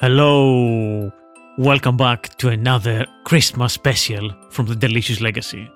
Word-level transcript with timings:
Hello! 0.00 1.12
Welcome 1.58 1.98
back 1.98 2.34
to 2.38 2.48
another 2.48 3.04
Christmas 3.24 3.74
special 3.74 4.30
from 4.48 4.64
the 4.64 4.74
Delicious 4.74 5.20
Legacy, 5.20 5.70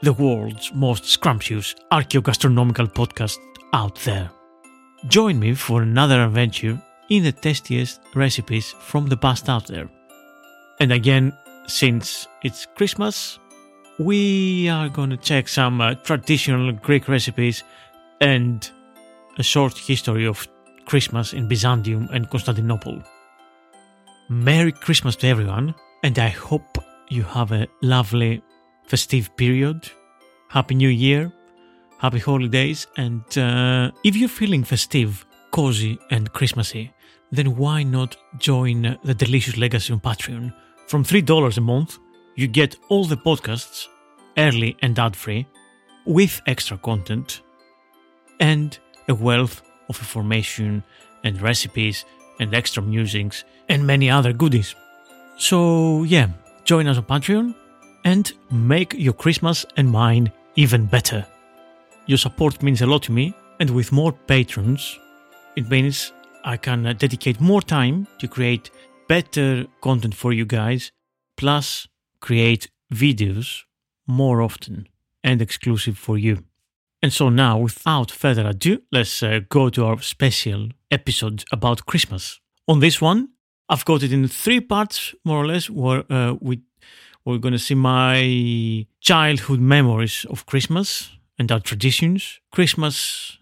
the 0.00 0.12
world's 0.12 0.72
most 0.72 1.04
scrumptious 1.06 1.74
archaeogastronomical 1.90 2.86
podcast 2.94 3.36
out 3.72 3.96
there. 4.04 4.30
Join 5.08 5.40
me 5.40 5.54
for 5.54 5.82
another 5.82 6.22
adventure 6.22 6.80
in 7.10 7.24
the 7.24 7.32
tastiest 7.32 8.00
recipes 8.14 8.76
from 8.78 9.08
the 9.08 9.16
past 9.16 9.48
out 9.48 9.66
there. 9.66 9.90
And 10.78 10.92
again, 10.92 11.36
since 11.66 12.28
it's 12.44 12.66
Christmas, 12.76 13.40
we 13.98 14.68
are 14.68 14.88
going 14.88 15.10
to 15.10 15.16
check 15.16 15.48
some 15.48 15.80
uh, 15.80 15.94
traditional 15.96 16.70
Greek 16.70 17.08
recipes 17.08 17.64
and 18.20 18.70
a 19.36 19.42
short 19.42 19.76
history 19.76 20.28
of 20.28 20.46
Christmas 20.86 21.32
in 21.32 21.48
Byzantium 21.48 22.08
and 22.12 22.30
Constantinople. 22.30 23.02
Merry 24.28 24.72
Christmas 24.72 25.16
to 25.16 25.28
everyone, 25.28 25.74
and 26.02 26.18
I 26.18 26.28
hope 26.28 26.78
you 27.10 27.22
have 27.24 27.52
a 27.52 27.66
lovely 27.82 28.42
festive 28.84 29.36
period. 29.36 29.90
Happy 30.48 30.74
New 30.74 30.88
Year, 30.88 31.30
happy 31.98 32.20
holidays, 32.20 32.86
and 32.96 33.22
uh, 33.36 33.90
if 34.02 34.16
you're 34.16 34.30
feeling 34.30 34.64
festive, 34.64 35.26
cozy, 35.50 35.98
and 36.10 36.32
Christmassy, 36.32 36.90
then 37.32 37.54
why 37.56 37.82
not 37.82 38.16
join 38.38 38.96
the 39.04 39.14
Delicious 39.14 39.58
Legacy 39.58 39.92
on 39.92 40.00
Patreon? 40.00 40.54
From 40.86 41.04
$3 41.04 41.58
a 41.58 41.60
month, 41.60 41.98
you 42.34 42.46
get 42.46 42.76
all 42.88 43.04
the 43.04 43.18
podcasts 43.18 43.88
early 44.38 44.74
and 44.80 44.98
ad 44.98 45.16
free, 45.16 45.46
with 46.06 46.40
extra 46.46 46.78
content, 46.78 47.42
and 48.40 48.78
a 49.06 49.14
wealth 49.14 49.60
of 49.90 49.98
information 49.98 50.82
and 51.24 51.42
recipes 51.42 52.06
and 52.40 52.54
extra 52.54 52.82
musings 52.82 53.44
and 53.68 53.86
many 53.86 54.10
other 54.10 54.32
goodies. 54.32 54.74
So, 55.36 56.04
yeah, 56.04 56.28
join 56.64 56.86
us 56.86 56.98
on 56.98 57.04
Patreon 57.04 57.54
and 58.04 58.32
make 58.50 58.94
your 58.94 59.14
Christmas 59.14 59.66
and 59.76 59.90
mine 59.90 60.30
even 60.56 60.86
better. 60.86 61.26
Your 62.06 62.18
support 62.18 62.62
means 62.62 62.82
a 62.82 62.86
lot 62.86 63.02
to 63.04 63.12
me, 63.12 63.34
and 63.60 63.70
with 63.70 63.92
more 63.92 64.12
patrons, 64.12 64.98
it 65.56 65.70
means 65.70 66.12
I 66.44 66.56
can 66.56 66.86
uh, 66.86 66.92
dedicate 66.92 67.40
more 67.40 67.62
time 67.62 68.06
to 68.18 68.28
create 68.28 68.70
better 69.08 69.66
content 69.80 70.14
for 70.14 70.32
you 70.32 70.44
guys, 70.44 70.92
plus 71.36 71.88
create 72.20 72.70
videos 72.92 73.62
more 74.06 74.42
often 74.42 74.88
and 75.22 75.40
exclusive 75.40 75.96
for 75.96 76.18
you. 76.18 76.44
And 77.02 77.12
so 77.12 77.28
now, 77.28 77.58
without 77.58 78.10
further 78.10 78.46
ado, 78.46 78.80
let's 78.92 79.22
uh, 79.22 79.40
go 79.48 79.68
to 79.70 79.84
our 79.84 80.00
special 80.00 80.68
episode 80.90 81.44
about 81.52 81.86
Christmas. 81.86 82.40
On 82.66 82.80
this 82.80 83.00
one, 83.00 83.28
I've 83.68 83.84
got 83.84 84.02
it 84.02 84.12
in 84.12 84.28
three 84.28 84.60
parts, 84.60 85.14
more 85.24 85.38
or 85.42 85.46
less, 85.46 85.70
where 85.70 86.04
uh, 86.12 86.34
we, 86.40 86.60
we're 87.24 87.38
going 87.38 87.52
to 87.52 87.58
see 87.58 87.74
my 87.74 88.86
childhood 89.00 89.60
memories 89.60 90.26
of 90.28 90.44
Christmas 90.46 91.10
and 91.38 91.50
our 91.50 91.60
traditions. 91.60 92.40
Christmas 92.52 93.38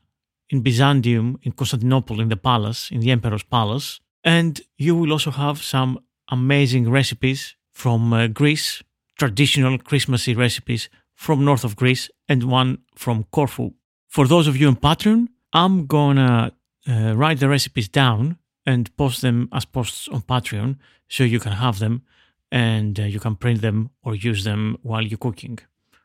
in 0.50 0.60
Byzantium, 0.60 1.38
in 1.42 1.52
Constantinople, 1.52 2.20
in 2.20 2.28
the 2.28 2.36
palace, 2.36 2.90
in 2.90 3.00
the 3.00 3.10
emperor's 3.10 3.42
palace. 3.42 4.00
And 4.22 4.60
you 4.76 4.94
will 4.94 5.10
also 5.10 5.30
have 5.30 5.62
some 5.62 5.98
amazing 6.30 6.90
recipes 6.90 7.56
from 7.72 8.12
uh, 8.12 8.28
Greece, 8.28 8.82
traditional 9.18 9.78
Christmassy 9.78 10.34
recipes 10.34 10.88
from 11.14 11.44
north 11.44 11.64
of 11.64 11.74
Greece, 11.74 12.10
and 12.28 12.44
one 12.44 12.78
from 12.94 13.24
Corfu. 13.32 13.72
For 14.08 14.26
those 14.26 14.46
of 14.46 14.56
you 14.56 14.68
on 14.68 14.76
Patreon, 14.76 15.28
I'm 15.52 15.86
gonna 15.86 16.52
uh, 16.88 17.14
write 17.16 17.38
the 17.40 17.48
recipes 17.48 17.88
down 17.88 18.38
and 18.66 18.94
post 18.96 19.22
them 19.22 19.48
as 19.52 19.64
posts 19.64 20.08
on 20.08 20.22
Patreon 20.22 20.76
so 21.08 21.24
you 21.24 21.40
can 21.40 21.52
have 21.52 21.78
them 21.78 22.02
and 22.50 23.00
uh, 23.00 23.04
you 23.04 23.18
can 23.18 23.34
print 23.34 23.62
them 23.62 23.90
or 24.02 24.14
use 24.14 24.44
them 24.44 24.76
while 24.82 25.02
you're 25.02 25.18
cooking. 25.18 25.58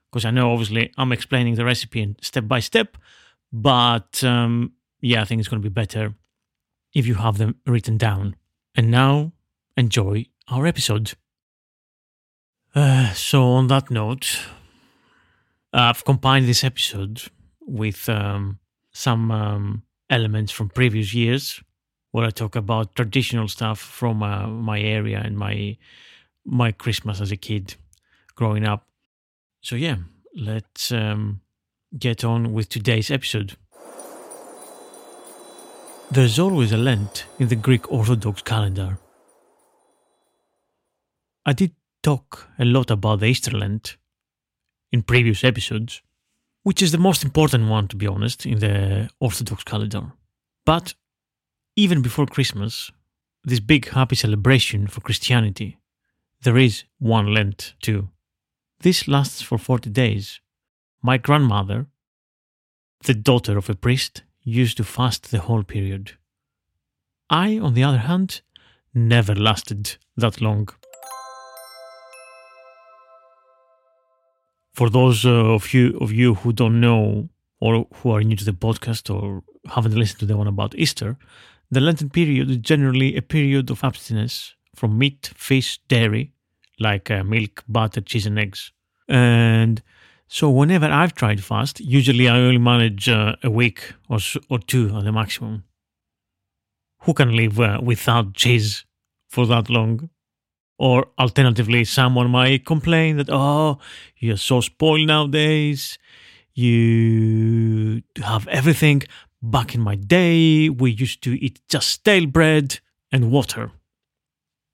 Because 0.09 0.25
I 0.25 0.31
know 0.31 0.51
obviously 0.51 0.91
I'm 0.97 1.12
explaining 1.12 1.56
the 1.56 1.66
recipe 1.66 2.01
in 2.01 2.16
step 2.22 2.47
by 2.47 2.59
step, 2.59 2.97
but 3.51 4.23
um, 4.23 4.73
yeah, 5.01 5.22
I 5.22 5.25
think 5.25 5.40
it's 5.40 5.50
going 5.50 5.62
to 5.62 5.69
be 5.69 5.73
better 5.73 6.13
if 6.94 7.06
you 7.06 7.16
have 7.16 7.38
them 7.38 7.56
written 7.66 7.97
down. 7.97 8.35
And 8.75 8.89
now, 8.91 9.34
enjoy 9.75 10.25
our 10.47 10.66
episode. 10.66 11.13
Uh, 12.74 13.12
so, 13.13 13.44
on 13.44 13.68
that 13.68 13.89
note, 13.89 14.39
I've 15.74 16.06
combined 16.06 16.47
this 16.47 16.63
episode 16.63 17.24
with 17.62 18.07
um, 18.07 18.59
some 18.91 19.31
um, 19.31 19.84
elements 20.09 20.51
from 20.51 20.69
previous 20.69 21.13
years 21.13 21.62
where 22.12 22.25
I 22.25 22.29
talk 22.29 22.56
about 22.56 22.95
traditional 22.95 23.47
stuff 23.47 23.79
from 23.79 24.23
uh, 24.23 24.47
my 24.47 24.79
area 24.79 25.22
and 25.23 25.38
my 25.38 25.78
my 26.45 26.72
Christmas 26.72 27.22
as 27.22 27.31
a 27.31 27.38
kid 27.38 27.75
growing 28.35 28.66
up. 28.66 28.88
So 29.62 29.75
yeah, 29.75 29.97
let's 30.35 30.91
um, 30.91 31.41
get 31.97 32.23
on 32.23 32.53
with 32.53 32.69
today's 32.69 33.12
episode. 33.12 33.57
There's 36.09 36.40
always 36.40 36.72
a 36.72 36.78
Lent 36.78 37.25
in 37.38 37.50
the 37.50 37.56
Greek 37.56 37.91
Orthodox 37.91 38.41
calendar. 38.41 38.97
I 41.45 41.51
did 41.53 41.72
talk 42.01 42.47
a 42.57 42.66
lot 42.66 42.89
about 42.91 43.19
the 43.19 43.25
Easter 43.25 43.51
Lent 43.51 43.97
in 44.91 45.01
previous 45.01 45.44
episodes, 45.44 46.01
which 46.63 46.81
is 46.81 46.94
the 46.94 46.97
most 46.97 47.24
important 47.24 47.68
one, 47.69 47.89
to 47.89 47.97
be 47.97 48.07
honest, 48.07 48.45
in 48.45 48.59
the 48.59 49.09
Orthodox 49.19 49.66
calendar. 49.66 50.13
But 50.66 50.94
even 51.77 52.01
before 52.01 52.25
Christmas, 52.25 52.91
this 53.43 53.59
big 53.59 53.89
happy 53.89 54.15
celebration 54.15 54.88
for 54.88 55.01
Christianity, 55.01 55.77
there 56.41 56.57
is 56.57 56.83
one 56.97 57.33
Lent 57.33 57.75
too. 57.81 58.09
This 58.79 59.07
lasts 59.07 59.44
for 59.44 59.59
40 59.59 59.91
days. 59.91 60.41
My 61.03 61.18
grandmother, 61.18 61.85
the 63.03 63.13
daughter 63.13 63.57
of 63.59 63.69
a 63.69 63.75
priest, 63.75 64.24
used 64.44 64.77
to 64.77 64.83
fast 64.83 65.29
the 65.29 65.39
whole 65.39 65.63
period. 65.63 66.13
I, 67.29 67.59
on 67.59 67.75
the 67.75 67.83
other 67.83 68.00
hand, 68.00 68.41
never 68.94 69.35
lasted 69.35 69.97
that 70.15 70.41
long. 70.41 70.69
For 74.74 74.89
those 74.89 75.25
uh, 75.25 75.29
of 75.29 75.74
you 75.74 75.97
of 76.00 76.12
you 76.12 76.35
who 76.35 76.53
don't 76.53 76.79
know 76.79 77.29
or 77.59 77.88
who 77.95 78.12
are 78.12 78.24
new 78.24 78.35
to 78.35 78.45
the 78.45 78.51
podcast 78.53 79.13
or 79.13 79.44
haven't 79.65 79.95
listened 79.95 80.19
to 80.19 80.25
the 80.27 80.38
one 80.38 80.47
about 80.47 80.75
Easter, 80.75 81.18
the 81.69 81.81
Lenten 81.81 82.09
period 82.09 82.49
is 82.49 82.57
generally 82.57 83.15
a 83.15 83.21
period 83.21 83.69
of 83.69 83.83
abstinence 83.83 84.55
from 84.75 84.97
meat, 84.97 85.31
fish, 85.35 85.79
dairy, 85.87 86.33
like 86.79 87.09
uh, 87.11 87.23
milk, 87.23 87.63
butter, 87.67 88.01
cheese, 88.01 88.25
and 88.25 88.39
eggs. 88.39 88.71
And 89.07 89.81
so, 90.27 90.49
whenever 90.49 90.85
I've 90.85 91.13
tried 91.13 91.43
fast, 91.43 91.79
usually 91.79 92.27
I 92.27 92.37
only 92.37 92.57
manage 92.57 93.09
uh, 93.09 93.35
a 93.43 93.49
week 93.49 93.93
or, 94.09 94.19
or 94.49 94.59
two 94.59 94.95
at 94.95 95.03
the 95.03 95.11
maximum. 95.11 95.63
Who 97.01 97.13
can 97.13 97.35
live 97.35 97.59
uh, 97.59 97.79
without 97.81 98.33
cheese 98.33 98.85
for 99.29 99.45
that 99.47 99.69
long? 99.69 100.09
Or 100.77 101.07
alternatively, 101.17 101.85
someone 101.85 102.29
might 102.29 102.65
complain 102.65 103.17
that, 103.17 103.29
oh, 103.31 103.79
you're 104.17 104.37
so 104.37 104.61
spoiled 104.61 105.07
nowadays. 105.07 105.97
You 106.53 108.03
have 108.23 108.47
everything. 108.47 109.03
Back 109.42 109.75
in 109.75 109.81
my 109.81 109.95
day, 109.95 110.69
we 110.69 110.92
used 110.92 111.22
to 111.24 111.34
eat 111.44 111.62
just 111.69 111.89
stale 111.89 112.25
bread 112.25 112.80
and 113.12 113.31
water. 113.31 113.72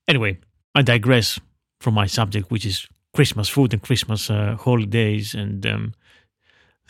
Anyway, 0.08 0.38
I 0.74 0.82
digress 0.82 1.38
from 1.80 1.94
my 1.94 2.06
subject, 2.06 2.50
which 2.50 2.64
is 2.64 2.88
Christmas 3.14 3.48
food 3.48 3.72
and 3.72 3.82
Christmas 3.82 4.30
uh, 4.30 4.56
holidays 4.58 5.34
and 5.34 5.64
um, 5.66 5.94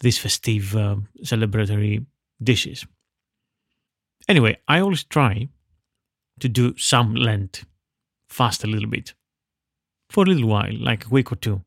these 0.00 0.18
festive 0.18 0.74
uh, 0.76 0.96
celebratory 1.22 2.06
dishes. 2.42 2.86
Anyway, 4.28 4.56
I 4.66 4.80
always 4.80 5.04
try 5.04 5.48
to 6.40 6.48
do 6.48 6.76
some 6.78 7.14
Lent 7.14 7.64
fast 8.28 8.64
a 8.64 8.66
little 8.66 8.88
bit 8.88 9.14
for 10.08 10.24
a 10.24 10.26
little 10.26 10.48
while, 10.48 10.72
like 10.78 11.06
a 11.06 11.08
week 11.10 11.30
or 11.32 11.36
two. 11.36 11.62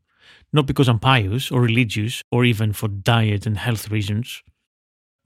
Not 0.52 0.66
because 0.66 0.88
I'm 0.90 1.00
pious 1.00 1.52
or 1.52 1.62
religious 1.62 2.24
or 2.32 2.46
even 2.46 2.74
for 2.74 2.88
diet 2.88 3.46
and 3.46 3.58
health 3.58 3.92
reasons, 3.92 4.42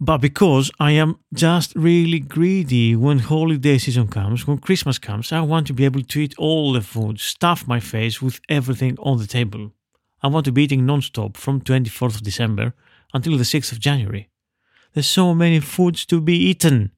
but 0.03 0.17
because 0.17 0.71
I 0.79 0.93
am 0.93 1.19
just 1.31 1.75
really 1.75 2.19
greedy 2.19 2.95
when 2.95 3.19
holiday 3.19 3.77
season 3.77 4.07
comes, 4.07 4.47
when 4.47 4.57
Christmas 4.57 4.97
comes, 4.97 5.31
I 5.31 5.41
want 5.41 5.67
to 5.67 5.73
be 5.73 5.85
able 5.85 6.01
to 6.01 6.19
eat 6.19 6.33
all 6.39 6.73
the 6.73 6.81
food, 6.81 7.19
stuff 7.19 7.67
my 7.67 7.79
face 7.79 8.19
with 8.19 8.41
everything 8.49 8.97
on 8.97 9.19
the 9.19 9.27
table. 9.27 9.73
I 10.23 10.27
want 10.27 10.45
to 10.45 10.51
be 10.51 10.63
eating 10.63 10.87
non-stop 10.87 11.37
from 11.37 11.61
24th 11.61 12.15
of 12.15 12.23
December 12.23 12.73
until 13.13 13.37
the 13.37 13.43
6th 13.43 13.71
of 13.71 13.79
January. 13.79 14.27
There's 14.93 15.05
so 15.05 15.35
many 15.35 15.59
foods 15.59 16.03
to 16.07 16.19
be 16.19 16.35
eaten. 16.35 16.91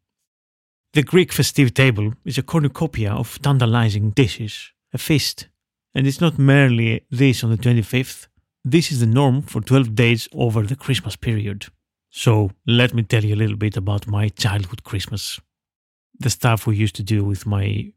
The 0.93 1.03
Greek 1.03 1.33
festive 1.33 1.73
table 1.73 2.13
is 2.23 2.37
a 2.37 2.43
cornucopia 2.43 3.11
of 3.11 3.37
tantalizing 3.41 4.11
dishes, 4.11 4.71
a 4.93 4.97
feast. 4.97 5.49
And 5.93 6.07
it's 6.07 6.21
not 6.21 6.39
merely 6.39 7.05
this 7.11 7.43
on 7.43 7.51
the 7.51 7.57
25th. 7.57 8.27
This 8.63 8.93
is 8.93 9.01
the 9.01 9.07
norm 9.07 9.41
for 9.41 9.59
12 9.59 9.93
days 9.93 10.29
over 10.33 10.63
the 10.63 10.77
Christmas 10.77 11.17
period. 11.17 11.65
So 12.15 12.51
let 12.67 12.93
me 12.93 13.01
tell 13.01 13.25
you 13.25 13.33
a 13.33 13.41
little 13.43 13.57
bit 13.57 13.75
about 13.75 14.05
my 14.05 14.29
childhood 14.29 14.83
Christmas. 14.83 15.41
The 16.19 16.29
stuff 16.29 16.67
we 16.67 16.75
used 16.75 16.95
to 16.97 17.03
do 17.03 17.25
with 17.25 17.47
my 17.47 17.91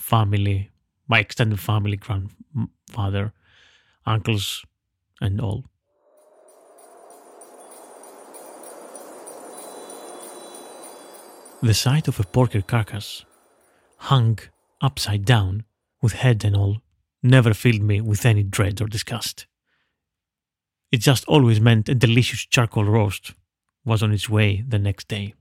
family, 0.00 0.70
my 1.08 1.18
extended 1.18 1.58
family, 1.58 1.96
grandfather, 1.96 3.32
uncles, 4.06 4.64
and 5.20 5.40
all. 5.40 5.64
The 11.60 11.74
sight 11.74 12.06
of 12.06 12.20
a 12.20 12.24
porker 12.24 12.62
carcass, 12.62 13.24
hung 13.96 14.38
upside 14.80 15.24
down, 15.24 15.64
with 16.00 16.12
head 16.12 16.44
and 16.44 16.54
all, 16.54 16.82
never 17.20 17.52
filled 17.52 17.82
me 17.82 18.00
with 18.00 18.24
any 18.24 18.44
dread 18.44 18.80
or 18.80 18.86
disgust. 18.86 19.46
It 20.92 20.98
just 20.98 21.24
always 21.24 21.60
meant 21.60 21.88
a 21.88 21.96
delicious 21.96 22.46
charcoal 22.46 22.84
roast 22.84 23.34
was 23.86 24.02
on 24.02 24.12
its 24.12 24.28
way 24.28 24.62
the 24.68 24.78
next 24.78 25.08
day. 25.08 25.32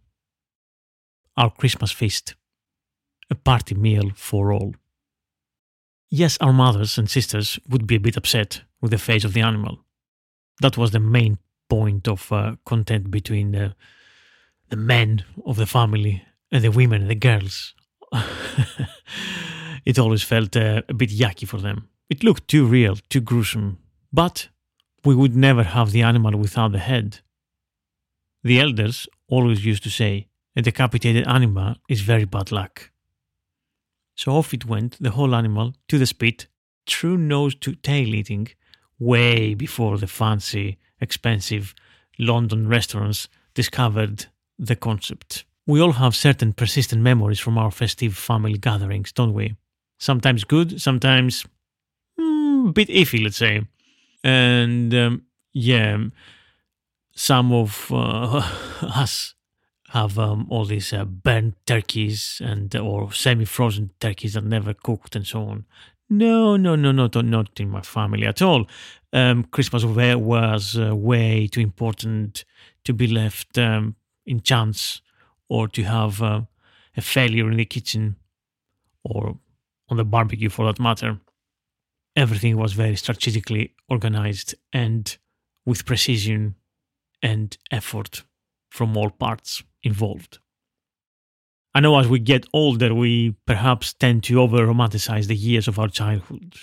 Our 1.35 1.49
Christmas 1.49 1.91
feast, 1.91 2.35
a 3.29 3.35
party 3.35 3.75
meal 3.75 4.11
for 4.15 4.53
all. 4.53 4.75
Yes, 6.09 6.37
our 6.39 6.53
mothers 6.53 6.97
and 6.97 7.09
sisters 7.09 7.59
would 7.67 7.87
be 7.87 7.95
a 7.95 7.99
bit 7.99 8.15
upset 8.15 8.61
with 8.79 8.91
the 8.91 8.97
face 8.97 9.25
of 9.25 9.33
the 9.33 9.41
animal. 9.41 9.79
That 10.61 10.77
was 10.77 10.91
the 10.91 10.99
main 10.99 11.39
point 11.67 12.07
of 12.07 12.31
uh, 12.31 12.55
content 12.65 13.11
between 13.11 13.51
the, 13.51 13.75
the 14.69 14.77
men 14.77 15.25
of 15.45 15.57
the 15.57 15.65
family 15.65 16.23
and 16.51 16.63
the 16.63 16.71
women 16.71 17.01
and 17.01 17.09
the 17.09 17.15
girls. 17.15 17.73
it 19.85 19.99
always 19.99 20.23
felt 20.23 20.55
uh, 20.55 20.83
a 20.87 20.93
bit 20.93 21.09
yucky 21.09 21.47
for 21.47 21.57
them. 21.57 21.89
It 22.09 22.23
looked 22.23 22.47
too 22.47 22.65
real, 22.65 22.95
too 23.09 23.21
gruesome. 23.21 23.79
But 24.13 24.49
we 25.03 25.15
would 25.15 25.35
never 25.35 25.63
have 25.63 25.91
the 25.91 26.03
animal 26.03 26.37
without 26.37 26.71
the 26.71 26.79
head. 26.79 27.19
The 28.45 28.59
elders 28.59 29.07
always 29.27 29.65
used 29.65 29.81
to 29.83 29.89
say, 29.89 30.27
a 30.55 30.61
decapitated 30.61 31.25
animal 31.25 31.77
is 31.89 32.01
very 32.01 32.25
bad 32.25 32.51
luck. 32.51 32.91
So 34.13 34.33
off 34.33 34.53
it 34.53 34.65
went, 34.65 34.97
the 35.01 35.09
whole 35.09 35.33
animal, 35.33 35.73
to 35.87 35.97
the 35.97 36.05
spit, 36.05 36.45
true 36.85 37.17
nose 37.17 37.55
to 37.55 37.73
tail 37.73 38.13
eating, 38.13 38.49
way 38.99 39.55
before 39.55 39.97
the 39.97 40.05
fancy, 40.05 40.77
expensive 41.01 41.73
London 42.19 42.67
restaurants 42.67 43.27
discovered 43.55 44.27
the 44.59 44.75
concept. 44.75 45.43
We 45.65 45.81
all 45.81 45.93
have 45.93 46.15
certain 46.15 46.53
persistent 46.53 47.01
memories 47.01 47.39
from 47.39 47.57
our 47.57 47.71
festive 47.71 48.15
family 48.15 48.59
gatherings, 48.59 49.11
don't 49.11 49.33
we? 49.33 49.55
Sometimes 49.97 50.43
good, 50.43 50.79
sometimes 50.79 51.47
mm, 52.19 52.69
a 52.69 52.71
bit 52.73 52.89
iffy, 52.89 53.23
let's 53.23 53.37
say. 53.37 53.65
And 54.23 54.93
um, 54.93 55.23
yeah, 55.51 55.97
some 57.15 57.51
of 57.51 57.91
uh, 57.91 58.37
us 58.81 59.33
have 59.89 60.19
um, 60.19 60.47
all 60.49 60.65
these 60.65 60.91
uh, 60.91 61.05
burnt 61.05 61.55
turkeys 61.65 62.41
and 62.43 62.75
or 62.75 63.11
semi-frozen 63.13 63.91
turkeys 63.99 64.33
that 64.33 64.43
never 64.43 64.73
cooked 64.73 65.15
and 65.15 65.25
so 65.25 65.43
on. 65.43 65.65
No, 66.09 66.55
no, 66.57 66.75
no, 66.75 66.91
not 66.91 67.15
not 67.25 67.59
in 67.59 67.69
my 67.69 67.81
family 67.81 68.27
at 68.27 68.41
all. 68.41 68.67
Um, 69.11 69.45
Christmas 69.45 69.83
was 69.83 70.77
uh, 70.77 70.95
way 70.95 71.47
too 71.47 71.61
important 71.61 72.45
to 72.83 72.93
be 72.93 73.07
left 73.07 73.57
um, 73.57 73.95
in 74.25 74.41
chance 74.41 75.01
or 75.49 75.67
to 75.69 75.83
have 75.83 76.21
uh, 76.21 76.41
a 76.97 77.01
failure 77.01 77.49
in 77.49 77.57
the 77.57 77.65
kitchen 77.65 78.17
or 79.03 79.37
on 79.89 79.97
the 79.97 80.05
barbecue 80.05 80.49
for 80.49 80.65
that 80.65 80.79
matter. 80.79 81.19
Everything 82.15 82.57
was 82.57 82.73
very 82.73 82.95
strategically 82.95 83.73
organized 83.89 84.55
and 84.73 85.17
with 85.65 85.85
precision 85.85 86.55
and 87.25 87.57
effort 87.71 88.23
from 88.69 88.95
all 88.95 89.09
parts 89.09 89.63
involved. 89.81 90.37
I 91.73 91.79
know 91.79 91.97
as 91.97 92.07
we 92.07 92.19
get 92.19 92.45
older, 92.53 92.93
we 92.93 93.35
perhaps 93.47 93.93
tend 93.93 94.23
to 94.25 94.39
over 94.39 94.67
romanticize 94.67 95.25
the 95.27 95.35
years 95.35 95.67
of 95.67 95.79
our 95.79 95.89
childhood 95.89 96.53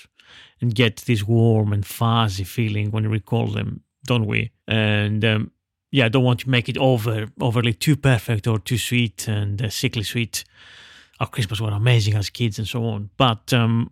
and 0.61 0.73
get 0.75 0.99
this 0.99 1.25
warm 1.25 1.73
and 1.73 1.85
fuzzy 1.85 2.45
feeling 2.45 2.93
when 2.93 3.03
we 3.03 3.11
recall 3.11 3.49
them, 3.49 3.83
don't 4.07 4.27
we? 4.27 4.53
And 4.69 5.25
um, 5.25 5.51
yeah, 5.91 6.05
I 6.05 6.09
don't 6.09 6.23
want 6.23 6.41
to 6.41 6.51
make 6.51 6.69
it 6.69 6.79
over 6.79 7.27
overly 7.41 7.75
too 7.75 7.97
perfect 7.97 8.47
or 8.47 8.61
too 8.61 8.79
sweet 8.79 9.27
and 9.27 9.61
uh, 9.61 9.69
sickly 9.69 10.05
sweet. 10.05 10.45
Our 11.19 11.27
Christmas 11.27 11.61
were 11.61 11.71
amazing 11.71 12.15
as 12.15 12.31
kids 12.31 12.59
and 12.59 12.69
so 12.69 12.85
on. 12.85 13.11
But 13.17 13.53
um, 13.53 13.91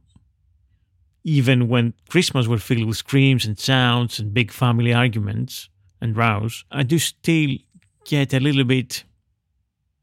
even 1.24 1.68
when 1.68 1.94
Christmas 2.08 2.46
were 2.46 2.58
filled 2.58 2.86
with 2.86 2.96
screams 2.96 3.44
and 3.44 3.58
sounds 3.58 4.20
and 4.20 4.32
big 4.32 4.52
family 4.52 4.94
arguments, 4.94 5.69
and 6.00 6.16
rouse, 6.16 6.64
I 6.70 6.82
do 6.82 6.98
still 6.98 7.56
get 8.04 8.32
a 8.34 8.40
little 8.40 8.64
bit 8.64 9.04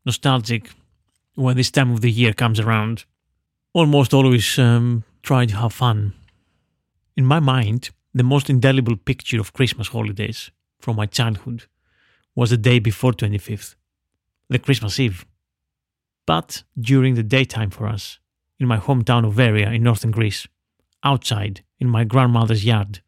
nostalgic 0.05 0.69
when 1.35 1.57
this 1.57 1.71
time 1.71 1.91
of 1.91 2.01
the 2.01 2.11
year 2.11 2.33
comes 2.33 2.59
around. 2.59 3.05
Almost 3.73 4.13
always 4.13 4.57
um, 4.57 5.03
try 5.21 5.45
to 5.45 5.55
have 5.55 5.73
fun. 5.73 6.13
In 7.15 7.25
my 7.25 7.39
mind, 7.39 7.89
the 8.13 8.23
most 8.23 8.49
indelible 8.49 8.95
picture 8.95 9.39
of 9.39 9.53
Christmas 9.53 9.89
holidays 9.89 10.51
from 10.79 10.95
my 10.95 11.05
childhood 11.05 11.65
was 12.35 12.49
the 12.49 12.57
day 12.57 12.79
before 12.79 13.11
25th, 13.13 13.75
the 14.49 14.59
Christmas 14.59 14.99
Eve. 14.99 15.25
But 16.25 16.63
during 16.79 17.15
the 17.15 17.23
daytime 17.23 17.69
for 17.69 17.87
us, 17.87 18.19
in 18.59 18.67
my 18.67 18.77
hometown 18.77 19.25
of 19.25 19.33
Veria 19.33 19.73
in 19.73 19.83
northern 19.83 20.11
Greece, 20.11 20.47
outside 21.03 21.63
in 21.79 21.87
my 21.87 22.03
grandmother's 22.03 22.65
yard, 22.65 23.01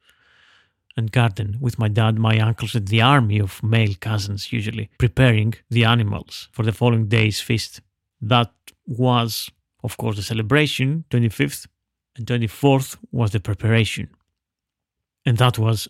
and 1.00 1.12
garden 1.12 1.58
with 1.60 1.80
my 1.80 1.88
dad, 1.88 2.20
my 2.20 2.38
uncles, 2.40 2.76
and 2.76 2.88
the 2.88 3.02
army 3.02 3.40
of 3.40 3.64
male 3.64 3.96
cousins, 4.00 4.54
usually 4.54 4.90
preparing 5.00 5.56
the 5.70 5.86
animals 5.86 6.50
for 6.52 6.64
the 6.64 6.72
following 6.72 7.08
day's 7.08 7.40
feast. 7.42 7.82
That 8.22 8.52
was, 8.86 9.50
of 9.84 9.98
course, 9.98 10.18
the 10.18 10.24
celebration, 10.24 11.06
25th, 11.10 11.68
and 12.16 12.28
24th 12.28 12.98
was 13.12 13.32
the 13.32 13.40
preparation. 13.40 14.10
And 15.26 15.38
that 15.38 15.58
was 15.58 15.88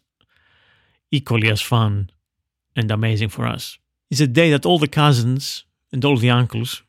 equally 1.11 1.49
as 1.49 1.61
fun 1.61 2.09
and 2.75 2.91
amazing 2.91 3.29
for 3.29 3.45
us. 3.45 3.77
It's 4.09 4.21
a 4.21 4.27
day 4.27 4.51
that 4.51 4.65
all 4.65 4.79
the 4.79 4.87
cousins 4.87 5.65
and 5.91 6.05
all 6.05 6.17
the 6.17 6.29
uncles 6.29 6.83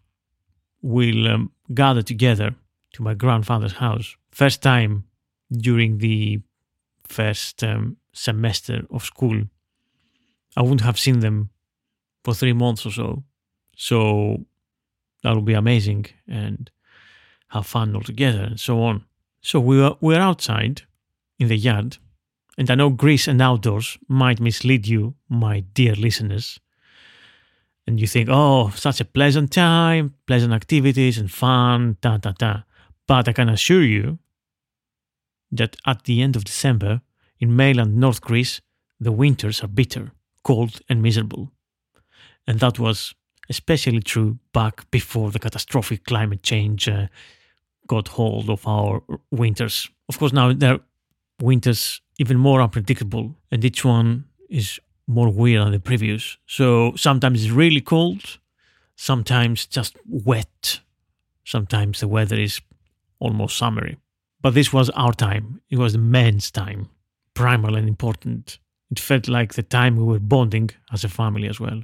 will 0.83 1.29
um, 1.29 1.53
gather 1.75 2.03
together 2.03 2.55
to 2.95 3.03
my 3.03 3.15
grandfather's 3.15 3.75
house. 3.75 4.17
First 4.31 4.63
time 4.63 5.05
during 5.51 5.99
the 5.99 6.41
first 7.11 7.63
um, 7.65 7.97
semester 8.13 8.83
of 8.91 9.05
school, 9.05 9.43
I 10.57 10.63
wouldn't 10.63 10.83
have 10.83 10.99
seen 10.99 11.21
them 11.21 11.51
for 12.25 12.35
three 12.35 12.53
months 12.53 12.87
or 12.87 12.91
so. 12.91 13.25
So 13.77 14.45
that 15.23 15.35
would 15.35 15.45
be 15.45 15.55
amazing 15.55 16.07
and 16.29 16.71
have 17.49 17.67
fun 17.67 17.95
all 17.95 18.03
together 18.03 18.43
and 18.43 18.61
so 18.61 18.83
on. 18.83 19.05
So 19.43 19.59
we 19.61 19.79
were, 19.79 19.97
we 20.01 20.15
were 20.15 20.21
outside 20.21 20.83
in 21.39 21.49
the 21.49 21.57
yard, 21.57 21.99
and 22.59 22.71
I 22.71 22.75
know 22.75 22.91
Greece 22.91 23.27
and 23.27 23.41
outdoors 23.41 23.99
might 24.07 24.41
mislead 24.41 24.87
you, 24.87 25.15
my 25.29 25.61
dear 25.61 25.95
listeners. 25.95 26.61
And 27.87 27.99
you 27.99 28.07
think, 28.07 28.29
oh, 28.31 28.71
such 28.71 29.01
a 29.01 29.05
pleasant 29.05 29.51
time, 29.51 30.15
pleasant 30.27 30.53
activities 30.53 31.17
and 31.19 31.31
fun, 31.31 31.97
ta 32.03 32.19
ta 32.19 32.33
ta. 32.33 32.65
But 33.07 33.29
I 33.29 33.33
can 33.33 33.49
assure 33.49 33.83
you 33.83 34.19
that 35.53 35.77
at 35.87 36.05
the 36.05 36.23
end 36.23 36.37
of 36.37 36.45
December, 36.45 37.01
in 37.39 37.57
mainland 37.57 37.97
North 37.97 38.21
Greece, 38.21 38.61
the 38.99 39.13
winters 39.13 39.63
are 39.63 39.69
bitter, 39.69 40.13
cold, 40.43 40.81
and 40.89 41.03
miserable. 41.03 41.53
And 42.47 42.61
that 42.61 42.79
was 42.79 43.15
especially 43.49 44.01
true 44.01 44.39
back 44.53 44.91
before 44.91 45.31
the 45.31 45.39
catastrophic 45.39 46.05
climate 46.05 46.43
change 46.43 46.89
uh, 46.89 47.07
got 47.87 48.09
hold 48.09 48.49
of 48.49 48.67
our 48.67 49.03
winters. 49.31 49.91
Of 50.09 50.19
course, 50.19 50.33
now 50.33 50.53
there 50.53 50.75
are 50.75 50.81
winters 51.43 52.01
even 52.19 52.39
more 52.39 52.63
unpredictable, 52.63 53.35
and 53.51 53.65
each 53.65 53.85
one 53.85 54.25
is 54.49 54.79
more 55.07 55.29
weird 55.29 55.65
than 55.65 55.73
the 55.73 55.81
previous. 55.81 56.37
So 56.47 56.95
sometimes 56.97 57.43
it's 57.43 57.53
really 57.53 57.81
cold, 57.81 58.39
sometimes 58.95 59.67
just 59.67 59.97
wet, 60.07 60.81
sometimes 61.45 62.01
the 62.01 62.09
weather 62.09 62.39
is 62.39 62.61
almost 63.19 63.57
summery. 63.57 63.97
But 64.43 64.55
this 64.55 64.73
was 64.73 64.91
our 64.91 65.13
time. 65.13 65.61
It 65.69 65.79
was 65.79 65.93
the 65.93 65.99
men's 65.99 66.51
time, 66.51 66.89
primal 67.35 67.77
and 67.77 67.89
important. 67.89 68.59
It 68.91 68.99
felt 68.99 69.29
like 69.29 69.55
the 69.55 69.63
time 69.63 69.97
we 69.97 70.05
were 70.05 70.19
bonding 70.19 70.71
as 70.93 71.05
a 71.05 71.09
family 71.09 71.49
as 71.49 71.61
well. 71.61 71.83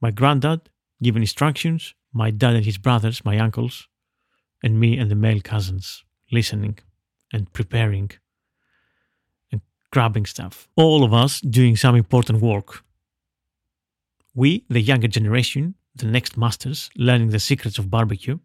My 0.00 0.10
granddad 0.10 0.70
giving 1.02 1.22
instructions, 1.22 1.94
my 2.12 2.30
dad 2.30 2.54
and 2.54 2.64
his 2.64 2.78
brothers, 2.78 3.24
my 3.24 3.38
uncles, 3.38 3.88
and 4.62 4.78
me 4.78 4.98
and 4.98 5.10
the 5.10 5.14
male 5.14 5.40
cousins 5.40 6.04
listening 6.30 6.78
and 7.32 7.52
preparing 7.52 8.10
and 9.50 9.60
grabbing 9.92 10.26
stuff. 10.26 10.68
All 10.76 11.02
of 11.02 11.12
us 11.12 11.40
doing 11.40 11.76
some 11.76 11.96
important 11.96 12.40
work. 12.40 12.84
We, 14.34 14.64
the 14.68 14.80
younger 14.80 15.08
generation, 15.08 15.74
the 15.94 16.06
next 16.06 16.36
masters, 16.36 16.90
learning 16.96 17.30
the 17.30 17.40
secrets 17.40 17.78
of 17.78 17.90
barbecue, 17.90 18.38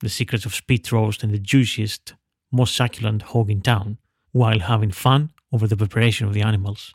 the 0.00 0.08
secrets 0.08 0.44
of 0.44 0.54
spit 0.54 0.90
roast 0.90 1.22
and 1.22 1.32
the 1.32 1.38
juiciest 1.38 2.14
most 2.54 2.74
succulent 2.74 3.22
hog 3.22 3.50
in 3.50 3.60
town 3.60 3.98
while 4.32 4.60
having 4.60 4.90
fun 4.90 5.30
over 5.52 5.66
the 5.66 5.76
preparation 5.76 6.26
of 6.26 6.34
the 6.34 6.42
animals. 6.42 6.94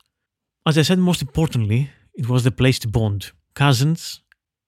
As 0.66 0.78
I 0.78 0.82
said, 0.84 1.00
most 1.00 1.22
importantly, 1.22 1.90
it 2.14 2.28
was 2.28 2.44
the 2.44 2.52
place 2.52 2.80
to 2.80 2.88
bond. 2.88 3.32
Cousins 3.54 4.22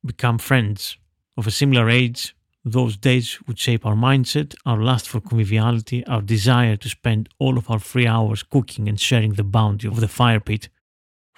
become 0.05 0.37
friends 0.37 0.97
of 1.37 1.47
a 1.47 1.51
similar 1.51 1.89
age. 1.89 2.35
Those 2.63 2.95
days 2.95 3.39
would 3.47 3.59
shape 3.59 3.85
our 3.85 3.95
mindset, 3.95 4.55
our 4.65 4.81
lust 4.81 5.09
for 5.09 5.19
conviviality, 5.19 6.05
our 6.05 6.21
desire 6.21 6.77
to 6.77 6.89
spend 6.89 7.29
all 7.39 7.57
of 7.57 7.69
our 7.69 7.79
free 7.79 8.07
hours 8.07 8.43
cooking 8.43 8.87
and 8.87 8.99
sharing 8.99 9.33
the 9.33 9.43
bounty 9.43 9.87
of 9.87 9.99
the 9.99 10.07
fire 10.07 10.39
pit 10.39 10.69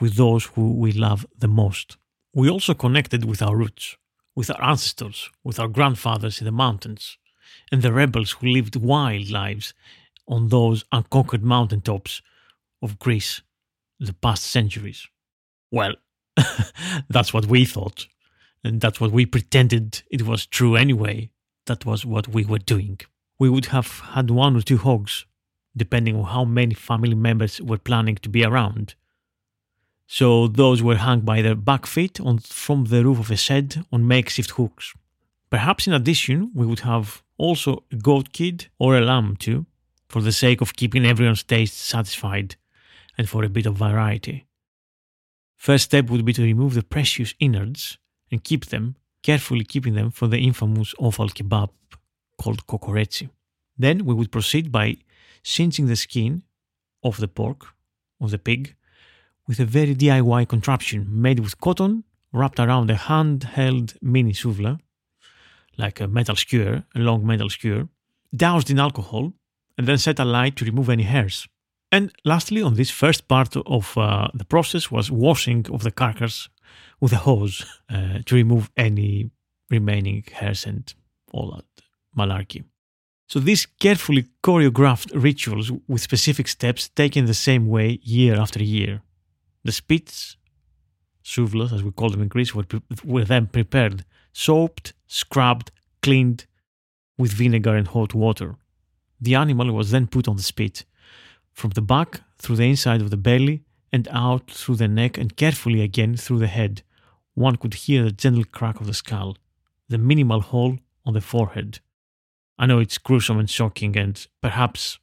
with 0.02 0.16
those 0.16 0.46
who 0.54 0.74
we 0.74 0.92
love 0.92 1.26
the 1.38 1.48
most. 1.48 1.98
We 2.34 2.50
also 2.50 2.74
connected 2.74 3.26
with 3.26 3.42
our 3.42 3.56
roots, 3.56 3.96
with 4.36 4.50
our 4.50 4.62
ancestors, 4.62 5.30
with 5.44 5.60
our 5.60 5.68
grandfathers 5.68 6.40
in 6.40 6.46
the 6.46 6.52
mountains, 6.52 7.18
and 7.74 7.82
the 7.82 7.92
rebels 7.92 8.34
who 8.34 8.46
lived 8.46 8.76
wild 8.76 9.32
lives 9.32 9.74
on 10.28 10.50
those 10.50 10.86
unconquered 10.92 11.44
mountaintops 11.44 12.22
of 12.84 13.00
Greece 13.00 13.42
the 14.00 14.14
past 14.14 14.44
centuries. 14.44 15.08
Well, 15.72 15.96
that's 17.10 17.34
what 17.34 17.48
we 17.48 17.66
thought, 17.66 18.06
and 18.64 18.80
that's 18.80 19.02
what 19.02 19.12
we 19.12 19.26
pretended 19.26 20.04
it 20.12 20.22
was 20.22 20.46
true 20.46 20.76
anyway. 20.76 21.32
That 21.66 21.84
was 21.84 22.06
what 22.06 22.28
we 22.28 22.46
were 22.46 22.60
doing. 22.60 23.00
We 23.40 23.50
would 23.50 23.66
have 23.78 24.02
had 24.18 24.30
one 24.30 24.56
or 24.56 24.62
two 24.62 24.78
hogs, 24.78 25.26
depending 25.76 26.16
on 26.16 26.26
how 26.26 26.46
many 26.46 26.76
family 26.76 27.16
members 27.16 27.60
were 27.60 27.80
planning 27.80 28.18
to 28.18 28.30
be 28.30 28.46
around. 28.46 28.94
So 30.06 30.48
those 30.48 30.84
were 30.84 30.98
hung 30.98 31.22
by 31.22 31.42
their 31.42 31.56
back 31.56 31.88
feet 31.88 32.20
on, 32.20 32.38
from 32.38 32.86
the 32.86 33.04
roof 33.04 33.20
of 33.20 33.32
a 33.32 33.36
shed 33.36 33.84
on 33.92 34.08
makeshift 34.08 34.52
hooks. 34.52 34.94
Perhaps 35.50 35.88
in 35.88 35.94
addition, 35.94 36.52
we 36.54 36.68
would 36.68 36.82
have 36.82 37.24
also 37.44 37.84
a 37.92 37.98
goat 37.98 38.32
kid 38.32 38.70
or 38.80 38.96
a 38.96 39.02
lamb 39.02 39.36
too, 39.36 39.66
for 40.08 40.22
the 40.22 40.32
sake 40.32 40.62
of 40.62 40.78
keeping 40.80 41.06
everyone's 41.06 41.44
taste 41.44 41.78
satisfied 41.78 42.56
and 43.18 43.28
for 43.28 43.44
a 43.44 43.50
bit 43.50 43.66
of 43.66 43.76
variety. 43.76 44.46
First 45.58 45.86
step 45.86 46.10
would 46.10 46.26
be 46.26 46.34
to 46.34 46.50
remove 46.52 46.74
the 46.74 46.84
precious 46.96 47.34
innards 47.40 47.98
and 48.32 48.44
keep 48.44 48.68
them, 48.68 48.96
carefully 49.24 49.66
keeping 49.66 49.94
them 49.96 50.10
for 50.10 50.28
the 50.28 50.40
infamous 50.50 50.94
offal 50.98 51.30
kebab 51.30 51.70
called 52.42 52.66
kokoretsi. 52.66 53.30
Then 53.78 54.06
we 54.06 54.14
would 54.14 54.32
proceed 54.32 54.72
by 54.72 54.98
singeing 55.44 55.88
the 55.88 55.98
skin 56.06 56.44
of 57.04 57.18
the 57.18 57.28
pork, 57.28 57.62
of 58.22 58.32
the 58.32 58.40
pig, 58.40 58.76
with 59.48 59.60
a 59.60 59.66
very 59.66 59.96
DIY 59.96 60.48
contraption 60.48 61.08
made 61.10 61.40
with 61.40 61.60
cotton 61.60 62.06
wrapped 62.32 62.60
around 62.60 62.90
a 62.90 62.96
handheld 62.96 63.98
mini 64.02 64.34
souvla 64.34 64.80
like 65.78 66.00
a 66.00 66.08
metal 66.08 66.36
skewer, 66.36 66.84
a 66.96 67.00
long 67.00 67.26
metal 67.26 67.50
skewer, 67.50 67.88
doused 68.36 68.70
in 68.70 68.80
alcohol, 68.80 69.34
and 69.78 69.88
then 69.88 69.98
set 69.98 70.20
alight 70.20 70.56
to 70.56 70.66
remove 70.66 70.90
any 70.90 71.04
hairs. 71.04 71.48
And 71.92 72.12
lastly, 72.26 72.62
on 72.62 72.74
this 72.76 72.90
first 72.90 73.28
part 73.28 73.56
of 73.56 73.98
uh, 73.98 74.28
the 74.34 74.46
process 74.46 74.90
was 74.90 75.12
washing 75.12 75.66
of 75.72 75.84
the 75.84 75.92
carcass 75.92 76.50
with 77.00 77.14
a 77.14 77.18
hose 77.18 77.66
uh, 77.90 78.20
to 78.26 78.36
remove 78.36 78.72
any 78.76 79.30
remaining 79.70 80.24
hairs 80.32 80.66
and 80.66 80.94
all 81.32 81.52
that 81.52 81.66
malarkey. 82.18 82.64
So 83.28 83.40
these 83.40 83.66
carefully 83.66 84.26
choreographed 84.44 85.12
rituals 85.14 85.72
with 85.88 86.02
specific 86.02 86.48
steps 86.48 86.90
taken 86.90 87.26
the 87.26 87.34
same 87.34 87.68
way 87.68 88.00
year 88.04 88.40
after 88.40 88.62
year. 88.62 89.02
The 89.64 89.72
spits, 89.72 90.38
souvlas 91.24 91.74
as 91.74 91.84
we 91.84 91.92
call 91.92 92.10
them 92.10 92.22
in 92.22 92.28
Greece, 92.28 92.54
were, 92.54 92.66
were 93.04 93.24
then 93.24 93.48
prepared 93.48 94.06
soaped, 94.34 94.94
scrubbed, 95.08 95.72
cleaned 96.02 96.46
with 97.18 97.32
vinegar 97.32 97.76
and 97.76 97.88
hot 97.88 98.14
water. 98.14 98.58
The 99.22 99.36
animal 99.36 99.72
was 99.72 99.92
then 99.92 100.08
put 100.08 100.28
on 100.28 100.36
the 100.36 100.44
spit, 100.44 100.84
from 101.54 101.70
the 101.72 101.82
back 101.82 102.22
through 102.38 102.58
the 102.58 102.70
inside 102.70 103.02
of 103.02 103.12
the 103.12 103.18
belly 103.18 103.64
and 103.92 104.08
out 104.12 104.50
through 104.50 104.76
the 104.76 104.88
neck 104.88 105.18
and 105.18 105.38
carefully 105.38 105.82
again 105.82 106.18
through 106.18 106.40
the 106.40 106.48
head. 106.48 106.82
One 107.36 107.56
could 107.56 107.76
hear 107.76 108.04
the 108.04 108.12
gentle 108.12 108.44
crack 108.44 108.82
of 108.82 108.88
the 108.88 108.94
skull, 108.94 109.38
the 109.88 109.98
minimal 109.98 110.42
hole 110.42 110.80
on 111.06 111.14
the 111.14 111.22
forehead. 111.22 111.80
I 112.58 112.66
know 112.66 112.80
it's 112.80 112.98
gruesome 112.98 113.40
and 113.40 113.50
shocking 113.50 113.96
and 113.98 114.26
perhaps 114.42 115.00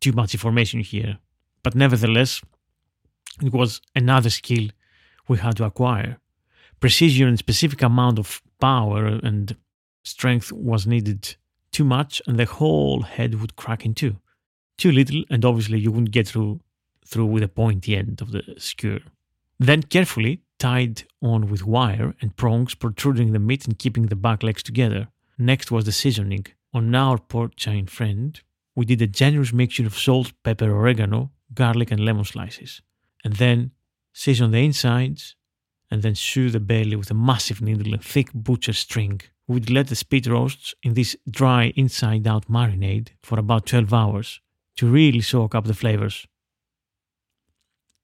too 0.00 0.12
much 0.12 0.34
information 0.34 0.80
here, 0.80 1.18
but 1.62 1.74
nevertheless, 1.74 2.42
it 3.42 3.52
was 3.52 3.80
another 3.94 4.30
skill 4.30 4.68
we 5.28 5.38
had 5.38 5.56
to 5.56 5.64
acquire. 5.64 6.18
Precision 6.80 7.28
and 7.28 7.38
specific 7.38 7.82
amount 7.82 8.18
of 8.18 8.42
power 8.60 9.06
and 9.06 9.56
strength 10.04 10.52
was 10.52 10.86
needed 10.86 11.36
too 11.72 11.84
much 11.84 12.22
and 12.26 12.38
the 12.38 12.44
whole 12.44 13.02
head 13.02 13.40
would 13.40 13.56
crack 13.56 13.84
in 13.84 13.94
two. 13.94 14.16
Too 14.76 14.92
little 14.92 15.24
and 15.30 15.44
obviously 15.44 15.78
you 15.78 15.90
wouldn't 15.90 16.10
get 16.10 16.28
through 16.28 16.60
through 17.06 17.26
with 17.26 17.42
a 17.42 17.48
pointy 17.48 17.96
end 17.96 18.20
of 18.22 18.32
the 18.32 18.42
skewer. 18.58 19.00
Then 19.58 19.82
carefully 19.82 20.42
tied 20.58 21.04
on 21.20 21.48
with 21.48 21.66
wire 21.66 22.14
and 22.20 22.36
prongs 22.36 22.74
protruding 22.74 23.32
the 23.32 23.38
meat 23.38 23.66
and 23.66 23.78
keeping 23.78 24.06
the 24.06 24.16
back 24.16 24.42
legs 24.42 24.62
together. 24.62 25.08
Next 25.38 25.70
was 25.70 25.84
the 25.84 25.92
seasoning. 25.92 26.46
On 26.72 26.94
our 26.94 27.18
porcine 27.18 27.86
friend, 27.88 28.40
we 28.74 28.84
did 28.84 29.02
a 29.02 29.06
generous 29.06 29.52
mixture 29.52 29.86
of 29.86 29.98
salt, 29.98 30.32
pepper, 30.42 30.70
oregano, 30.70 31.30
garlic, 31.52 31.90
and 31.90 32.04
lemon 32.04 32.24
slices. 32.24 32.82
And 33.24 33.34
then 33.34 33.72
season 34.12 34.50
the 34.50 34.64
insides 34.64 35.36
and 35.94 36.02
then 36.02 36.16
sew 36.16 36.48
the 36.48 36.58
belly 36.58 36.96
with 36.96 37.12
a 37.12 37.14
massive 37.14 37.62
needle 37.62 37.94
and 37.94 38.02
thick 38.02 38.28
butcher 38.34 38.72
string. 38.72 39.20
We 39.46 39.54
would 39.54 39.70
let 39.70 39.86
the 39.86 39.94
spit 39.94 40.26
roasts 40.26 40.74
in 40.82 40.94
this 40.94 41.14
dry 41.30 41.72
inside 41.76 42.26
out 42.26 42.48
marinade 42.48 43.10
for 43.22 43.38
about 43.38 43.66
12 43.66 43.94
hours 43.94 44.40
to 44.78 44.90
really 44.90 45.20
soak 45.20 45.54
up 45.54 45.66
the 45.66 45.80
flavors. 45.82 46.26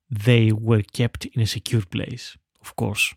They 0.08 0.52
were 0.52 0.82
kept 0.82 1.26
in 1.26 1.42
a 1.42 1.46
secure 1.46 1.82
place, 1.82 2.38
of 2.60 2.76
course, 2.76 3.12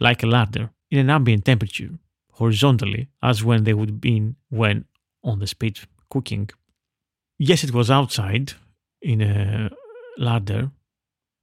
like 0.00 0.24
a 0.24 0.26
larder, 0.26 0.70
in 0.90 0.98
an 0.98 1.10
ambient 1.10 1.44
temperature, 1.44 1.90
horizontally, 2.32 3.06
as 3.22 3.44
when 3.44 3.62
they 3.62 3.74
would 3.74 3.90
have 3.90 4.00
been 4.00 4.34
when 4.48 4.84
on 5.22 5.38
the 5.38 5.46
spit 5.46 5.86
cooking. 6.10 6.50
Yes, 7.38 7.62
it 7.62 7.72
was 7.72 7.88
outside 7.88 8.54
in 9.00 9.20
a 9.20 9.70
larder, 10.16 10.72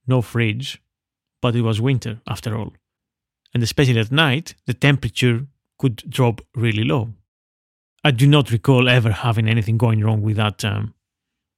no 0.07 0.21
fridge, 0.21 0.81
but 1.45 1.55
it 1.55 1.61
was 1.61 1.79
winter 1.79 2.19
after 2.27 2.57
all. 2.57 2.73
And 3.53 3.61
especially 3.61 3.99
at 3.99 4.11
night, 4.11 4.55
the 4.65 4.73
temperature 4.73 5.45
could 5.77 5.97
drop 6.09 6.41
really 6.55 6.83
low. 6.83 7.13
I 8.03 8.09
do 8.09 8.25
not 8.25 8.49
recall 8.49 8.89
ever 8.89 9.11
having 9.11 9.47
anything 9.47 9.77
going 9.77 10.03
wrong 10.03 10.23
with 10.23 10.37
that 10.37 10.65
um, 10.65 10.95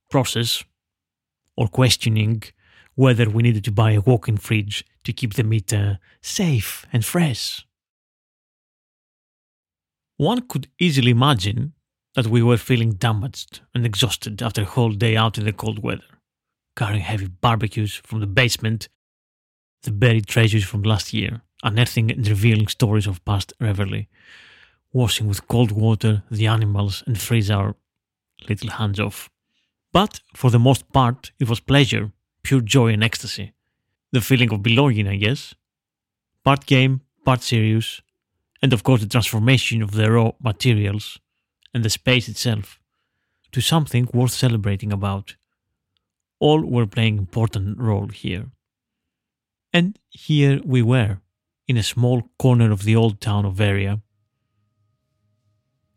process 0.10 0.66
or 1.56 1.70
questioning 1.70 2.44
whether 2.96 3.30
we 3.30 3.44
needed 3.44 3.64
to 3.64 3.72
buy 3.72 3.92
a 3.92 4.02
walk 4.02 4.28
in 4.28 4.36
fridge 4.36 4.84
to 5.06 5.14
keep 5.14 5.36
the 5.36 5.46
meat 5.46 5.72
uh, 5.72 5.94
safe 6.22 6.86
and 6.92 7.06
fresh. 7.06 7.66
One 10.18 10.42
could 10.50 10.68
easily 10.78 11.12
imagine 11.12 11.72
that 12.16 12.28
we 12.28 12.44
were 12.44 12.58
feeling 12.58 12.92
damaged 12.92 13.62
and 13.74 13.86
exhausted 13.86 14.42
after 14.42 14.64
a 14.64 14.74
whole 14.76 14.92
day 14.92 15.16
out 15.16 15.38
in 15.38 15.46
the 15.46 15.54
cold 15.54 15.82
weather, 15.82 16.12
carrying 16.76 17.04
heavy 17.04 17.30
barbecues 17.30 17.96
from 17.96 18.20
the 18.20 18.28
basement 18.28 18.90
the 19.88 19.94
buried 19.94 20.28
treasures 20.28 20.66
from 20.66 20.84
last 20.84 21.14
year, 21.14 21.40
unearthing 21.64 22.12
and 22.12 22.28
revealing 22.28 22.68
stories 22.68 23.08
of 23.08 23.24
past 23.24 23.54
revelry, 23.62 24.10
washing 24.92 25.28
with 25.30 25.48
cold 25.48 25.72
water 25.72 26.24
the 26.30 26.46
animals 26.46 27.04
and 27.08 27.18
freeze 27.18 27.50
our 27.50 27.74
little 28.50 28.72
hands 28.72 29.00
off. 29.00 29.30
But 29.94 30.20
for 30.36 30.52
the 30.52 30.60
most 30.60 30.92
part, 30.92 31.32
it 31.40 31.48
was 31.48 31.62
pleasure, 31.62 32.12
pure 32.44 32.60
joy 32.60 32.90
and 32.92 33.02
ecstasy. 33.02 33.54
The 34.12 34.20
feeling 34.20 34.52
of 34.52 34.62
belonging, 34.62 35.08
I 35.08 35.16
guess. 35.16 35.56
Part 36.44 36.66
game, 36.66 37.00
part 37.24 37.42
serious, 37.42 38.02
and 38.62 38.74
of 38.74 38.84
course 38.84 39.00
the 39.00 39.08
transformation 39.08 39.82
of 39.82 39.92
the 39.92 40.12
raw 40.12 40.32
materials 40.42 41.18
and 41.74 41.82
the 41.86 41.90
space 41.90 42.28
itself 42.28 42.78
to 43.54 43.62
something 43.62 44.10
worth 44.14 44.34
celebrating 44.34 44.92
about. 44.92 45.38
All 46.40 46.62
were 46.62 46.88
playing 46.88 47.18
important 47.18 47.80
role 47.80 48.10
here. 48.10 48.48
And 49.74 50.00
here 50.10 50.62
we 50.64 50.82
were, 50.82 51.20
in 51.68 51.78
a 51.78 51.84
small 51.84 52.30
corner 52.40 52.72
of 52.72 52.84
the 52.84 52.96
old 52.96 53.20
town 53.20 53.46
of 53.46 53.56
Veria. 53.56 54.02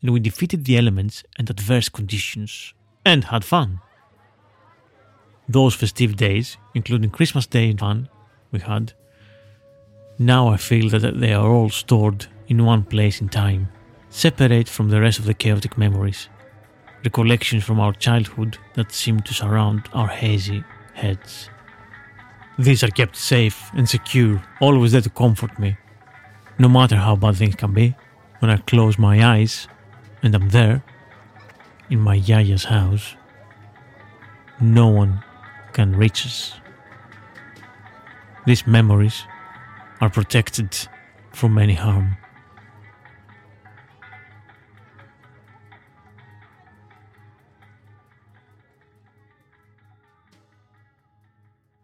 And 0.02 0.10
we 0.10 0.20
defeated 0.20 0.64
the 0.64 0.76
elements 0.76 1.22
and 1.38 1.48
adverse 1.48 1.88
conditions, 1.88 2.74
and 3.04 3.24
had 3.24 3.44
fun. 3.44 3.80
Those 5.48 5.74
festive 5.74 6.16
days, 6.16 6.56
including 6.74 7.10
Christmas 7.10 7.46
Day 7.46 7.70
and 7.70 7.78
fun 7.78 8.08
we 8.50 8.60
had, 8.60 8.92
now 10.18 10.48
I 10.48 10.56
feel 10.56 10.88
that 10.90 11.20
they 11.20 11.32
are 11.32 11.48
all 11.48 11.70
stored 11.70 12.26
in 12.48 12.64
one 12.64 12.84
place 12.84 13.20
in 13.20 13.28
time, 13.28 13.68
separate 14.10 14.68
from 14.68 14.90
the 14.90 15.00
rest 15.00 15.18
of 15.18 15.24
the 15.24 15.34
chaotic 15.34 15.78
memories, 15.78 16.28
recollections 17.04 17.64
from 17.64 17.80
our 17.80 17.92
childhood 17.92 18.58
that 18.74 18.92
seem 18.92 19.20
to 19.20 19.32
surround 19.32 19.88
our 19.92 20.08
hazy 20.08 20.62
heads. 20.94 21.48
These 22.60 22.84
are 22.84 22.90
kept 22.90 23.16
safe 23.16 23.70
and 23.72 23.88
secure, 23.88 24.42
always 24.60 24.92
there 24.92 25.00
to 25.00 25.08
comfort 25.08 25.58
me. 25.58 25.78
No 26.58 26.68
matter 26.68 26.96
how 26.96 27.16
bad 27.16 27.36
things 27.36 27.54
can 27.54 27.72
be, 27.72 27.94
when 28.40 28.50
I 28.50 28.58
close 28.58 28.98
my 28.98 29.24
eyes 29.24 29.66
and 30.22 30.34
I'm 30.34 30.50
there, 30.50 30.84
in 31.88 32.00
my 32.00 32.16
yaya's 32.16 32.64
house, 32.64 33.16
no 34.60 34.88
one 34.88 35.24
can 35.72 35.96
reach 35.96 36.26
us. 36.26 36.52
These 38.44 38.66
memories 38.66 39.24
are 40.02 40.10
protected 40.10 40.76
from 41.32 41.56
any 41.56 41.76
harm. 41.76 42.18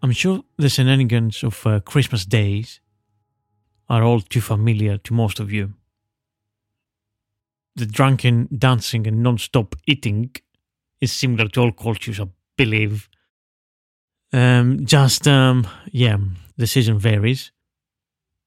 I'm 0.07 0.13
sure 0.13 0.45
the 0.57 0.69
shenanigans 0.69 1.43
of 1.43 1.67
uh, 1.67 1.81
Christmas 1.81 2.25
days 2.25 2.79
are 3.89 4.05
all 4.05 4.21
too 4.21 4.41
familiar 4.41 4.99
to 4.99 5.13
most 5.13 5.41
of 5.41 5.51
you. 5.51 5.73
The 7.75 7.87
drunken 7.87 8.49
dancing 8.57 9.09
and 9.09 9.21
non 9.21 9.39
stop 9.39 9.75
eating 9.85 10.31
is 11.01 11.11
similar 11.11 11.49
to 11.49 11.61
all 11.61 11.73
cultures, 11.73 12.21
I 12.21 12.29
believe. 12.57 13.09
Um, 14.33 14.87
just, 14.87 15.27
um, 15.27 15.67
yeah, 15.91 16.19
the 16.57 16.69
season 16.69 17.01
varies. 17.01 17.51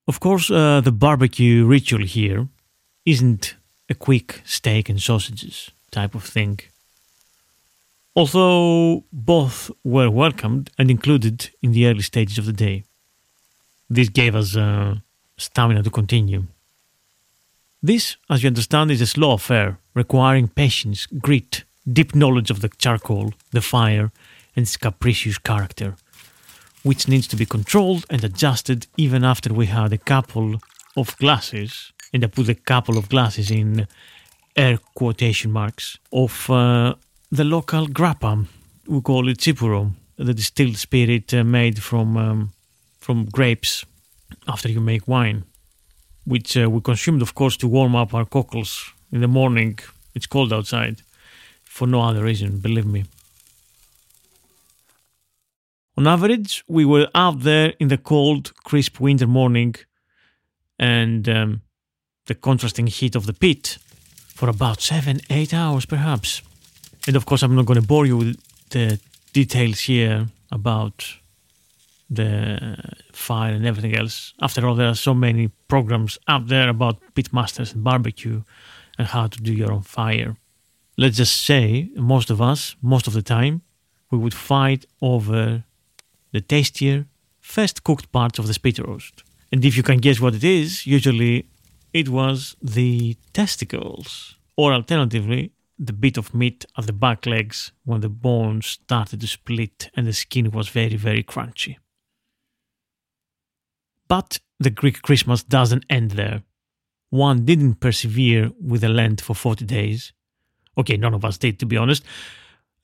Of 0.08 0.22
course, 0.22 0.50
uh, 0.50 0.80
the 0.80 0.94
barbecue 0.94 1.66
ritual 1.66 2.06
here 2.06 2.48
isn't 3.06 3.58
a 3.90 3.96
quick 3.96 4.42
steak 4.46 4.88
and 4.88 5.02
sausages 5.02 5.72
type 5.92 6.16
of 6.16 6.24
thing 6.24 6.62
although 8.16 9.04
both 9.12 9.72
were 9.84 10.10
welcomed 10.10 10.70
and 10.78 10.90
included 10.90 11.50
in 11.62 11.72
the 11.72 11.86
early 11.88 12.02
stages 12.02 12.38
of 12.38 12.46
the 12.46 12.54
day. 12.54 12.84
This 13.90 14.10
gave 14.10 14.36
us 14.36 14.56
uh, 14.56 14.96
stamina 15.38 15.84
to 15.84 15.90
continue. 15.90 16.44
This, 17.82 18.18
as 18.30 18.44
you 18.44 18.48
understand, 18.48 18.92
is 18.92 19.02
a 19.02 19.08
slow 19.08 19.34
affair 19.34 19.80
requiring 19.94 20.48
patience, 20.50 21.06
grit, 21.06 21.64
deep 21.92 22.14
knowledge 22.14 22.52
of 22.52 22.62
the 22.62 22.70
charcoal, 22.78 23.34
the 23.52 23.62
fire, 23.62 24.12
and 24.56 24.64
its 24.64 24.78
capricious 24.78 25.38
character, 25.38 25.96
which 26.84 27.08
needs 27.08 27.28
to 27.28 27.36
be 27.36 27.46
controlled 27.46 28.06
and 28.10 28.24
adjusted 28.24 28.88
even 28.98 29.24
after 29.24 29.54
we 29.54 29.68
had 29.68 29.94
a 29.94 29.98
couple 29.98 30.60
of 30.98 31.18
glasses, 31.18 31.94
and 32.14 32.24
I 32.24 32.28
put 32.28 32.50
a 32.50 32.56
couple 32.56 32.98
of 32.98 33.10
glasses 33.10 33.50
in 33.50 33.88
air 34.56 34.78
quotation 34.96 35.52
marks, 35.52 35.98
of 36.12 36.50
uh, 36.50 36.96
the 37.32 37.44
local 37.44 37.88
grappa. 37.88 38.46
We 38.88 39.02
call 39.02 39.30
it 39.30 39.38
Tsipuro, 39.38 39.92
the 40.18 40.34
distilled 40.34 40.78
spirit 40.78 41.34
uh, 41.34 41.44
made 41.44 41.82
from 41.82 42.18
um, 42.18 42.52
from 43.00 43.26
grapes 43.26 43.86
after 44.48 44.70
you 44.70 44.82
make 44.82 45.08
wine, 45.08 45.44
which 46.26 46.58
uh, 46.58 46.70
we 46.70 46.82
consumed, 46.82 47.22
of 47.22 47.34
course, 47.34 47.58
to 47.58 47.68
warm 47.68 47.96
up 47.96 48.14
our 48.14 48.26
cockles 48.26 48.94
in 49.12 49.22
the 49.22 49.28
morning. 49.28 49.80
It's 50.16 50.28
cold 50.28 50.52
outside, 50.52 51.02
for 51.64 51.88
no 51.88 52.02
other 52.02 52.24
reason, 52.24 52.60
believe 52.60 52.86
me. 52.86 53.06
On 55.98 56.08
average, 56.08 56.64
we 56.68 56.86
were 56.86 57.10
out 57.14 57.42
there 57.42 57.74
in 57.80 57.90
the 57.90 57.98
cold, 57.98 58.54
crisp 58.64 59.00
winter 59.00 59.28
morning 59.28 59.76
and 60.78 61.28
um, 61.28 61.62
the 62.26 62.36
contrasting 62.36 62.88
heat 62.88 63.16
of 63.16 63.26
the 63.26 63.34
pit 63.34 63.78
for 64.34 64.50
about 64.50 64.82
seven, 64.82 65.20
eight 65.30 65.54
hours 65.54 65.86
perhaps. 65.86 66.42
And 67.10 67.16
of 67.16 67.26
course, 67.26 67.42
I'm 67.42 67.56
not 67.56 67.66
going 67.66 67.82
to 67.82 67.88
bore 67.88 68.06
you 68.06 68.18
with 68.18 68.38
the 68.70 69.00
details 69.34 69.80
here 69.80 70.28
about 70.52 70.98
the 72.08 72.78
fire 73.12 73.52
and 73.52 73.66
everything 73.66 73.96
else. 73.96 74.36
After 74.40 74.68
all, 74.68 74.76
there 74.76 74.90
are 74.90 75.02
so 75.08 75.16
many 75.16 75.48
programs 75.68 76.20
out 76.28 76.50
there 76.50 76.70
about 76.70 77.02
pitmasters 77.16 77.74
and 77.74 77.84
barbecue 77.84 78.44
and 79.00 79.08
how 79.08 79.26
to 79.26 79.42
do 79.42 79.52
your 79.52 79.72
own 79.72 79.82
fire. 79.82 80.38
Let's 80.98 81.18
just 81.18 81.46
say, 81.46 81.90
most 81.96 82.30
of 82.30 82.44
us, 82.44 82.76
most 82.80 83.08
of 83.08 83.14
the 83.14 83.24
time, 83.24 83.64
we 84.12 84.20
would 84.20 84.36
fight 84.36 84.86
over 85.02 85.64
the 86.32 86.42
tastier, 86.42 87.08
first 87.40 87.84
cooked 87.84 88.12
parts 88.12 88.38
of 88.38 88.46
the 88.46 88.54
spit 88.54 88.78
roast. 88.78 89.24
And 89.52 89.66
if 89.66 89.76
you 89.76 89.82
can 89.82 89.98
guess 89.98 90.20
what 90.20 90.36
it 90.36 90.44
is, 90.44 90.86
usually 90.86 91.48
it 91.92 92.10
was 92.10 92.56
the 92.62 93.18
testicles. 93.34 94.36
Or 94.56 94.74
alternatively, 94.74 95.54
the 95.80 95.94
bit 95.94 96.18
of 96.18 96.34
meat 96.34 96.66
at 96.78 96.86
the 96.86 96.94
back 96.94 97.26
legs 97.26 97.72
when 97.86 98.02
the 98.02 98.10
bones 98.10 98.68
started 98.68 99.22
to 99.22 99.28
split 99.28 99.90
and 99.96 100.06
the 100.06 100.14
skin 100.14 100.52
was 100.52 100.68
very, 100.68 100.98
very 100.98 101.24
crunchy. 101.24 101.78
But 104.10 104.40
the 104.60 104.70
Greek 104.70 105.02
Christmas 105.02 105.42
doesn't 105.42 105.86
end 105.90 106.12
there. 106.12 106.44
One 107.12 107.46
didn't 107.46 107.76
persevere 107.76 108.52
with 108.62 108.82
the 108.82 108.90
Lent 108.90 109.22
for 109.22 109.34
40 109.34 109.66
days. 109.66 110.12
Okay, 110.78 110.98
none 110.98 111.14
of 111.14 111.24
us 111.24 111.38
did, 111.38 111.60
to 111.60 111.66
be 111.66 111.78
honest, 111.78 112.04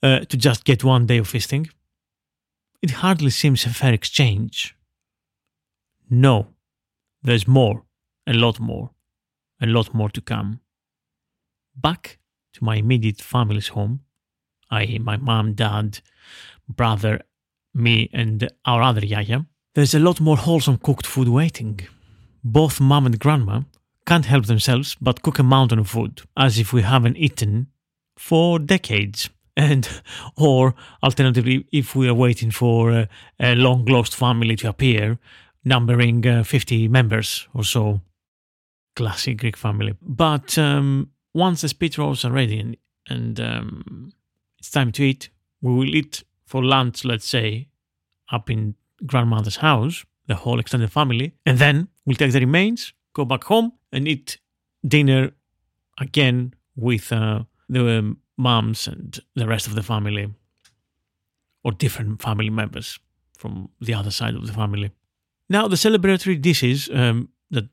uh, 0.02 0.20
to 0.20 0.38
just 0.38 0.64
get 0.64 0.84
one 0.84 1.06
day 1.06 1.18
of 1.18 1.28
feasting. 1.28 1.68
It 2.82 2.92
hardly 2.92 3.30
seems 3.30 3.66
a 3.66 3.70
fair 3.70 3.94
exchange. 3.94 4.76
No, 6.10 6.48
there's 7.22 7.48
more, 7.48 7.84
a 8.26 8.34
lot 8.34 8.60
more, 8.60 8.92
a 9.62 9.66
lot 9.66 9.94
more 9.94 10.10
to 10.12 10.22
come. 10.22 10.62
Back 11.76 12.20
to 12.56 12.64
my 12.64 12.76
immediate 12.78 13.22
family's 13.22 13.70
home, 13.70 14.02
i.e., 14.72 15.00
my 15.00 15.18
mom, 15.18 15.54
dad, 15.54 16.00
brother, 16.68 17.22
me, 17.74 18.10
and 18.14 18.50
our 18.66 18.82
other 18.82 19.06
yaya, 19.06 19.46
there's 19.74 19.94
a 19.94 20.00
lot 20.00 20.22
more 20.22 20.38
wholesome 20.38 20.78
cooked 20.78 21.06
food 21.06 21.28
waiting. 21.28 21.80
Both 22.44 22.80
mom 22.80 23.06
and 23.06 23.20
grandma 23.20 23.62
can't 24.06 24.26
help 24.26 24.46
themselves 24.46 24.96
but 25.02 25.22
cook 25.22 25.40
a 25.40 25.44
mountain 25.44 25.80
of 25.80 25.90
food, 25.90 26.22
as 26.38 26.58
if 26.58 26.72
we 26.72 26.82
haven't 26.82 27.18
eaten 27.18 27.68
for 28.18 28.60
decades. 28.60 29.30
And, 29.58 29.88
or 30.38 30.76
alternatively, 31.02 31.66
if 31.72 31.96
we 31.96 32.10
are 32.10 32.14
waiting 32.14 32.52
for 32.52 32.92
a, 32.92 33.10
a 33.40 33.56
long 33.56 33.86
lost 33.86 34.14
family 34.14 34.58
to 34.58 34.68
appear, 34.68 35.18
numbering 35.64 36.26
uh, 36.28 36.44
50 36.44 36.90
members 36.90 37.48
or 37.54 37.64
so. 37.64 38.02
Classic 38.96 39.38
Greek 39.38 39.58
family. 39.58 39.96
But 40.02 40.58
um, 40.58 41.12
once 41.36 41.62
the 41.62 41.68
spit 41.68 41.98
rolls 41.98 42.24
are 42.24 42.32
ready 42.32 42.58
and, 42.60 42.78
and 43.10 43.40
um, 43.42 44.14
it's 44.58 44.72
time 44.72 44.92
to 44.94 45.04
eat, 45.04 45.30
we 45.62 45.74
will 45.74 45.94
eat 45.94 46.24
for 46.46 46.64
lunch, 46.64 47.04
let's 47.04 47.28
say, 47.28 47.68
up 48.32 48.50
in 48.50 48.74
grandmother's 49.06 49.58
house, 49.58 50.06
the 50.28 50.36
whole 50.36 50.60
extended 50.60 50.92
family, 50.92 51.34
and 51.46 51.60
then 51.60 51.90
we'll 52.06 52.16
take 52.16 52.32
the 52.32 52.40
remains, 52.40 52.94
go 53.14 53.26
back 53.26 53.44
home, 53.44 53.74
and 53.92 54.08
eat 54.08 54.38
dinner 54.88 55.32
again 56.00 56.54
with 56.78 57.12
uh, 57.12 57.44
the 57.68 58.00
um, 58.00 58.18
moms 58.38 58.88
and 58.88 59.20
the 59.36 59.46
rest 59.46 59.68
of 59.68 59.76
the 59.76 59.84
family, 59.84 60.34
or 61.66 61.74
different 61.74 62.22
family 62.22 62.50
members 62.50 62.98
from 63.38 63.70
the 63.82 63.94
other 63.94 64.12
side 64.12 64.36
of 64.36 64.48
the 64.48 64.54
family. 64.54 64.90
Now, 65.50 65.68
the 65.68 65.76
celebratory 65.76 66.42
dishes 66.42 66.90
um, 66.94 67.30
that 67.52 67.66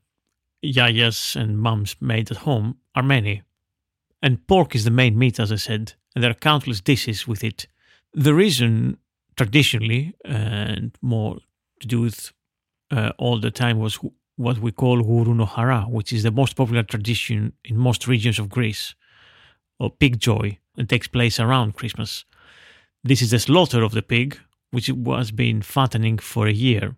yayas 0.63 1.37
and 1.37 1.57
mums 1.57 1.95
made 2.01 2.29
at 2.29 2.37
home 2.37 2.77
are 2.93 3.03
many. 3.03 3.41
And 4.23 4.47
pork 4.47 4.73
is 4.73 4.85
the 4.85 4.91
main 4.91 5.19
meat, 5.19 5.37
as 5.37 5.51
I 5.51 5.57
said, 5.57 5.93
and 6.15 6.23
there 6.23 6.31
are 6.31 6.45
countless 6.49 6.79
dishes 6.79 7.27
with 7.27 7.43
it. 7.43 7.67
The 8.13 8.33
reason, 8.33 8.97
traditionally, 9.35 10.15
and 10.23 10.97
more 11.01 11.39
to 11.81 11.87
do 11.87 11.99
with 11.99 12.31
uh, 12.89 13.11
all 13.17 13.39
the 13.41 13.51
time, 13.51 13.79
was 13.79 13.99
what 14.37 14.59
we 14.59 14.71
call 14.71 15.03
Gourouno 15.03 15.45
Hara, 15.45 15.81
which 15.81 16.13
is 16.13 16.23
the 16.23 16.31
most 16.31 16.55
popular 16.55 16.83
tradition 16.83 17.51
in 17.65 17.77
most 17.77 18.07
regions 18.07 18.39
of 18.39 18.47
Greece, 18.47 18.95
or 19.77 19.89
pig 19.91 20.19
joy, 20.19 20.57
and 20.77 20.87
takes 20.87 21.09
place 21.09 21.37
around 21.37 21.75
Christmas. 21.75 22.23
This 23.03 23.21
is 23.21 23.31
the 23.31 23.39
slaughter 23.39 23.83
of 23.83 23.91
the 23.91 24.01
pig, 24.01 24.39
which 24.71 24.89
was 24.89 25.31
been 25.31 25.61
fattening 25.61 26.17
for 26.17 26.47
a 26.47 26.53
year. 26.53 26.95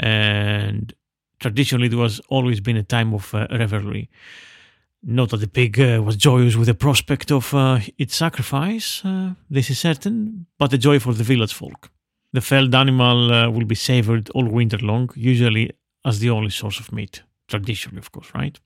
And 0.00 0.94
traditionally, 1.38 1.88
there 1.88 1.98
was 1.98 2.18
always 2.30 2.60
been 2.60 2.78
a 2.78 2.82
time 2.82 3.12
of 3.12 3.34
uh, 3.34 3.46
revelry. 3.50 4.08
Not 5.04 5.30
that 5.30 5.38
the 5.38 5.48
pig 5.48 5.80
uh, 5.80 6.00
was 6.04 6.16
joyous 6.16 6.54
with 6.54 6.68
the 6.68 6.74
prospect 6.74 7.32
of 7.32 7.52
uh, 7.52 7.80
its 7.98 8.14
sacrifice, 8.14 9.04
uh, 9.04 9.34
this 9.50 9.68
is 9.68 9.80
certain, 9.80 10.46
but 10.58 10.72
a 10.72 10.78
joy 10.78 11.00
for 11.00 11.12
the 11.12 11.24
village 11.24 11.52
folk. 11.52 11.90
The 12.32 12.40
felled 12.40 12.74
animal 12.74 13.32
uh, 13.32 13.50
will 13.50 13.64
be 13.64 13.74
savored 13.74 14.30
all 14.30 14.48
winter 14.48 14.78
long, 14.78 15.10
usually 15.16 15.72
as 16.04 16.20
the 16.20 16.30
only 16.30 16.50
source 16.50 16.78
of 16.78 16.92
meat. 16.92 17.22
Traditionally, 17.48 17.98
of 17.98 18.12
course, 18.12 18.30
right? 18.32 18.58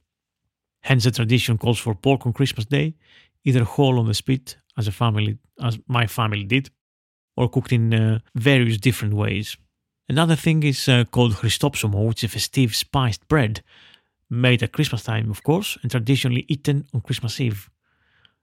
Hence, 0.83 1.05
the 1.05 1.11
tradition 1.11 1.57
calls 1.57 1.79
for 1.79 1.95
pork 1.95 2.27
on 2.27 2.35
Christmas 2.35 2.67
Day, 2.67 2.95
either 3.45 3.65
whole 3.65 3.99
on 3.99 4.07
the 4.07 4.15
spit, 4.15 4.59
as 4.77 4.87
a 4.87 4.93
family, 4.93 5.39
as 5.63 5.79
my 5.89 6.07
family 6.07 6.45
did, 6.45 6.69
or 7.37 7.49
cooked 7.49 7.73
in 7.73 7.95
uh, 7.95 8.19
various 8.35 8.77
different 8.77 9.15
ways. 9.15 9.57
Another 10.09 10.37
thing 10.37 10.63
is 10.63 10.87
uh, 10.87 11.05
called 11.11 11.37
Christopsomo, 11.37 12.03
which 12.03 12.23
is 12.23 12.31
a 12.31 12.33
festive 12.33 12.77
spiced 12.77 13.27
bread 13.27 13.63
made 14.31 14.63
at 14.63 14.73
Christmas 14.73 15.03
time, 15.03 15.31
of 15.31 15.43
course, 15.43 15.79
and 15.83 15.91
traditionally 15.91 16.45
eaten 16.49 16.87
on 16.93 17.01
Christmas 17.01 17.41
Eve. 17.41 17.71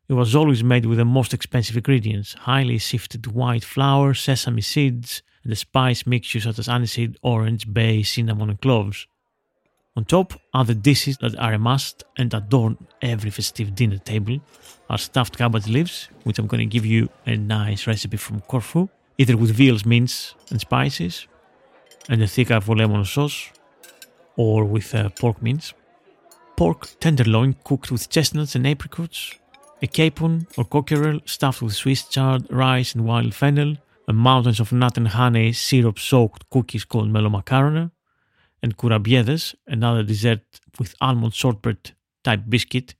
It 0.09 0.13
was 0.13 0.35
always 0.35 0.63
made 0.63 0.85
with 0.85 0.97
the 0.97 1.05
most 1.05 1.33
expensive 1.33 1.77
ingredients 1.77 2.33
highly 2.33 2.77
sifted 2.79 3.27
white 3.27 3.63
flour, 3.63 4.13
sesame 4.13 4.61
seeds, 4.61 5.21
and 5.43 5.51
the 5.51 5.55
spice 5.55 6.05
mixtures 6.05 6.43
such 6.43 6.59
as 6.59 6.67
aniseed, 6.67 7.15
orange, 7.21 7.71
bay, 7.73 8.03
cinnamon, 8.03 8.49
and 8.49 8.61
cloves. 8.61 9.07
On 9.95 10.03
top, 10.03 10.33
other 10.53 10.73
dishes 10.73 11.17
that 11.17 11.37
are 11.37 11.53
a 11.53 11.59
must 11.59 12.03
and 12.17 12.33
adorn 12.33 12.77
every 13.01 13.29
festive 13.29 13.75
dinner 13.75 13.99
table 13.99 14.39
are 14.89 14.97
stuffed 14.97 15.37
cabbage 15.37 15.67
leaves, 15.67 16.09
which 16.23 16.39
I'm 16.39 16.47
going 16.47 16.67
to 16.67 16.73
give 16.73 16.85
you 16.85 17.09
a 17.25 17.37
nice 17.37 17.85
recipe 17.85 18.17
from 18.17 18.41
Corfu, 18.41 18.89
either 19.17 19.37
with 19.37 19.51
veal's 19.51 19.85
mince 19.85 20.33
and 20.49 20.59
spices, 20.59 21.27
and 22.09 22.21
a 22.21 22.27
thick 22.27 22.49
lemon 22.49 23.05
sauce, 23.05 23.51
or 24.37 24.65
with 24.65 24.93
uh, 24.95 25.09
pork 25.09 25.41
mince. 25.41 25.73
Pork 26.55 26.87
tenderloin 26.99 27.55
cooked 27.63 27.91
with 27.91 28.09
chestnuts 28.09 28.55
and 28.55 28.67
apricots, 28.67 29.33
a 29.81 29.87
capon 29.87 30.47
or 30.57 30.65
cockerel 30.65 31.19
stuffed 31.25 31.61
with 31.61 31.73
Swiss 31.73 32.03
chard, 32.03 32.45
rice, 32.51 32.93
and 32.93 33.05
wild 33.05 33.33
fennel, 33.33 33.75
and 34.07 34.17
mountains 34.17 34.59
of 34.59 34.71
nut 34.71 34.97
and 34.97 35.09
honey 35.09 35.51
syrup 35.51 35.97
soaked 35.97 36.49
cookies 36.49 36.85
called 36.85 37.09
melomacarona, 37.09 37.91
and 38.61 38.77
curabiedes, 38.77 39.55
another 39.67 40.03
dessert 40.03 40.41
with 40.79 40.95
almond 41.01 41.33
shortbread 41.33 41.91
type 42.23 42.43
biscuit 42.47 42.95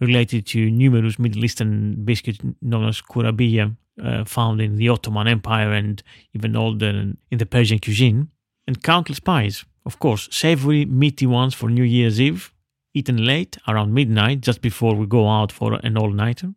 related 0.00 0.46
to 0.46 0.70
numerous 0.70 1.18
Middle 1.18 1.44
Eastern 1.44 2.04
biscuits 2.04 2.40
known 2.60 2.88
as 2.88 3.00
kurabiya, 3.00 3.76
uh, 4.02 4.24
found 4.24 4.60
in 4.60 4.76
the 4.76 4.88
Ottoman 4.88 5.28
Empire 5.28 5.72
and 5.72 6.02
even 6.34 6.56
older 6.56 6.88
in 7.30 7.38
the 7.38 7.46
Persian 7.46 7.78
cuisine, 7.78 8.28
and 8.66 8.82
countless 8.82 9.20
pies, 9.20 9.64
of 9.84 9.98
course, 9.98 10.28
savory, 10.30 10.84
meaty 10.84 11.26
ones 11.26 11.54
for 11.54 11.68
New 11.68 11.82
Year's 11.82 12.20
Eve, 12.20 12.52
eaten 12.94 13.24
late, 13.24 13.56
around 13.66 13.92
midnight, 13.92 14.40
just 14.40 14.60
before 14.60 14.94
we 14.94 15.06
go 15.06 15.28
out 15.28 15.50
for 15.50 15.74
an 15.82 15.96
all 15.96 16.10
nighter, 16.10 16.54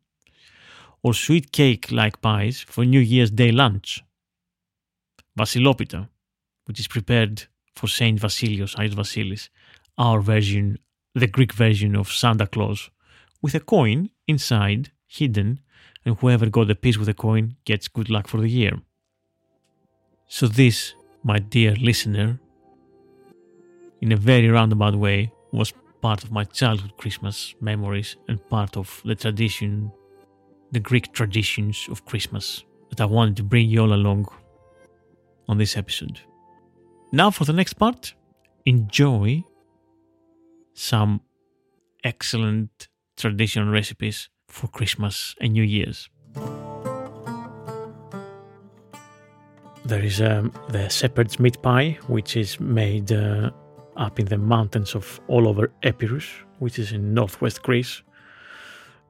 or 1.02 1.14
sweet 1.14 1.52
cake 1.52 1.92
like 1.92 2.22
pies 2.22 2.62
for 2.62 2.86
New 2.86 3.00
Year's 3.00 3.32
Day 3.32 3.52
lunch. 3.52 4.04
Vasilopita, 5.38 6.08
which 6.66 6.80
is 6.80 6.88
prepared 6.88 7.46
for 7.76 7.88
Saint 7.88 8.20
Vasilios, 8.20 8.78
Ais 8.78 8.94
Vasilis, 8.94 9.50
our 9.98 10.22
version, 10.22 10.78
the 11.14 11.28
Greek 11.28 11.54
version 11.54 11.96
of 11.96 12.12
Santa 12.12 12.48
Claus, 12.48 12.90
with 13.42 13.56
a 13.56 13.60
coin 13.60 14.10
inside, 14.28 14.92
hidden, 15.08 15.60
and 16.06 16.18
whoever 16.18 16.50
got 16.50 16.68
the 16.68 16.76
piece 16.76 16.98
with 16.98 17.08
the 17.08 17.14
coin 17.14 17.56
gets 17.66 17.88
good 17.88 18.10
luck 18.10 18.28
for 18.28 18.40
the 18.40 18.50
year. 18.50 18.82
So, 20.28 20.48
this, 20.48 20.94
my 21.24 21.40
dear 21.40 21.76
listener, 21.76 22.40
in 24.06 24.12
a 24.12 24.16
very 24.16 24.48
roundabout 24.48 24.94
way, 24.94 25.32
was 25.52 25.74
part 26.00 26.24
of 26.24 26.32
my 26.32 26.44
childhood 26.44 26.96
Christmas 26.96 27.56
memories 27.60 28.16
and 28.28 28.38
part 28.52 28.78
of 28.78 29.02
the 29.04 29.16
tradition, 29.16 29.92
the 30.72 30.80
Greek 30.80 31.12
traditions 31.12 31.88
of 31.90 32.06
Christmas 32.06 32.64
that 32.90 33.02
I 33.02 33.06
wanted 33.06 33.36
to 33.38 33.44
bring 33.44 33.68
you 33.68 33.82
all 33.82 33.94
along 33.94 34.28
on 35.50 35.58
this 35.58 35.76
episode. 35.76 36.20
Now, 37.12 37.32
for 37.32 37.46
the 37.46 37.54
next 37.54 37.74
part, 37.74 38.14
enjoy 38.68 39.44
some 40.76 41.22
excellent 42.04 42.88
traditional 43.18 43.74
recipes 43.74 44.30
for 44.48 44.68
Christmas 44.68 45.34
and 45.42 45.54
New 45.54 45.64
Year's. 45.64 46.10
There 49.84 50.04
is 50.04 50.22
um, 50.22 50.52
the 50.70 50.90
shepherd's 50.90 51.40
meat 51.40 51.60
pie, 51.64 51.98
which 52.06 52.38
is 52.38 52.60
made 52.60 53.12
uh, 53.12 53.50
up 53.96 54.20
in 54.20 54.26
the 54.26 54.38
mountains 54.38 54.96
of 54.96 55.20
all 55.28 55.48
over 55.48 55.72
Epirus, 55.84 56.26
which 56.60 56.80
is 56.80 56.92
in 56.92 57.14
northwest 57.14 57.64
Greece. 57.64 58.04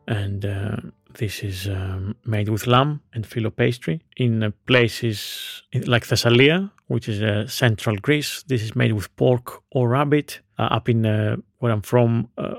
And 0.08 0.46
uh, 0.46 0.78
this 1.14 1.44
is 1.44 1.68
um, 1.68 2.16
made 2.26 2.50
with 2.50 2.68
lamb 2.68 3.02
and 3.14 3.26
filo 3.26 3.50
pastry. 3.50 4.02
In 4.18 4.44
uh, 4.44 4.52
places 4.68 5.64
like 5.74 6.06
Thessalia, 6.06 6.70
which 6.88 7.10
is 7.10 7.22
uh, 7.22 7.48
central 7.48 7.98
Greece, 7.98 8.44
this 8.48 8.62
is 8.62 8.76
made 8.76 8.94
with 8.94 9.16
pork 9.16 9.64
or 9.72 9.90
rabbit. 9.90 10.42
Uh, 10.58 10.64
up 10.72 10.90
in 10.90 11.06
uh, 11.06 11.38
where 11.60 11.72
I'm 11.72 11.82
from, 11.82 12.30
uh, 12.38 12.56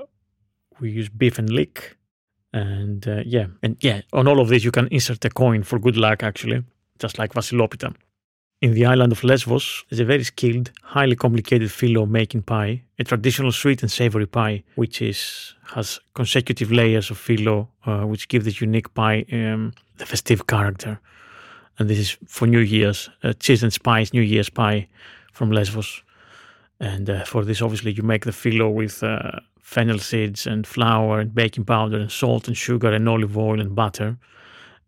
we 0.79 0.91
use 0.91 1.09
beef 1.09 1.39
and 1.39 1.49
leek. 1.49 1.95
And 2.53 3.05
yeah, 3.25 3.47
and 3.61 3.77
yeah, 3.81 4.01
on 4.13 4.27
all 4.27 4.39
of 4.39 4.47
this, 4.49 4.63
you 4.63 4.71
can 4.71 4.87
insert 4.87 5.23
a 5.25 5.29
coin 5.29 5.63
for 5.63 5.77
good 5.77 5.97
luck, 5.97 6.23
actually, 6.23 6.63
just 6.97 7.19
like 7.19 7.33
Vasilopita. 7.33 7.93
In 8.59 8.73
the 8.73 8.87
island 8.87 9.11
of 9.11 9.23
Lesbos 9.23 9.85
is 9.91 9.99
a 9.99 10.05
very 10.05 10.23
skilled, 10.23 10.71
highly 10.81 11.15
complicated 11.15 11.71
filo 11.71 12.07
making 12.07 12.41
pie, 12.41 12.81
a 12.97 13.03
traditional 13.03 13.51
sweet 13.51 13.83
and 13.83 13.91
savory 13.91 14.25
pie, 14.25 14.63
which 14.73 14.99
is 14.99 15.53
has 15.75 15.99
consecutive 16.15 16.71
layers 16.71 17.11
of 17.11 17.19
filo, 17.19 17.69
uh, 17.85 18.01
which 18.01 18.27
give 18.29 18.45
this 18.45 18.59
unique 18.59 18.91
pie 18.95 19.25
um, 19.31 19.73
the 19.97 20.07
festive 20.07 20.47
character. 20.47 20.99
And 21.77 21.87
this 21.87 21.99
is 21.99 22.17
for 22.25 22.47
New 22.47 22.61
Year's, 22.61 23.11
uh, 23.21 23.33
cheese 23.33 23.61
and 23.61 23.71
spice 23.71 24.11
New 24.11 24.23
Year's 24.23 24.49
pie 24.49 24.87
from 25.33 25.51
Lesbos. 25.51 26.01
And 26.79 27.11
uh, 27.11 27.25
for 27.25 27.45
this, 27.45 27.61
obviously, 27.61 27.91
you 27.91 28.01
make 28.01 28.25
the 28.25 28.31
filo 28.31 28.69
with 28.69 29.03
uh, 29.03 29.39
fennel 29.61 29.99
seeds 29.99 30.47
and 30.47 30.65
flour 30.65 31.19
and 31.19 31.35
baking 31.35 31.65
powder 31.65 31.97
and 31.97 32.11
salt 32.11 32.47
and 32.47 32.57
sugar 32.57 32.91
and 32.91 33.07
olive 33.07 33.37
oil 33.37 33.61
and 33.61 33.75
butter 33.75 34.17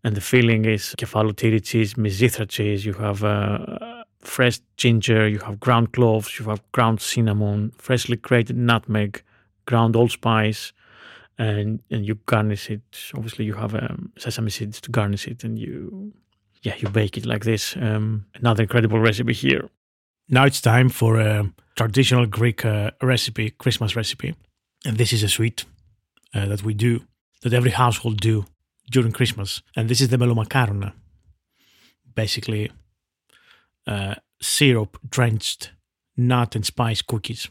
and 0.04 0.16
the 0.16 0.22
filling 0.22 0.66
is 0.66 0.96
kefalotiri 0.98 1.64
cheese, 1.64 1.96
mizithra 1.96 2.48
cheese. 2.48 2.86
You 2.86 2.94
have 2.94 3.24
uh, 3.24 4.04
fresh 4.22 4.60
ginger, 4.78 5.28
you 5.28 5.40
have 5.40 5.60
ground 5.60 5.92
cloves, 5.94 6.40
you 6.40 6.46
have 6.46 6.62
ground 6.72 7.02
cinnamon, 7.02 7.72
freshly 7.78 8.16
grated 8.16 8.58
nutmeg, 8.58 9.24
ground 9.66 9.96
allspice, 9.96 10.74
and 11.38 11.82
and 11.90 12.06
you 12.06 12.16
garnish 12.26 12.70
it. 12.70 12.82
Obviously, 13.16 13.46
you 13.46 13.56
have 13.56 13.76
um, 13.76 14.12
sesame 14.18 14.50
seeds 14.50 14.82
to 14.82 14.92
garnish 14.92 15.28
it, 15.28 15.44
and 15.44 15.58
you 15.60 16.14
yeah 16.62 16.76
you 16.78 16.90
bake 16.90 17.18
it 17.18 17.26
like 17.26 17.44
this. 17.44 17.76
Um, 17.76 18.26
another 18.36 18.64
incredible 18.64 19.00
recipe 19.00 19.34
here. 19.34 19.70
Now 20.30 20.46
it's 20.46 20.62
time 20.62 20.90
for 20.90 21.20
a 21.20 21.52
traditional 21.76 22.26
Greek 22.28 22.64
uh, 22.66 22.92
recipe, 23.02 23.50
Christmas 23.50 23.96
recipe, 23.96 24.36
and 24.86 24.98
this 24.98 25.12
is 25.12 25.24
a 25.24 25.30
sweet 25.30 25.66
uh, 26.34 26.46
that 26.46 26.64
we 26.64 26.74
do 26.74 27.02
that 27.42 27.54
every 27.54 27.72
household 27.72 28.20
do 28.20 28.46
during 28.90 29.12
Christmas, 29.12 29.62
and 29.76 29.90
this 29.90 30.02
is 30.02 30.10
the 30.10 30.18
melomacarona, 30.18 30.94
basically 32.16 32.72
uh, 33.88 34.16
syrup 34.42 34.98
drenched 35.10 35.72
nut 36.18 36.56
and 36.56 36.66
spice 36.66 37.02
cookies. 37.02 37.50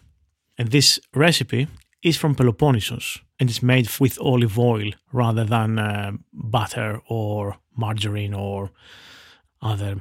And 0.56 0.70
this 0.70 1.00
recipe 1.14 1.68
is 2.02 2.16
from 2.16 2.34
Peloponnesos 2.34 3.20
and 3.38 3.48
it's 3.48 3.62
made 3.62 3.88
with 4.00 4.18
olive 4.20 4.58
oil 4.58 4.90
rather 5.12 5.44
than 5.44 5.78
uh, 5.78 6.12
butter 6.32 7.00
or 7.08 7.56
margarine 7.76 8.34
or 8.34 8.70
other 9.62 9.96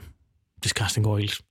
disgusting 0.61 1.05
oils. 1.05 1.41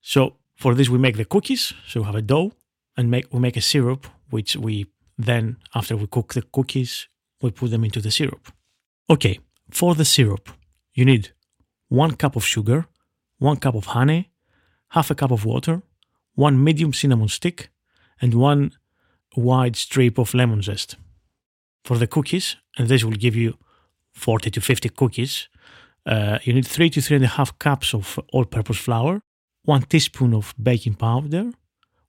So 0.00 0.36
for 0.56 0.74
this 0.74 0.88
we 0.88 0.98
make 0.98 1.16
the 1.16 1.24
cookies. 1.24 1.74
So 1.86 2.00
we 2.00 2.06
have 2.06 2.14
a 2.14 2.22
dough 2.22 2.52
and 2.96 3.10
make 3.10 3.32
we 3.32 3.40
make 3.40 3.56
a 3.56 3.60
syrup 3.60 4.06
which 4.30 4.56
we 4.56 4.86
then 5.18 5.56
after 5.74 5.96
we 5.96 6.06
cook 6.06 6.34
the 6.34 6.42
cookies 6.42 7.08
we 7.40 7.50
put 7.50 7.70
them 7.70 7.84
into 7.84 8.00
the 8.00 8.10
syrup. 8.10 8.52
Okay, 9.12 9.40
for 9.70 9.94
the 9.94 10.06
syrup, 10.06 10.48
you 10.94 11.04
need 11.04 11.32
one 11.88 12.12
cup 12.12 12.34
of 12.34 12.46
sugar, 12.46 12.86
one 13.38 13.58
cup 13.58 13.74
of 13.74 13.84
honey, 13.84 14.30
half 14.88 15.10
a 15.10 15.14
cup 15.14 15.30
of 15.30 15.44
water, 15.44 15.82
one 16.34 16.64
medium 16.64 16.94
cinnamon 16.94 17.28
stick, 17.28 17.68
and 18.22 18.32
one 18.32 18.70
wide 19.36 19.76
strip 19.76 20.16
of 20.16 20.32
lemon 20.32 20.62
zest. 20.62 20.96
For 21.84 21.98
the 21.98 22.06
cookies, 22.06 22.56
and 22.78 22.88
this 22.88 23.04
will 23.04 23.18
give 23.24 23.36
you 23.36 23.58
40 24.14 24.50
to 24.50 24.62
50 24.62 24.88
cookies, 24.88 25.50
uh, 26.06 26.38
you 26.44 26.54
need 26.54 26.66
three 26.66 26.88
to 26.88 27.02
three 27.02 27.16
and 27.16 27.26
a 27.26 27.36
half 27.36 27.58
cups 27.58 27.92
of 27.92 28.18
all 28.32 28.46
purpose 28.46 28.78
flour, 28.78 29.20
one 29.64 29.82
teaspoon 29.82 30.32
of 30.32 30.54
baking 30.56 30.94
powder, 30.94 31.50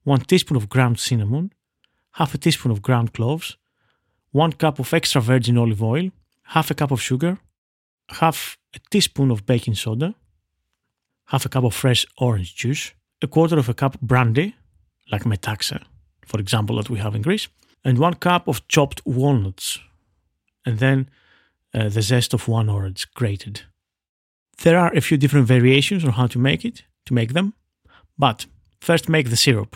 one 0.06 0.22
teaspoon 0.22 0.56
of 0.56 0.70
ground 0.70 1.02
cinnamon, 1.02 1.52
half 2.14 2.34
a 2.34 2.38
teaspoon 2.38 2.72
of 2.72 2.82
ground 2.82 3.12
cloves, 3.14 3.58
one 4.32 4.54
cup 4.54 4.80
of 4.80 4.94
extra 4.94 5.20
virgin 5.20 5.58
olive 5.58 5.84
oil, 5.84 6.10
half 6.54 6.70
a 6.70 6.76
cup 6.76 6.92
of 6.92 7.02
sugar, 7.02 7.40
half 8.10 8.58
a 8.76 8.80
teaspoon 8.92 9.32
of 9.32 9.44
baking 9.46 9.76
soda, 9.76 10.14
half 11.26 11.46
a 11.46 11.50
cup 11.50 11.64
of 11.64 11.74
fresh 11.74 12.06
orange 12.18 12.56
juice, 12.56 12.94
a 13.24 13.28
quarter 13.28 13.58
of 13.58 13.70
a 13.70 13.74
cup 13.74 14.00
brandy, 14.02 14.56
like 15.12 15.24
Metaxa, 15.24 15.84
for 16.28 16.40
example, 16.40 16.76
that 16.76 16.92
we 16.92 17.00
have 17.00 17.16
in 17.16 17.24
Greece, 17.24 17.48
and 17.84 17.98
one 17.98 18.14
cup 18.14 18.48
of 18.48 18.68
chopped 18.68 19.02
walnuts, 19.04 19.80
and 20.64 20.78
then 20.78 21.10
uh, 21.74 21.90
the 21.90 22.04
zest 22.04 22.34
of 22.36 22.48
one 22.48 22.70
orange 22.70 23.12
grated. 23.16 23.62
There 24.62 24.78
are 24.78 24.94
a 24.94 25.02
few 25.02 25.18
different 25.18 25.48
variations 25.48 26.06
on 26.06 26.12
how 26.12 26.28
to 26.28 26.40
make 26.40 26.64
it, 26.64 26.84
to 27.08 27.16
make 27.16 27.34
them, 27.34 27.56
but 28.16 28.46
first 28.80 29.10
make 29.10 29.32
the 29.32 29.44
syrup. 29.46 29.76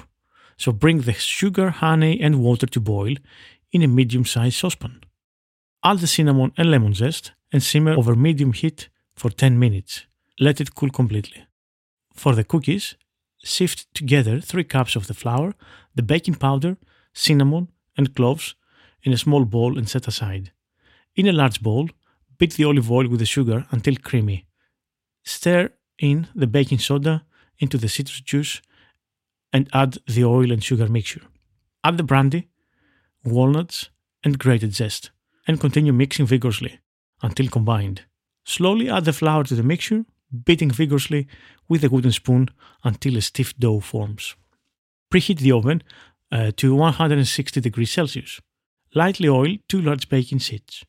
So 0.57 0.71
bring 0.71 1.01
the 1.01 1.13
sugar, 1.13 1.71
honey, 1.71 2.21
and 2.21 2.43
water 2.43 2.67
to 2.67 2.79
boil 2.79 3.15
in 3.71 3.81
a 3.81 3.87
medium 3.87 4.25
sized 4.25 4.57
saucepan. 4.57 5.01
Add 5.83 5.99
the 5.99 6.07
cinnamon 6.07 6.51
and 6.57 6.71
lemon 6.71 6.93
zest 6.93 7.31
and 7.51 7.63
simmer 7.63 7.93
over 7.93 8.15
medium 8.15 8.53
heat 8.53 8.89
for 9.15 9.29
10 9.29 9.57
minutes. 9.59 10.05
Let 10.39 10.59
it 10.59 10.75
cool 10.75 10.89
completely. 10.89 11.45
For 12.13 12.35
the 12.35 12.43
cookies, 12.43 12.95
sift 13.43 13.93
together 13.93 14.39
3 14.39 14.63
cups 14.63 14.95
of 14.95 15.07
the 15.07 15.13
flour, 15.13 15.53
the 15.95 16.03
baking 16.03 16.35
powder, 16.35 16.77
cinnamon, 17.13 17.69
and 17.95 18.15
cloves 18.15 18.55
in 19.03 19.13
a 19.13 19.17
small 19.17 19.45
bowl 19.45 19.77
and 19.77 19.87
set 19.87 20.07
aside. 20.07 20.51
In 21.15 21.27
a 21.27 21.31
large 21.31 21.61
bowl, 21.61 21.89
beat 22.37 22.53
the 22.53 22.65
olive 22.65 22.91
oil 22.91 23.07
with 23.07 23.19
the 23.19 23.25
sugar 23.25 23.65
until 23.71 23.95
creamy. 23.95 24.45
Stir 25.23 25.71
in 25.99 26.27
the 26.35 26.47
baking 26.47 26.79
soda 26.79 27.23
into 27.59 27.77
the 27.77 27.89
citrus 27.89 28.21
juice 28.21 28.61
and 29.51 29.69
add 29.73 29.97
the 30.07 30.23
oil 30.23 30.51
and 30.51 30.63
sugar 30.63 30.87
mixture. 30.87 31.23
Add 31.83 31.97
the 31.97 32.03
brandy, 32.03 32.49
walnuts, 33.23 33.89
and 34.23 34.37
grated 34.37 34.75
zest, 34.75 35.11
and 35.47 35.60
continue 35.60 35.93
mixing 35.93 36.25
vigorously 36.25 36.79
until 37.21 37.47
combined. 37.47 38.03
Slowly 38.43 38.89
add 38.89 39.05
the 39.05 39.13
flour 39.13 39.43
to 39.45 39.55
the 39.55 39.63
mixture, 39.63 40.05
beating 40.45 40.71
vigorously 40.71 41.27
with 41.67 41.83
a 41.83 41.89
wooden 41.89 42.12
spoon 42.12 42.49
until 42.83 43.17
a 43.17 43.21
stiff 43.21 43.57
dough 43.57 43.79
forms. 43.79 44.36
Preheat 45.12 45.39
the 45.39 45.53
oven 45.53 45.81
uh, 46.31 46.51
to 46.57 46.75
160 46.75 47.62
degrees 47.62 47.91
Celsius. 47.91 48.41
Lightly 48.93 49.29
oil 49.29 49.57
two 49.67 49.81
large 49.81 50.10
baking 50.10 50.39
sheets. 50.39 50.83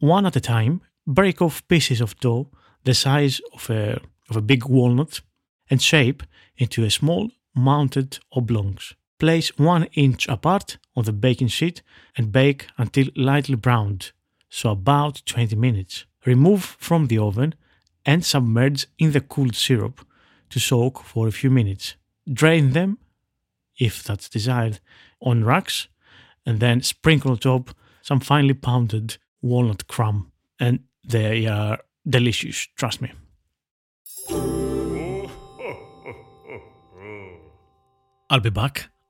One 0.00 0.26
at 0.26 0.36
a 0.36 0.40
time, 0.40 0.82
break 1.06 1.40
off 1.40 1.66
pieces 1.68 2.00
of 2.00 2.18
dough 2.18 2.50
the 2.84 2.94
size 2.94 3.40
of 3.52 3.70
a, 3.70 4.00
of 4.28 4.36
a 4.36 4.42
big 4.42 4.66
walnut 4.66 5.20
and 5.70 5.80
shape 5.80 6.22
into 6.56 6.84
a 6.84 6.90
small 6.90 7.30
mounted 7.54 8.18
oblongs. 8.32 8.94
Place 9.24 9.56
1 9.56 9.84
inch 9.94 10.28
apart 10.28 10.76
on 10.94 11.04
the 11.04 11.12
baking 11.12 11.48
sheet 11.48 11.80
and 12.14 12.30
bake 12.30 12.66
until 12.76 13.06
lightly 13.16 13.54
browned, 13.54 14.12
so 14.50 14.68
about 14.68 15.22
20 15.24 15.56
minutes. 15.56 16.04
Remove 16.26 16.76
from 16.78 17.06
the 17.06 17.16
oven 17.16 17.54
and 18.04 18.22
submerge 18.22 18.86
in 18.98 19.12
the 19.12 19.22
cooled 19.22 19.54
syrup 19.54 20.06
to 20.50 20.60
soak 20.60 21.00
for 21.00 21.26
a 21.26 21.32
few 21.32 21.48
minutes. 21.48 21.94
Drain 22.30 22.72
them, 22.72 22.98
if 23.78 24.02
that's 24.02 24.28
desired, 24.28 24.80
on 25.22 25.42
racks 25.42 25.88
and 26.44 26.60
then 26.60 26.82
sprinkle 26.82 27.30
on 27.30 27.38
top 27.38 27.70
some 28.02 28.20
finely 28.20 28.52
pounded 28.52 29.16
walnut 29.40 29.88
crumb. 29.88 30.32
And 30.60 30.80
they 31.02 31.46
are 31.46 31.78
delicious, 32.06 32.68
trust 32.76 33.00
me. 33.00 33.10
I'll 38.28 38.40
be 38.40 38.50
back 38.50 38.90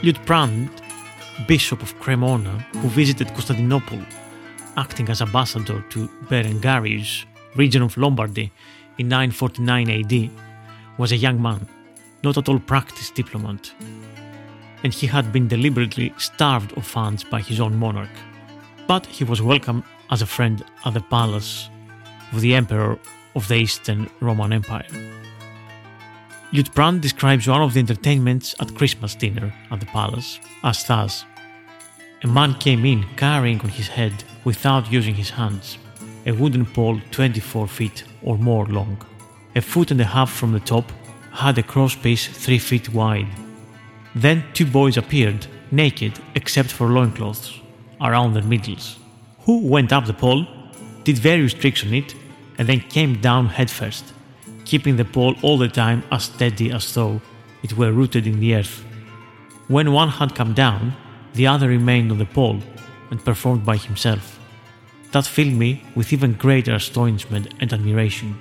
Liutprand, 0.00 0.70
Bishop 1.46 1.82
of 1.82 1.98
Cremona, 2.00 2.64
who 2.76 2.88
visited 2.88 3.28
Constantinople, 3.28 4.00
acting 4.76 5.08
as 5.10 5.20
ambassador 5.20 5.84
to 5.90 6.08
Berengarius, 6.28 7.26
region 7.56 7.82
of 7.82 7.96
Lombardy, 7.96 8.52
in 8.96 9.08
949 9.08 9.90
AD, 9.90 10.30
was 10.98 11.12
a 11.12 11.16
young 11.16 11.42
man, 11.42 11.68
not 12.22 12.38
at 12.38 12.48
all 12.48 12.58
practiced 12.58 13.14
diplomat, 13.14 13.72
and 14.82 14.94
he 14.94 15.06
had 15.06 15.32
been 15.32 15.48
deliberately 15.48 16.14
starved 16.16 16.72
of 16.78 16.86
funds 16.86 17.22
by 17.22 17.40
his 17.40 17.60
own 17.60 17.76
monarch. 17.76 18.08
But 18.86 19.04
he 19.04 19.24
was 19.24 19.42
welcomed 19.42 19.84
as 20.10 20.22
a 20.22 20.26
friend 20.26 20.64
at 20.86 20.94
the 20.94 21.00
palace 21.00 21.68
of 22.32 22.40
the 22.40 22.54
emperor 22.54 22.98
of 23.34 23.48
the 23.48 23.56
Eastern 23.56 24.08
Roman 24.20 24.52
Empire. 24.52 25.17
Liutprand 26.50 27.02
describes 27.02 27.46
one 27.46 27.60
of 27.60 27.74
the 27.74 27.80
entertainments 27.80 28.54
at 28.58 28.74
Christmas 28.74 29.14
dinner 29.14 29.52
at 29.70 29.80
the 29.80 29.86
palace 29.86 30.40
as 30.64 30.82
thus 30.82 31.26
A 32.24 32.26
man 32.26 32.54
came 32.54 32.86
in 32.86 33.04
carrying 33.16 33.60
on 33.60 33.68
his 33.68 33.88
head, 33.88 34.24
without 34.44 34.90
using 34.90 35.14
his 35.14 35.28
hands, 35.28 35.76
a 36.24 36.32
wooden 36.32 36.64
pole 36.64 36.98
24 37.10 37.68
feet 37.68 38.04
or 38.22 38.38
more 38.38 38.64
long. 38.64 38.96
A 39.56 39.60
foot 39.60 39.90
and 39.90 40.00
a 40.00 40.04
half 40.04 40.30
from 40.32 40.52
the 40.52 40.60
top 40.60 40.90
had 41.32 41.58
a 41.58 41.62
crosspiece 41.62 42.28
3 42.28 42.58
feet 42.58 42.94
wide. 42.94 43.28
Then 44.14 44.42
two 44.54 44.64
boys 44.64 44.96
appeared, 44.96 45.46
naked 45.70 46.18
except 46.34 46.70
for 46.72 46.88
loincloths, 46.88 47.60
around 48.00 48.32
their 48.32 48.42
middles, 48.42 48.98
who 49.40 49.66
went 49.66 49.92
up 49.92 50.06
the 50.06 50.14
pole, 50.14 50.46
did 51.04 51.18
various 51.18 51.52
tricks 51.52 51.84
on 51.84 51.92
it, 51.92 52.14
and 52.56 52.66
then 52.66 52.80
came 52.80 53.20
down 53.20 53.46
headfirst, 53.46 54.14
keeping 54.68 54.96
the 54.96 55.04
pole 55.04 55.34
all 55.42 55.56
the 55.56 55.66
time 55.66 56.02
as 56.12 56.24
steady 56.24 56.70
as 56.70 56.92
though 56.94 57.20
it 57.62 57.76
were 57.76 57.90
rooted 57.90 58.26
in 58.26 58.38
the 58.38 58.54
earth. 58.54 58.84
When 59.66 59.92
one 59.92 60.10
had 60.10 60.34
come 60.34 60.52
down, 60.52 60.94
the 61.32 61.46
other 61.46 61.68
remained 61.68 62.12
on 62.12 62.18
the 62.18 62.26
pole 62.26 62.60
and 63.10 63.24
performed 63.24 63.64
by 63.64 63.78
himself. 63.78 64.38
That 65.12 65.26
filled 65.26 65.54
me 65.54 65.82
with 65.94 66.12
even 66.12 66.34
greater 66.34 66.74
astonishment 66.74 67.54
and 67.60 67.72
admiration. 67.72 68.38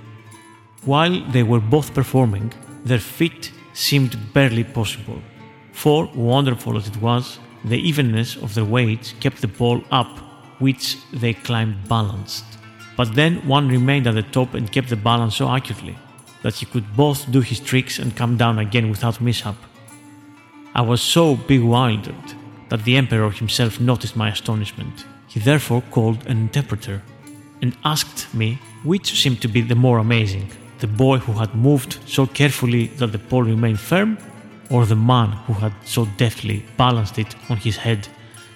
While 0.84 1.22
they 1.32 1.44
were 1.44 1.62
both 1.62 1.94
performing, 1.94 2.54
their 2.84 3.00
feat 3.00 3.54
seemed 3.74 4.34
barely 4.34 4.66
possible, 4.66 5.22
for, 5.72 6.10
wonderful 6.14 6.76
as 6.78 6.88
it 6.88 6.98
was, 6.98 7.40
the 7.64 7.80
evenness 7.80 8.36
of 8.36 8.54
their 8.54 8.66
weights 8.66 9.14
kept 9.22 9.42
the 9.42 9.48
pole 9.48 9.82
up, 9.92 10.12
which 10.60 10.98
they 11.14 11.34
climbed 11.34 11.88
balanced. 11.88 12.46
But 12.98 13.16
then 13.16 13.48
one 13.48 13.70
remained 13.70 14.08
at 14.08 14.16
the 14.16 14.24
top 14.24 14.56
and 14.56 14.72
kept 14.72 14.90
the 14.90 14.96
balance 14.98 15.38
so 15.38 15.50
accurately 15.50 15.98
that 16.44 16.56
he 16.56 16.66
could 16.66 16.96
both 16.96 17.32
do 17.32 17.42
his 17.42 17.60
tricks 17.60 18.00
and 18.00 18.16
come 18.16 18.38
down 18.38 18.60
again 18.60 18.90
without 18.90 19.22
mishap. 19.22 19.56
I 20.76 20.82
was 20.82 21.02
so 21.02 21.36
bewildered 21.36 22.34
that 22.70 22.84
the 22.84 22.98
emperor 22.98 23.32
himself 23.32 23.80
noticed 23.80 24.16
my 24.16 24.30
astonishment. 24.30 25.06
He 25.28 25.40
therefore 25.40 25.82
called 25.92 26.26
an 26.28 26.38
interpreter 26.38 27.02
and 27.62 27.76
asked 27.84 28.34
me 28.34 28.60
which 28.84 29.20
seemed 29.22 29.42
to 29.42 29.48
be 29.48 29.62
the 29.62 29.76
more 29.76 29.98
amazing 30.00 30.52
the 30.80 30.88
boy 30.88 31.18
who 31.18 31.34
had 31.34 31.56
moved 31.56 31.98
so 32.06 32.28
carefully 32.28 32.88
that 32.98 33.12
the 33.12 33.20
pole 33.20 33.44
remained 33.44 33.80
firm, 33.80 34.18
or 34.70 34.86
the 34.86 34.96
man 34.96 35.30
who 35.46 35.54
had 35.54 35.74
so 35.86 36.06
deftly 36.18 36.64
balanced 36.78 37.18
it 37.18 37.36
on 37.50 37.58
his 37.58 37.78
head 37.78 38.08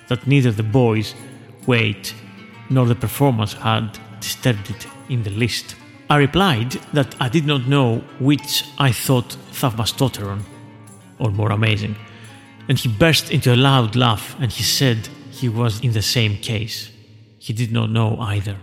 that 0.07 0.27
neither 0.27 0.51
the 0.51 0.63
boy's 0.63 1.15
weight 1.65 2.13
nor 2.69 2.85
the 2.85 2.95
performance 2.95 3.53
had 3.53 3.97
disturbed 4.19 4.69
it 4.69 4.87
in 5.09 5.23
the 5.23 5.29
least. 5.29 5.75
I 6.11 6.17
replied 6.17 6.71
that 6.91 7.15
I 7.21 7.29
did 7.29 7.45
not 7.45 7.69
know 7.69 7.99
which 8.19 8.65
I 8.77 8.91
thought 8.91 9.37
Thavmastoteron, 9.53 10.41
or 11.19 11.31
more 11.31 11.53
amazing, 11.53 11.95
and 12.67 12.77
he 12.77 12.89
burst 12.89 13.31
into 13.31 13.53
a 13.53 13.55
loud 13.55 13.95
laugh 13.95 14.35
and 14.41 14.51
he 14.51 14.63
said 14.63 15.07
he 15.31 15.47
was 15.47 15.79
in 15.79 15.93
the 15.93 16.01
same 16.01 16.35
case. 16.35 16.91
He 17.39 17.53
did 17.53 17.71
not 17.71 17.91
know 17.91 18.19
either. 18.19 18.57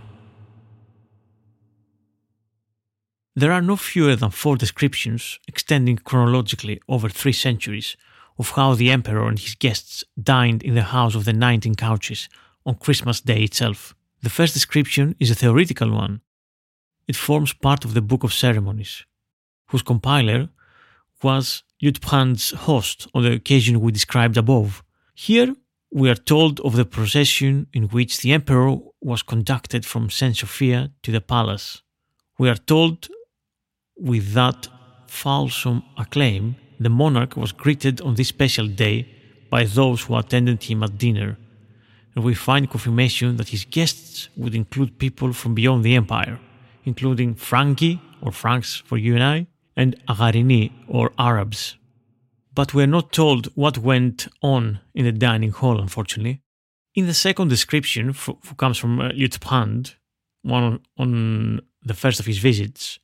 There 3.35 3.51
are 3.51 3.63
no 3.63 3.77
fewer 3.77 4.15
than 4.15 4.29
four 4.29 4.55
descriptions, 4.55 5.39
extending 5.47 5.97
chronologically 5.97 6.79
over 6.87 7.09
three 7.09 7.33
centuries, 7.33 7.97
of 8.37 8.51
how 8.51 8.75
the 8.75 8.91
emperor 8.91 9.27
and 9.27 9.39
his 9.39 9.55
guests 9.55 10.03
dined 10.21 10.61
in 10.61 10.75
the 10.75 10.91
house 10.93 11.15
of 11.15 11.25
the 11.25 11.33
19 11.33 11.73
couches 11.73 12.29
on 12.63 12.75
Christmas 12.75 13.21
Day 13.21 13.41
itself. 13.41 13.95
The 14.21 14.29
first 14.29 14.53
description 14.53 15.15
is 15.19 15.31
a 15.31 15.35
theoretical 15.35 15.91
one. 15.91 16.21
It 17.09 17.15
forms 17.15 17.53
part 17.53 17.85
of 17.85 17.95
the 17.95 18.03
Book 18.03 18.23
of 18.23 18.31
Ceremonies, 18.31 19.03
whose 19.69 19.81
compiler 19.81 20.49
was 21.23 21.63
Liutprand's 21.81 22.51
host 22.51 23.07
on 23.15 23.23
the 23.23 23.31
occasion 23.31 23.81
we 23.81 23.91
described 23.91 24.37
above. 24.37 24.83
Here 25.15 25.55
we 25.91 26.07
are 26.11 26.23
told 26.33 26.59
of 26.59 26.75
the 26.75 26.85
procession 26.85 27.65
in 27.73 27.85
which 27.95 28.19
the 28.19 28.31
emperor 28.31 28.77
was 29.01 29.23
conducted 29.23 29.87
from 29.87 30.11
St. 30.11 30.37
Sophia 30.37 30.91
to 31.01 31.11
the 31.11 31.19
palace. 31.19 31.81
We 32.37 32.47
are 32.47 32.61
told 32.73 33.07
with 33.97 34.33
that 34.33 34.67
fulsome 35.07 35.81
acclaim, 35.97 36.57
the 36.79 36.95
monarch 37.01 37.35
was 37.35 37.51
greeted 37.51 38.01
on 38.01 38.13
this 38.13 38.27
special 38.27 38.67
day 38.67 38.97
by 39.49 39.63
those 39.63 40.03
who 40.03 40.15
attended 40.15 40.61
him 40.61 40.83
at 40.83 40.99
dinner, 40.99 41.39
and 42.13 42.23
we 42.23 42.35
find 42.35 42.69
confirmation 42.69 43.37
that 43.37 43.49
his 43.49 43.65
guests 43.65 44.29
would 44.37 44.53
include 44.53 44.99
people 44.99 45.33
from 45.33 45.55
beyond 45.55 45.83
the 45.83 45.95
empire, 45.95 46.39
including 46.89 47.35
Franki, 47.35 47.93
or 48.23 48.31
Franks 48.31 48.71
for 48.89 48.97
you 48.97 49.13
and 49.17 49.23
I, 49.35 49.37
and 49.81 49.91
Agharini, 50.07 50.65
or 50.87 51.05
Arabs. 51.17 51.61
But 52.59 52.73
we 52.73 52.83
are 52.83 52.95
not 52.97 53.13
told 53.21 53.43
what 53.55 53.77
went 53.77 54.27
on 54.41 54.79
in 54.93 55.05
the 55.05 55.11
dining 55.27 55.53
hall, 55.59 55.79
unfortunately. 55.79 56.41
In 56.95 57.05
the 57.05 57.13
second 57.27 57.47
description, 57.49 58.03
who 58.47 58.55
comes 58.63 58.77
from 58.77 58.99
uh, 58.99 59.09
Liutprand, 59.19 59.95
one 60.41 60.63
on, 60.63 60.79
on 60.97 61.61
the 61.89 61.93
first 61.93 62.19
of 62.19 62.25
his 62.25 62.39
visits, 62.39 62.99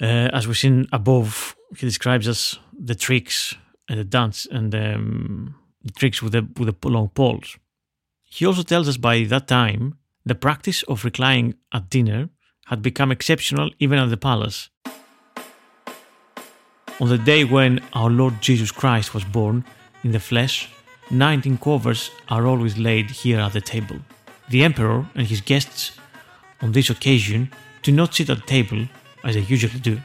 uh, 0.00 0.28
as 0.36 0.46
we've 0.46 0.64
seen 0.64 0.86
above, 0.92 1.56
he 1.78 1.86
describes 1.86 2.28
us 2.28 2.58
the 2.90 2.94
tricks 3.06 3.54
and 3.88 3.98
the 3.98 4.04
dance 4.04 4.46
and 4.56 4.74
um, 4.74 5.54
the 5.82 5.92
tricks 5.92 6.22
with 6.22 6.32
the 6.32 6.42
with 6.58 6.68
the 6.80 6.88
long 6.88 7.08
poles. 7.08 7.48
He 8.36 8.46
also 8.46 8.62
tells 8.62 8.86
us 8.88 8.98
by 8.98 9.24
that 9.32 9.46
time 9.46 9.82
the 10.30 10.34
practice 10.46 10.82
of 10.84 11.04
reclining 11.04 11.54
at 11.72 11.90
dinner 11.90 12.28
had 12.66 12.82
become 12.82 13.12
exceptional 13.12 13.70
even 13.78 13.98
at 13.98 14.10
the 14.10 14.16
palace. 14.16 14.68
On 17.00 17.08
the 17.08 17.18
day 17.18 17.44
when 17.44 17.80
our 17.92 18.10
Lord 18.10 18.40
Jesus 18.40 18.70
Christ 18.70 19.14
was 19.14 19.24
born 19.24 19.64
in 20.04 20.12
the 20.12 20.20
flesh, 20.20 20.68
19 21.10 21.58
covers 21.58 22.10
are 22.28 22.46
always 22.46 22.78
laid 22.78 23.10
here 23.10 23.40
at 23.40 23.52
the 23.52 23.60
table. 23.60 23.98
The 24.48 24.62
emperor 24.64 25.06
and 25.14 25.26
his 25.26 25.40
guests 25.40 25.92
on 26.62 26.72
this 26.72 26.90
occasion 26.90 27.50
do 27.82 27.92
not 27.92 28.14
sit 28.14 28.30
at 28.30 28.46
table 28.46 28.86
as 29.24 29.34
they 29.34 29.40
usually 29.42 29.80
do, 29.80 30.00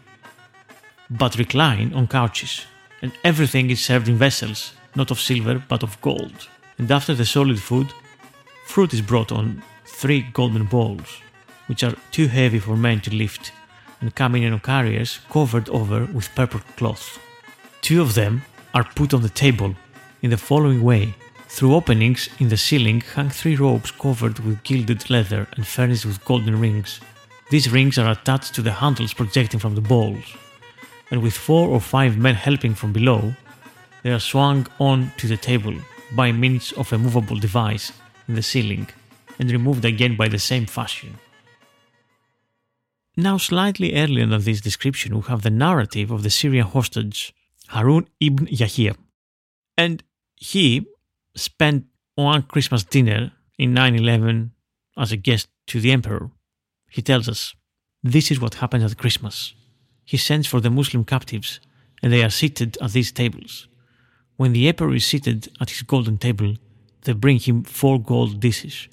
but 1.09 1.37
recline 1.37 1.93
on 1.93 2.07
couches, 2.07 2.65
and 3.01 3.11
everything 3.23 3.69
is 3.69 3.83
served 3.83 4.07
in 4.09 4.15
vessels, 4.15 4.73
not 4.95 5.11
of 5.11 5.19
silver 5.19 5.63
but 5.69 5.83
of 5.83 5.99
gold. 6.01 6.47
And 6.77 6.91
after 6.91 7.13
the 7.13 7.25
solid 7.25 7.59
food, 7.59 7.87
fruit 8.65 8.93
is 8.93 9.01
brought 9.01 9.31
on 9.31 9.63
three 9.85 10.21
golden 10.33 10.65
bowls, 10.65 11.21
which 11.69 11.83
are 11.83 11.95
too 12.11 12.27
heavy 12.27 12.59
for 12.59 12.75
men 12.75 12.99
to 13.01 13.13
lift, 13.13 13.51
and 14.01 14.15
come 14.15 14.35
in 14.35 14.51
on 14.51 14.59
carriers 14.59 15.19
covered 15.29 15.69
over 15.69 16.05
with 16.05 16.33
purple 16.33 16.61
cloth. 16.75 17.19
Two 17.81 18.01
of 18.01 18.15
them 18.15 18.41
are 18.73 18.83
put 18.83 19.13
on 19.13 19.21
the 19.21 19.29
table 19.29 19.75
in 20.23 20.31
the 20.31 20.37
following 20.37 20.83
way. 20.83 21.13
Through 21.47 21.75
openings 21.75 22.29
in 22.39 22.49
the 22.49 22.57
ceiling 22.57 23.01
hang 23.01 23.29
three 23.29 23.55
ropes 23.55 23.91
covered 23.91 24.39
with 24.39 24.63
gilded 24.63 25.09
leather 25.09 25.47
and 25.55 25.65
furnished 25.65 26.05
with 26.05 26.25
golden 26.25 26.59
rings, 26.59 26.99
these 27.51 27.71
rings 27.71 27.97
are 27.97 28.11
attached 28.11 28.53
to 28.55 28.61
the 28.61 28.71
handles 28.71 29.13
projecting 29.13 29.59
from 29.59 29.75
the 29.75 29.81
bowls, 29.81 30.25
and 31.11 31.21
with 31.21 31.33
four 31.33 31.69
or 31.69 31.81
five 31.81 32.17
men 32.17 32.35
helping 32.35 32.75
from 32.75 32.93
below, 32.93 33.33
they 34.03 34.11
are 34.11 34.19
swung 34.19 34.67
on 34.79 35.11
to 35.17 35.27
the 35.27 35.37
table 35.37 35.75
by 36.13 36.31
means 36.31 36.71
of 36.73 36.91
a 36.93 36.97
movable 36.97 37.37
device 37.37 37.91
in 38.27 38.35
the 38.35 38.43
ceiling 38.43 38.87
and 39.39 39.51
removed 39.51 39.85
again 39.85 40.15
by 40.15 40.27
the 40.27 40.39
same 40.39 40.65
fashion. 40.65 41.17
Now, 43.19 43.35
slightly 43.35 43.95
earlier 43.95 44.25
than 44.25 44.41
this 44.43 44.61
description, 44.61 45.13
we 45.13 45.23
have 45.23 45.41
the 45.41 45.49
narrative 45.49 46.09
of 46.09 46.23
the 46.23 46.29
Syrian 46.29 46.65
hostage, 46.65 47.33
Harun 47.67 48.07
ibn 48.21 48.47
Yahya. 48.49 48.95
And 49.77 50.01
he 50.37 50.87
spent 51.35 51.87
one 52.15 52.43
Christmas 52.43 52.85
dinner 52.85 53.33
in 53.57 53.73
911 53.73 54.53
as 54.97 55.11
a 55.11 55.17
guest 55.17 55.49
to 55.67 55.81
the 55.81 55.91
emperor. 55.91 56.31
He 56.89 57.01
tells 57.01 57.27
us, 57.27 57.55
This 58.01 58.31
is 58.31 58.39
what 58.39 58.53
happens 58.53 58.85
at 58.85 58.97
Christmas. 58.97 59.53
He 60.05 60.15
sends 60.15 60.47
for 60.47 60.61
the 60.61 60.69
Muslim 60.69 61.03
captives, 61.03 61.59
and 62.01 62.13
they 62.13 62.23
are 62.23 62.29
seated 62.29 62.77
at 62.81 62.93
these 62.93 63.11
tables. 63.11 63.67
When 64.37 64.53
the 64.53 64.69
emperor 64.69 64.95
is 64.95 65.05
seated 65.05 65.49
at 65.59 65.71
his 65.71 65.81
golden 65.81 66.19
table, 66.19 66.55
they 67.01 67.11
bring 67.11 67.39
him 67.39 67.65
four 67.65 68.01
gold 68.01 68.39
dishes, 68.39 68.87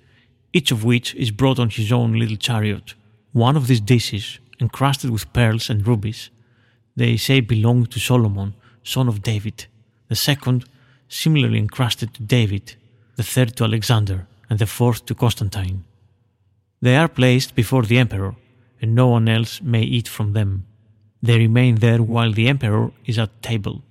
each 0.53 0.73
of 0.73 0.83
which 0.83 1.15
is 1.15 1.31
brought 1.31 1.61
on 1.61 1.71
his 1.71 1.93
own 1.93 2.19
little 2.19 2.37
chariot. 2.37 2.95
One 3.37 3.55
of 3.55 3.67
these 3.67 3.83
dishes, 3.83 4.39
encrusted 4.61 5.11
with 5.11 5.31
pearls 5.35 5.69
and 5.69 5.87
rubies, 5.87 6.31
they 6.97 7.19
say 7.19 7.41
belonged 7.41 7.91
to 7.91 8.01
Solomon, 8.01 8.55
son 8.83 9.09
of 9.09 9.21
David. 9.23 9.67
The 10.09 10.17
second, 10.17 10.65
similarly 11.07 11.59
encrusted 11.59 12.15
to 12.15 12.23
David. 12.23 12.77
The 13.17 13.23
third 13.23 13.55
to 13.57 13.65
Alexander, 13.65 14.27
and 14.49 14.59
the 14.59 14.67
fourth 14.67 15.05
to 15.05 15.15
Constantine. 15.15 15.85
They 16.81 16.97
are 16.97 17.09
placed 17.09 17.55
before 17.55 17.83
the 17.83 17.99
emperor, 17.99 18.37
and 18.81 18.95
no 18.95 19.09
one 19.09 19.29
else 19.29 19.61
may 19.61 19.83
eat 19.83 20.09
from 20.09 20.33
them. 20.33 20.65
They 21.23 21.37
remain 21.37 21.75
there 21.75 22.03
while 22.03 22.33
the 22.33 22.49
emperor 22.49 22.91
is 23.05 23.19
at 23.19 23.43
table. 23.43 23.83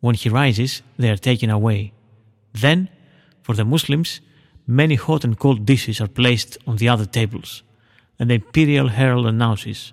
When 0.00 0.16
he 0.16 0.28
rises, 0.28 0.82
they 0.96 1.10
are 1.10 1.28
taken 1.28 1.50
away. 1.50 1.92
Then, 2.52 2.88
for 3.42 3.54
the 3.54 3.64
Muslims, 3.64 4.20
many 4.66 4.96
hot 4.96 5.22
and 5.22 5.38
cold 5.38 5.66
dishes 5.66 6.00
are 6.00 6.08
placed 6.08 6.58
on 6.66 6.78
the 6.78 6.88
other 6.88 7.06
tables, 7.06 7.62
and 8.22 8.30
the 8.30 8.36
imperial 8.36 8.86
herald 8.86 9.26
announces, 9.26 9.92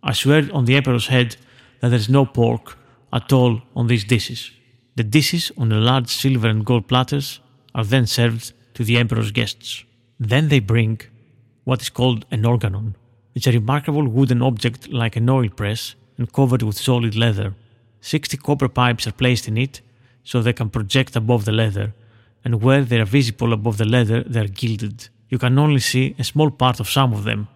I 0.00 0.12
swear 0.12 0.48
on 0.52 0.64
the 0.64 0.76
emperor's 0.76 1.08
head 1.08 1.34
that 1.80 1.88
there 1.88 1.98
is 1.98 2.08
no 2.08 2.24
pork 2.24 2.78
at 3.12 3.32
all 3.32 3.62
on 3.74 3.88
these 3.88 4.04
dishes. 4.04 4.52
The 4.94 5.02
dishes 5.02 5.50
on 5.58 5.70
the 5.70 5.78
large 5.78 6.06
silver 6.06 6.46
and 6.46 6.64
gold 6.64 6.86
platters 6.86 7.40
are 7.74 7.82
then 7.82 8.06
served 8.06 8.52
to 8.74 8.84
the 8.84 8.96
emperor's 8.96 9.32
guests. 9.32 9.82
Then 10.20 10.50
they 10.50 10.60
bring 10.60 11.00
what 11.64 11.82
is 11.82 11.90
called 11.90 12.24
an 12.30 12.46
organon. 12.46 12.94
It's 13.34 13.48
a 13.48 13.50
remarkable 13.50 14.06
wooden 14.06 14.40
object 14.40 14.92
like 14.92 15.16
an 15.16 15.28
oil 15.28 15.48
press 15.48 15.96
and 16.16 16.32
covered 16.32 16.62
with 16.62 16.76
solid 16.76 17.16
leather. 17.16 17.56
60 18.02 18.36
copper 18.36 18.68
pipes 18.68 19.08
are 19.08 19.18
placed 19.22 19.48
in 19.48 19.58
it 19.58 19.80
so 20.22 20.40
they 20.40 20.52
can 20.52 20.70
project 20.70 21.16
above 21.16 21.44
the 21.44 21.50
leather, 21.50 21.92
and 22.44 22.62
where 22.62 22.84
they 22.84 23.00
are 23.00 23.04
visible 23.04 23.52
above 23.52 23.78
the 23.78 23.84
leather, 23.84 24.22
they 24.22 24.42
are 24.42 24.46
gilded. 24.62 25.08
You 25.28 25.38
can 25.38 25.58
only 25.58 25.80
see 25.80 26.14
a 26.20 26.22
small 26.22 26.52
part 26.52 26.78
of 26.78 26.88
some 26.88 27.12
of 27.12 27.24
them, 27.24 27.48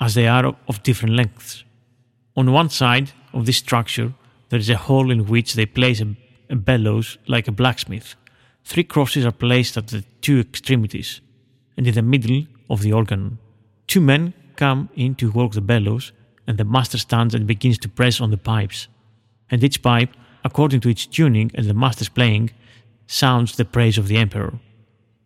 as 0.00 0.14
they 0.14 0.28
are 0.28 0.56
of 0.68 0.82
different 0.82 1.14
lengths. 1.14 1.64
On 2.36 2.52
one 2.52 2.70
side 2.70 3.12
of 3.32 3.46
this 3.46 3.56
structure, 3.56 4.12
there 4.48 4.58
is 4.58 4.70
a 4.70 4.76
hole 4.76 5.10
in 5.10 5.26
which 5.26 5.54
they 5.54 5.66
place 5.66 6.00
a, 6.00 6.16
a 6.50 6.56
bellows 6.56 7.18
like 7.26 7.48
a 7.48 7.52
blacksmith. 7.52 8.14
Three 8.64 8.84
crosses 8.84 9.24
are 9.24 9.32
placed 9.32 9.76
at 9.76 9.88
the 9.88 10.04
two 10.20 10.40
extremities, 10.40 11.20
and 11.76 11.86
in 11.86 11.94
the 11.94 12.02
middle 12.02 12.46
of 12.68 12.82
the 12.82 12.92
organ. 12.92 13.38
Two 13.86 14.00
men 14.00 14.34
come 14.56 14.88
in 14.94 15.14
to 15.16 15.30
work 15.30 15.52
the 15.52 15.60
bellows, 15.60 16.12
and 16.46 16.58
the 16.58 16.64
master 16.64 16.98
stands 16.98 17.34
and 17.34 17.46
begins 17.46 17.78
to 17.78 17.88
press 17.88 18.20
on 18.20 18.30
the 18.30 18.36
pipes. 18.36 18.88
And 19.50 19.62
each 19.62 19.82
pipe, 19.82 20.10
according 20.44 20.80
to 20.80 20.88
its 20.88 21.06
tuning 21.06 21.50
and 21.54 21.66
the 21.66 21.74
master's 21.74 22.08
playing, 22.08 22.50
sounds 23.06 23.56
the 23.56 23.64
praise 23.64 23.98
of 23.98 24.08
the 24.08 24.16
emperor. 24.16 24.58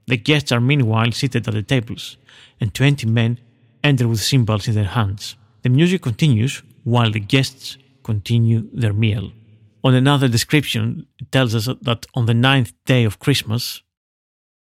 The 0.07 0.17
guests 0.17 0.53
are 0.53 0.61
meanwhile 0.61 1.13
seated 1.13 1.47
at 1.49 1.55
the 1.55 1.63
tables, 1.63 2.17
and 2.61 2.75
twenty 2.75 3.07
men 3.07 3.39
enter 3.83 4.09
with 4.09 4.21
cymbals 4.21 4.69
in 4.69 4.75
their 4.75 4.85
hands. 4.85 5.37
The 5.63 5.69
music 5.69 6.03
continues 6.03 6.63
while 6.85 7.11
the 7.11 7.21
guests 7.21 7.77
continue 8.03 8.69
their 8.73 8.93
meal. 8.93 9.33
On 9.83 9.95
another 9.95 10.29
description, 10.29 11.07
it 11.19 11.33
tells 11.33 11.55
us 11.55 11.69
that 11.83 12.07
on 12.15 12.27
the 12.27 12.35
ninth 12.35 12.73
day 12.85 13.05
of 13.05 13.19
Christmas, 13.19 13.83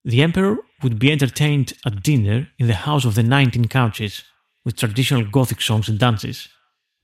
the 0.04 0.22
emperor 0.22 0.58
would 0.82 0.98
be 0.98 1.12
entertained 1.12 1.72
at 1.86 2.02
dinner 2.02 2.48
in 2.58 2.66
the 2.66 2.74
house 2.74 3.04
of 3.04 3.14
the 3.14 3.22
19 3.22 3.66
couches 3.68 4.24
with 4.64 4.76
traditional 4.76 5.24
Gothic 5.24 5.60
songs 5.60 5.88
and 5.88 5.98
dances, 5.98 6.48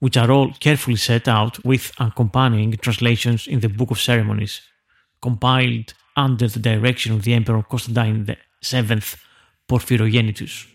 which 0.01 0.17
are 0.17 0.31
all 0.31 0.53
carefully 0.61 0.97
set 0.97 1.29
out 1.29 1.65
with 1.65 1.93
accompanying 1.99 2.73
translations 2.73 3.47
in 3.47 3.61
the 3.61 3.69
Book 3.69 3.91
of 3.91 4.01
Ceremonies, 4.01 4.61
compiled 5.23 5.95
under 6.17 6.49
the 6.49 6.59
direction 6.59 7.13
of 7.13 7.23
the 7.23 7.35
Emperor 7.35 7.63
Constantine 7.63 8.25
VII 8.63 9.03
Porphyrogenitus. 9.69 10.67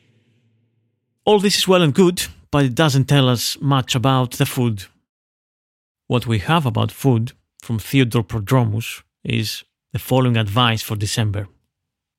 All 1.26 1.40
this 1.40 1.58
is 1.58 1.68
well 1.68 1.82
and 1.82 1.92
good, 1.92 2.28
but 2.52 2.66
it 2.66 2.76
doesn't 2.76 3.06
tell 3.06 3.28
us 3.28 3.60
much 3.60 3.96
about 3.96 4.34
the 4.34 4.46
food. 4.46 4.86
What 6.06 6.28
we 6.28 6.38
have 6.38 6.68
about 6.68 6.92
food 6.92 7.32
from 7.64 7.80
Theodore 7.80 8.24
Prodromus 8.24 9.02
is 9.24 9.64
the 9.92 9.98
following 9.98 10.38
advice 10.38 10.84
for 10.84 10.96
December. 10.96 11.48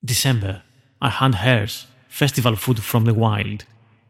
December, 0.04 0.64
I 1.00 1.10
hunt 1.10 1.36
hares, 1.36 1.86
festival 2.08 2.56
food 2.56 2.82
from 2.82 3.04
the 3.04 3.14
wild. 3.14 3.64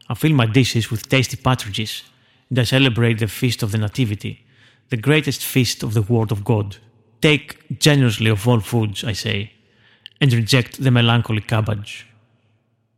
I 0.09 0.15
fill 0.15 0.33
my 0.33 0.47
dishes 0.47 0.89
with 0.89 1.07
tasty 1.07 1.37
partridges, 1.37 2.01
and 2.49 2.57
I 2.57 2.63
celebrate 2.63 3.19
the 3.19 3.27
feast 3.27 3.61
of 3.61 3.71
the 3.71 3.77
Nativity, 3.77 4.47
the 4.89 4.97
greatest 4.97 5.45
feast 5.45 5.83
of 5.83 5.93
the 5.93 6.01
Word 6.01 6.31
of 6.31 6.43
God. 6.43 6.77
Take 7.21 7.77
generously 7.77 8.31
of 8.31 8.47
all 8.47 8.61
foods, 8.61 9.03
I 9.03 9.13
say, 9.13 9.51
and 10.19 10.33
reject 10.33 10.81
the 10.81 10.89
melancholy 10.89 11.41
cabbage. 11.41 12.06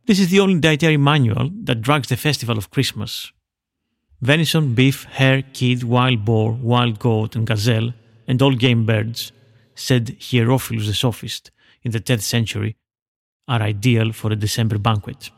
This 0.06 0.18
is 0.18 0.30
the 0.30 0.40
only 0.40 0.58
dietary 0.58 0.96
manual 0.96 1.50
that 1.64 1.82
drags 1.82 2.08
the 2.08 2.16
festival 2.16 2.56
of 2.58 2.70
Christmas. 2.70 3.32
Venison, 4.20 4.74
beef, 4.74 5.04
hare, 5.04 5.42
kid, 5.42 5.84
wild 5.84 6.24
boar, 6.24 6.52
wild 6.52 6.98
goat, 6.98 7.36
and 7.36 7.46
gazelle, 7.46 7.92
and 8.26 8.40
all 8.42 8.54
game 8.54 8.84
birds, 8.86 9.32
said 9.74 10.16
Hierophilus 10.18 10.86
the 10.86 10.94
Sophist 10.94 11.50
in 11.82 11.92
the 11.92 12.00
10th 12.00 12.22
century, 12.22 12.76
are 13.46 13.62
ideal 13.62 14.12
for 14.12 14.32
a 14.32 14.36
December 14.36 14.78
banquet. 14.78 15.30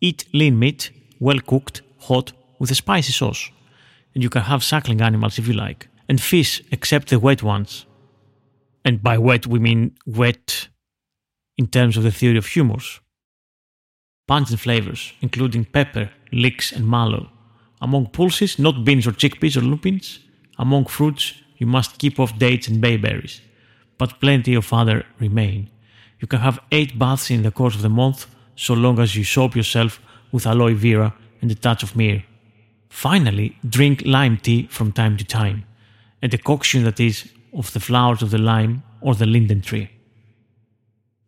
Eat 0.00 0.26
lean 0.32 0.58
meat, 0.58 0.90
well 1.18 1.40
cooked, 1.40 1.82
hot, 2.00 2.32
with 2.58 2.70
a 2.70 2.74
spicy 2.74 3.12
sauce, 3.12 3.50
and 4.14 4.22
you 4.22 4.30
can 4.30 4.42
have 4.42 4.64
suckling 4.64 5.00
animals 5.00 5.38
if 5.38 5.46
you 5.46 5.54
like, 5.54 5.88
and 6.08 6.20
fish 6.20 6.62
except 6.70 7.08
the 7.08 7.18
wet 7.18 7.42
ones. 7.42 7.86
And 8.84 9.02
by 9.02 9.18
wet 9.18 9.46
we 9.46 9.58
mean 9.58 9.96
wet 10.06 10.68
in 11.56 11.66
terms 11.66 11.96
of 11.96 12.02
the 12.02 12.12
theory 12.12 12.38
of 12.38 12.46
humours. 12.46 13.00
Pungent 14.28 14.60
flavors, 14.60 15.12
including 15.20 15.64
pepper, 15.64 16.10
leeks, 16.30 16.70
and 16.70 16.86
mallow. 16.86 17.28
Among 17.80 18.06
pulses, 18.06 18.58
not 18.58 18.84
beans 18.84 19.06
or 19.06 19.12
chickpeas 19.12 19.56
or 19.56 19.62
lupins. 19.62 20.20
Among 20.58 20.84
fruits, 20.84 21.34
you 21.56 21.66
must 21.66 21.98
keep 21.98 22.20
off 22.20 22.38
dates 22.38 22.68
and 22.68 22.80
bayberries, 22.80 23.40
but 23.96 24.20
plenty 24.20 24.54
of 24.54 24.72
other 24.72 25.06
remain. 25.18 25.70
You 26.20 26.28
can 26.28 26.40
have 26.40 26.60
eight 26.70 26.98
baths 26.98 27.30
in 27.30 27.42
the 27.42 27.50
course 27.50 27.74
of 27.74 27.82
the 27.82 27.88
month, 27.88 28.26
so 28.54 28.74
long 28.74 28.98
as 28.98 29.16
you 29.16 29.24
soap 29.24 29.56
yourself 29.56 30.00
with 30.30 30.46
aloe 30.46 30.74
vera 30.74 31.14
and 31.40 31.50
a 31.50 31.54
touch 31.54 31.82
of 31.82 31.96
myrrh. 31.96 32.22
Finally, 32.88 33.56
drink 33.68 34.02
lime 34.04 34.36
tea 34.36 34.66
from 34.66 34.92
time 34.92 35.16
to 35.16 35.24
time, 35.24 35.64
a 36.22 36.28
decoction 36.28 36.84
that 36.84 37.00
is 37.00 37.30
of 37.52 37.72
the 37.72 37.80
flowers 37.80 38.22
of 38.22 38.30
the 38.30 38.38
lime 38.38 38.82
or 39.00 39.14
the 39.14 39.26
linden 39.26 39.60
tree. 39.60 39.88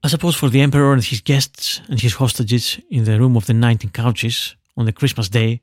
I 0.02 0.08
suppose 0.08 0.34
for 0.34 0.48
the 0.48 0.62
emperor 0.62 0.94
and 0.94 1.04
his 1.04 1.20
guests 1.20 1.82
and 1.88 2.00
his 2.00 2.14
hostages 2.14 2.80
in 2.90 3.04
the 3.04 3.18
room 3.18 3.36
of 3.36 3.44
the 3.44 3.52
19 3.52 3.90
couches 3.90 4.56
on 4.74 4.86
the 4.86 4.94
Christmas 4.94 5.28
day, 5.28 5.60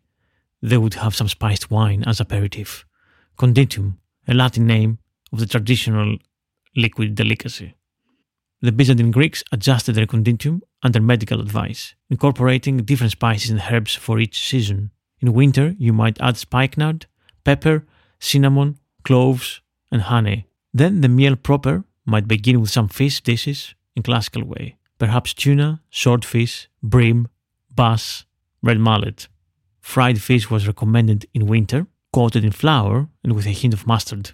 they 0.61 0.77
would 0.77 0.93
have 0.93 1.15
some 1.15 1.27
spiced 1.27 1.71
wine 1.71 2.03
as 2.05 2.19
aperitif. 2.19 2.85
Conditum, 3.39 3.97
a 4.27 4.35
Latin 4.35 4.67
name 4.67 4.99
of 5.33 5.39
the 5.39 5.47
traditional 5.47 6.17
liquid 6.75 7.15
delicacy. 7.15 7.73
The 8.61 8.71
Byzantine 8.71 9.09
Greeks 9.09 9.43
adjusted 9.51 9.93
their 9.93 10.05
conditum 10.05 10.61
under 10.83 11.01
medical 11.01 11.41
advice, 11.41 11.95
incorporating 12.09 12.77
different 12.77 13.13
spices 13.13 13.49
and 13.49 13.61
herbs 13.71 13.95
for 13.95 14.19
each 14.19 14.39
season. 14.39 14.91
In 15.19 15.33
winter, 15.33 15.75
you 15.79 15.93
might 15.93 16.21
add 16.21 16.38
spikenard, 16.38 17.07
pepper, 17.43 17.88
cinnamon, 18.19 18.77
cloves, 19.03 19.61
and 19.91 20.03
honey. 20.03 20.45
Then 20.73 21.01
the 21.01 21.09
meal 21.09 21.35
proper 21.35 21.85
might 22.05 22.27
begin 22.27 22.61
with 22.61 22.69
some 22.69 22.88
fish 22.88 23.21
dishes 23.21 23.73
in 23.97 24.03
classical 24.03 24.43
way, 24.45 24.77
perhaps 24.99 25.33
tuna, 25.33 25.81
swordfish, 25.89 26.69
bream, 26.83 27.27
bass, 27.75 28.25
red 28.61 28.79
mullet. 28.79 29.27
Fried 29.81 30.21
fish 30.21 30.49
was 30.51 30.67
recommended 30.67 31.25
in 31.33 31.47
winter, 31.47 31.87
coated 32.13 32.43
in 32.45 32.51
flour 32.51 33.09
and 33.23 33.33
with 33.33 33.47
a 33.47 33.59
hint 33.59 33.73
of 33.73 33.87
mustard. 33.87 34.31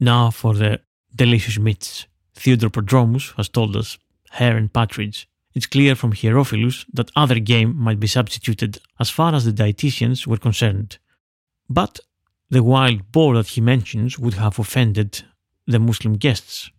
Now 0.00 0.30
for 0.30 0.54
the 0.54 0.80
delicious 1.14 1.58
meats. 1.58 2.06
Theodore 2.34 2.70
Prodromus 2.70 3.34
has 3.36 3.48
told 3.48 3.76
us 3.76 3.98
hare 4.30 4.56
and 4.56 4.72
partridge. 4.72 5.28
It's 5.54 5.66
clear 5.66 5.94
from 5.94 6.12
Hierophilus 6.12 6.86
that 6.92 7.12
other 7.14 7.38
game 7.38 7.76
might 7.76 8.00
be 8.00 8.06
substituted 8.06 8.78
as 8.98 9.10
far 9.10 9.34
as 9.34 9.44
the 9.44 9.52
dietitians 9.52 10.26
were 10.26 10.36
concerned. 10.38 10.98
But 11.68 12.00
the 12.48 12.62
wild 12.62 13.12
boar 13.12 13.34
that 13.34 13.48
he 13.48 13.60
mentions 13.60 14.18
would 14.18 14.34
have 14.34 14.58
offended 14.58 15.24
the 15.66 15.78
Muslim 15.78 16.14
guests. 16.14 16.70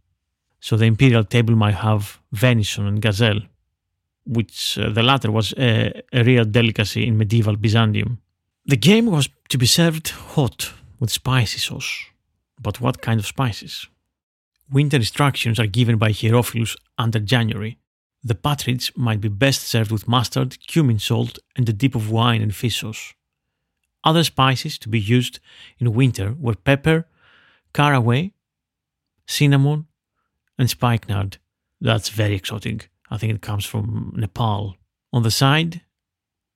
So 0.59 0.75
the 0.75 0.85
imperial 0.85 1.23
table 1.23 1.55
might 1.55 1.75
have 1.75 2.19
venison 2.31 2.87
and 2.87 3.01
gazelle, 3.01 3.41
which 4.25 4.77
uh, 4.77 4.89
the 4.89 5.03
latter 5.03 5.31
was 5.31 5.53
a, 5.57 6.01
a 6.11 6.23
real 6.23 6.45
delicacy 6.45 7.07
in 7.07 7.17
medieval 7.17 7.55
Byzantium. 7.55 8.19
The 8.65 8.77
game 8.77 9.05
was 9.05 9.29
to 9.49 9.57
be 9.57 9.65
served 9.65 10.09
hot 10.09 10.73
with 10.99 11.11
spicy 11.11 11.59
sauce. 11.59 12.05
But 12.59 12.81
what 12.81 13.01
kind 13.01 13.19
of 13.19 13.25
spices? 13.25 13.87
Winter 14.69 14.97
instructions 14.97 15.59
are 15.59 15.67
given 15.67 15.97
by 15.97 16.11
Hierophilus 16.11 16.75
under 16.97 17.19
January. 17.19 17.77
The 18.23 18.35
partridge 18.35 18.91
might 18.95 19.21
be 19.21 19.29
best 19.29 19.61
served 19.61 19.91
with 19.91 20.07
mustard, 20.07 20.57
cumin 20.67 20.99
salt, 20.99 21.39
and 21.55 21.69
a 21.69 21.73
dip 21.73 21.95
of 21.95 22.11
wine 22.11 22.41
and 22.41 22.53
fish 22.53 22.81
sauce. 22.81 23.13
Other 24.03 24.23
spices 24.23 24.77
to 24.79 24.89
be 24.89 24.99
used 24.99 25.39
in 25.79 25.93
winter 25.93 26.35
were 26.39 26.55
pepper, 26.55 27.07
caraway, 27.73 28.33
cinnamon, 29.25 29.86
and 30.57 30.69
spikenard. 30.69 31.37
That's 31.79 32.09
very 32.09 32.35
exotic. 32.35 32.89
I 33.09 33.17
think 33.17 33.33
it 33.33 33.41
comes 33.41 33.65
from 33.65 34.13
Nepal. 34.15 34.75
On 35.13 35.23
the 35.23 35.31
side, 35.31 35.81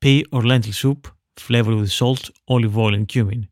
pea 0.01 0.25
or 0.31 0.43
lentil 0.43 0.73
soup 0.73 1.07
flavored 1.37 1.75
with 1.75 1.91
salt, 1.91 2.29
olive 2.47 2.77
oil, 2.77 2.93
and 2.93 3.07
cumin. 3.07 3.47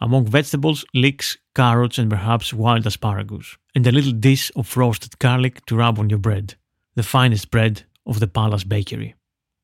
Among 0.00 0.26
vegetables, 0.26 0.84
leeks, 0.92 1.38
carrots, 1.54 1.98
and 1.98 2.10
perhaps 2.10 2.52
wild 2.52 2.86
asparagus, 2.86 3.56
and 3.74 3.86
a 3.86 3.92
little 3.92 4.12
dish 4.12 4.50
of 4.56 4.76
roasted 4.76 5.18
garlic 5.18 5.64
to 5.66 5.76
rub 5.76 5.98
on 5.98 6.10
your 6.10 6.18
bread, 6.18 6.54
the 6.94 7.02
finest 7.02 7.50
bread 7.50 7.84
of 8.06 8.20
the 8.20 8.26
palace 8.26 8.64
bakery. 8.64 9.14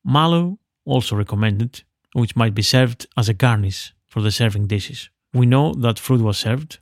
Mallow, 0.03 0.57
also 0.85 1.15
recommended, 1.15 1.83
which 2.13 2.35
might 2.35 2.55
be 2.55 2.61
served 2.61 3.05
as 3.15 3.29
a 3.29 3.33
garnish 3.33 3.93
for 4.07 4.21
the 4.21 4.31
serving 4.31 4.67
dishes. 4.67 5.09
We 5.33 5.45
know 5.45 5.73
that 5.73 5.99
fruit 5.99 6.21
was 6.21 6.37
served, 6.37 6.79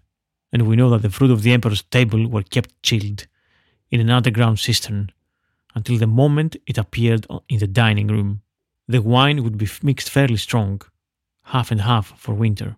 and 0.52 0.68
we 0.68 0.76
know 0.76 0.90
that 0.90 1.02
the 1.02 1.10
fruit 1.10 1.32
of 1.32 1.44
the 1.44 1.54
emperor's 1.54 1.84
table 1.84 2.28
were 2.28 2.44
kept 2.44 2.82
chilled 2.84 3.28
in 3.90 4.00
an 4.00 4.10
underground 4.10 4.60
cistern 4.60 5.12
until 5.76 5.98
the 5.98 6.08
moment 6.08 6.56
it 6.68 6.78
appeared 6.78 7.26
in 7.48 7.60
the 7.60 7.68
dining 7.68 8.08
room. 8.08 8.42
The 8.88 9.02
wine 9.02 9.44
would 9.44 9.58
be 9.58 9.70
mixed 9.82 10.10
fairly 10.10 10.38
strong, 10.38 10.82
half 11.46 11.72
and 11.72 11.82
half 11.82 12.20
for 12.20 12.34
winter. 12.34 12.76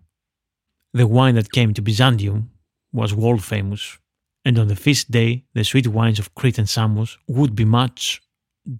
The 0.92 1.08
wine 1.08 1.34
that 1.34 1.50
came 1.50 1.74
to 1.74 1.82
Byzantium 1.82 2.50
was 2.92 3.12
world 3.12 3.42
famous, 3.42 3.98
and 4.44 4.58
on 4.58 4.68
the 4.68 4.76
feast 4.76 5.10
day, 5.10 5.44
the 5.54 5.64
sweet 5.64 5.88
wines 5.88 6.20
of 6.20 6.34
Crete 6.34 6.58
and 6.58 6.68
Samos 6.68 7.18
would 7.26 7.56
be 7.56 7.64
much 7.64 8.22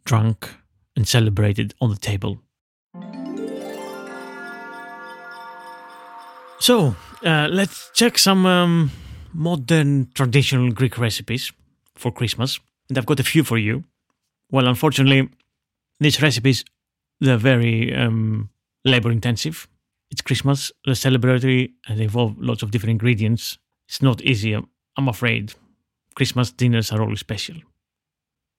drunk 0.05 0.49
and 0.95 1.09
celebrated 1.09 1.75
on 1.81 1.91
the 1.91 1.97
table. 1.97 2.41
So, 6.65 6.97
uh, 7.23 7.47
let's 7.51 7.91
check 7.93 8.17
some 8.17 8.47
um, 8.47 8.91
modern 9.35 10.09
traditional 10.15 10.73
Greek 10.73 10.97
recipes 10.97 11.53
for 11.95 12.11
Christmas. 12.11 12.59
And 12.89 12.97
I've 12.97 13.05
got 13.05 13.21
a 13.21 13.23
few 13.23 13.45
for 13.45 13.59
you. 13.59 13.85
Well, 14.51 14.67
unfortunately, 14.67 15.29
these 16.01 16.23
recipes 16.23 16.65
they're 17.21 17.37
very 17.37 17.95
um, 17.95 18.49
labor 18.83 19.13
intensive. 19.13 19.69
It's 20.11 20.23
Christmas, 20.23 20.73
they're 20.87 20.95
celebratory, 20.95 21.73
and 21.87 21.99
they 21.99 22.05
involve 22.05 22.39
lots 22.39 22.63
of 22.63 22.71
different 22.71 22.93
ingredients. 22.93 23.59
It's 23.87 24.01
not 24.01 24.23
easy, 24.23 24.55
I'm- 24.55 25.09
afraid. 25.09 25.53
Christmas 26.15 26.51
dinners 26.51 26.91
are 26.91 27.03
always 27.03 27.21
special. 27.21 27.57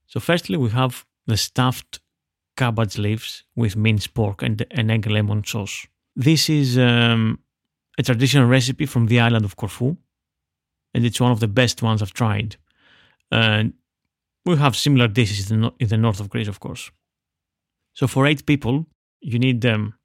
So, 0.06 0.20
firstly, 0.20 0.58
we 0.58 0.70
have 0.70 1.06
the 1.26 1.38
stuffed 1.38 2.01
cabbage 2.56 2.99
leaves 2.99 3.45
with 3.56 3.76
minced 3.76 4.14
pork 4.14 4.43
and 4.43 4.64
an 4.70 4.91
egg 4.91 5.08
lemon 5.08 5.43
sauce. 5.43 5.88
This 6.16 6.51
is 6.51 6.78
um, 6.78 7.39
a 7.98 8.04
traditional 8.04 8.48
recipe 8.48 8.86
from 8.86 9.08
the 9.08 9.20
island 9.20 9.46
of 9.46 9.56
Corfu, 9.56 9.98
and 10.93 11.06
it's 11.06 11.22
one 11.22 11.32
of 11.32 11.39
the 11.39 11.48
best 11.48 11.82
ones 11.82 12.02
I've 12.02 12.14
tried. 12.14 12.58
And 13.32 13.74
we 14.46 14.56
have 14.58 14.76
similar 14.76 15.08
dishes 15.08 15.52
in 15.52 15.62
the, 15.62 15.72
in 15.80 15.88
the 15.88 15.98
north 15.98 16.20
of 16.20 16.30
Greece, 16.30 16.48
of 16.48 16.60
course. 16.60 16.91
So 17.93 18.08
for 18.08 18.26
eight 18.26 18.46
people, 18.46 18.86
you 19.22 19.39
need 19.39 19.66
um, 19.66 19.96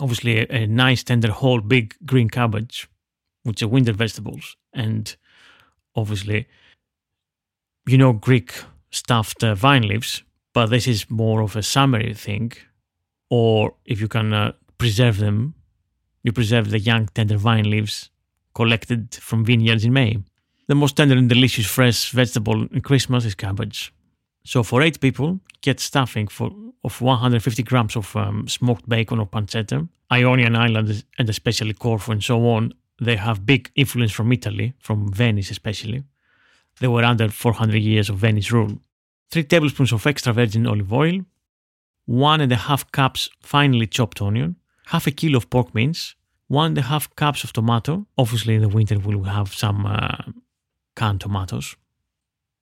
obviously 0.00 0.40
a, 0.40 0.46
a 0.50 0.66
nice, 0.66 1.02
tender, 1.02 1.30
whole, 1.30 1.60
big 1.60 1.94
green 2.04 2.28
cabbage, 2.28 2.88
which 3.44 3.62
are 3.62 3.68
winter 3.68 3.92
vegetables, 3.92 4.56
and 4.72 5.16
obviously, 5.94 6.46
you 7.86 7.98
know, 7.98 8.12
Greek 8.12 8.52
stuffed 8.90 9.42
uh, 9.42 9.54
vine 9.54 9.86
leaves, 9.86 10.22
but 10.52 10.66
this 10.66 10.86
is 10.86 11.10
more 11.10 11.40
of 11.40 11.56
a 11.56 11.62
summery 11.62 12.14
thing. 12.14 12.52
Or 13.30 13.74
if 13.84 14.00
you 14.00 14.08
can 14.08 14.32
uh, 14.32 14.52
preserve 14.78 15.18
them, 15.18 15.54
you 16.28 16.32
preserve 16.32 16.66
the 16.70 16.78
young, 16.90 17.04
tender 17.16 17.38
vine 17.38 17.68
leaves 17.74 18.10
collected 18.54 19.02
from 19.28 19.44
vineyards 19.44 19.84
in 19.84 19.92
May. 19.92 20.12
The 20.66 20.74
most 20.74 20.94
tender 20.96 21.16
and 21.16 21.28
delicious 21.28 21.66
fresh 21.76 22.10
vegetable 22.20 22.60
in 22.74 22.80
Christmas 22.82 23.24
is 23.24 23.34
cabbage. 23.34 23.78
So 24.44 24.62
for 24.62 24.82
eight 24.82 24.98
people, 25.00 25.40
get 25.66 25.80
stuffing 25.80 26.28
for 26.28 26.50
of 26.84 27.00
150 27.00 27.62
grams 27.62 27.96
of 27.96 28.14
um, 28.14 28.46
smoked 28.46 28.86
bacon 28.88 29.18
or 29.18 29.26
pancetta. 29.26 29.88
Ionian 30.12 30.54
Islands 30.54 31.04
and 31.18 31.28
especially 31.28 31.74
Corfu 31.74 32.12
and 32.12 32.22
so 32.22 32.36
on, 32.54 32.72
they 33.00 33.16
have 33.16 33.46
big 33.46 33.70
influence 33.74 34.12
from 34.12 34.32
Italy, 34.32 34.74
from 34.78 35.12
Venice 35.12 35.50
especially. 35.50 36.04
They 36.80 36.88
were 36.88 37.04
under 37.04 37.28
400 37.28 37.78
years 37.78 38.08
of 38.10 38.16
Venice 38.18 38.52
rule. 38.52 38.74
Three 39.30 39.44
tablespoons 39.44 39.92
of 39.92 40.06
extra 40.06 40.32
virgin 40.32 40.66
olive 40.66 40.92
oil, 40.92 41.20
one 42.06 42.40
and 42.40 42.52
a 42.52 42.56
half 42.68 42.82
cups 42.92 43.28
finely 43.40 43.86
chopped 43.86 44.22
onion, 44.22 44.56
half 44.86 45.06
a 45.06 45.10
kilo 45.10 45.36
of 45.38 45.50
pork 45.50 45.74
mince, 45.74 46.14
one 46.48 46.66
and 46.66 46.78
a 46.78 46.82
half 46.82 47.14
cups 47.14 47.44
of 47.44 47.52
tomato. 47.52 48.06
Obviously, 48.16 48.54
in 48.54 48.62
the 48.62 48.68
winter, 48.68 48.98
we'll 48.98 49.22
have 49.24 49.54
some 49.54 49.86
uh, 49.86 50.32
canned 50.96 51.20
tomatoes. 51.20 51.76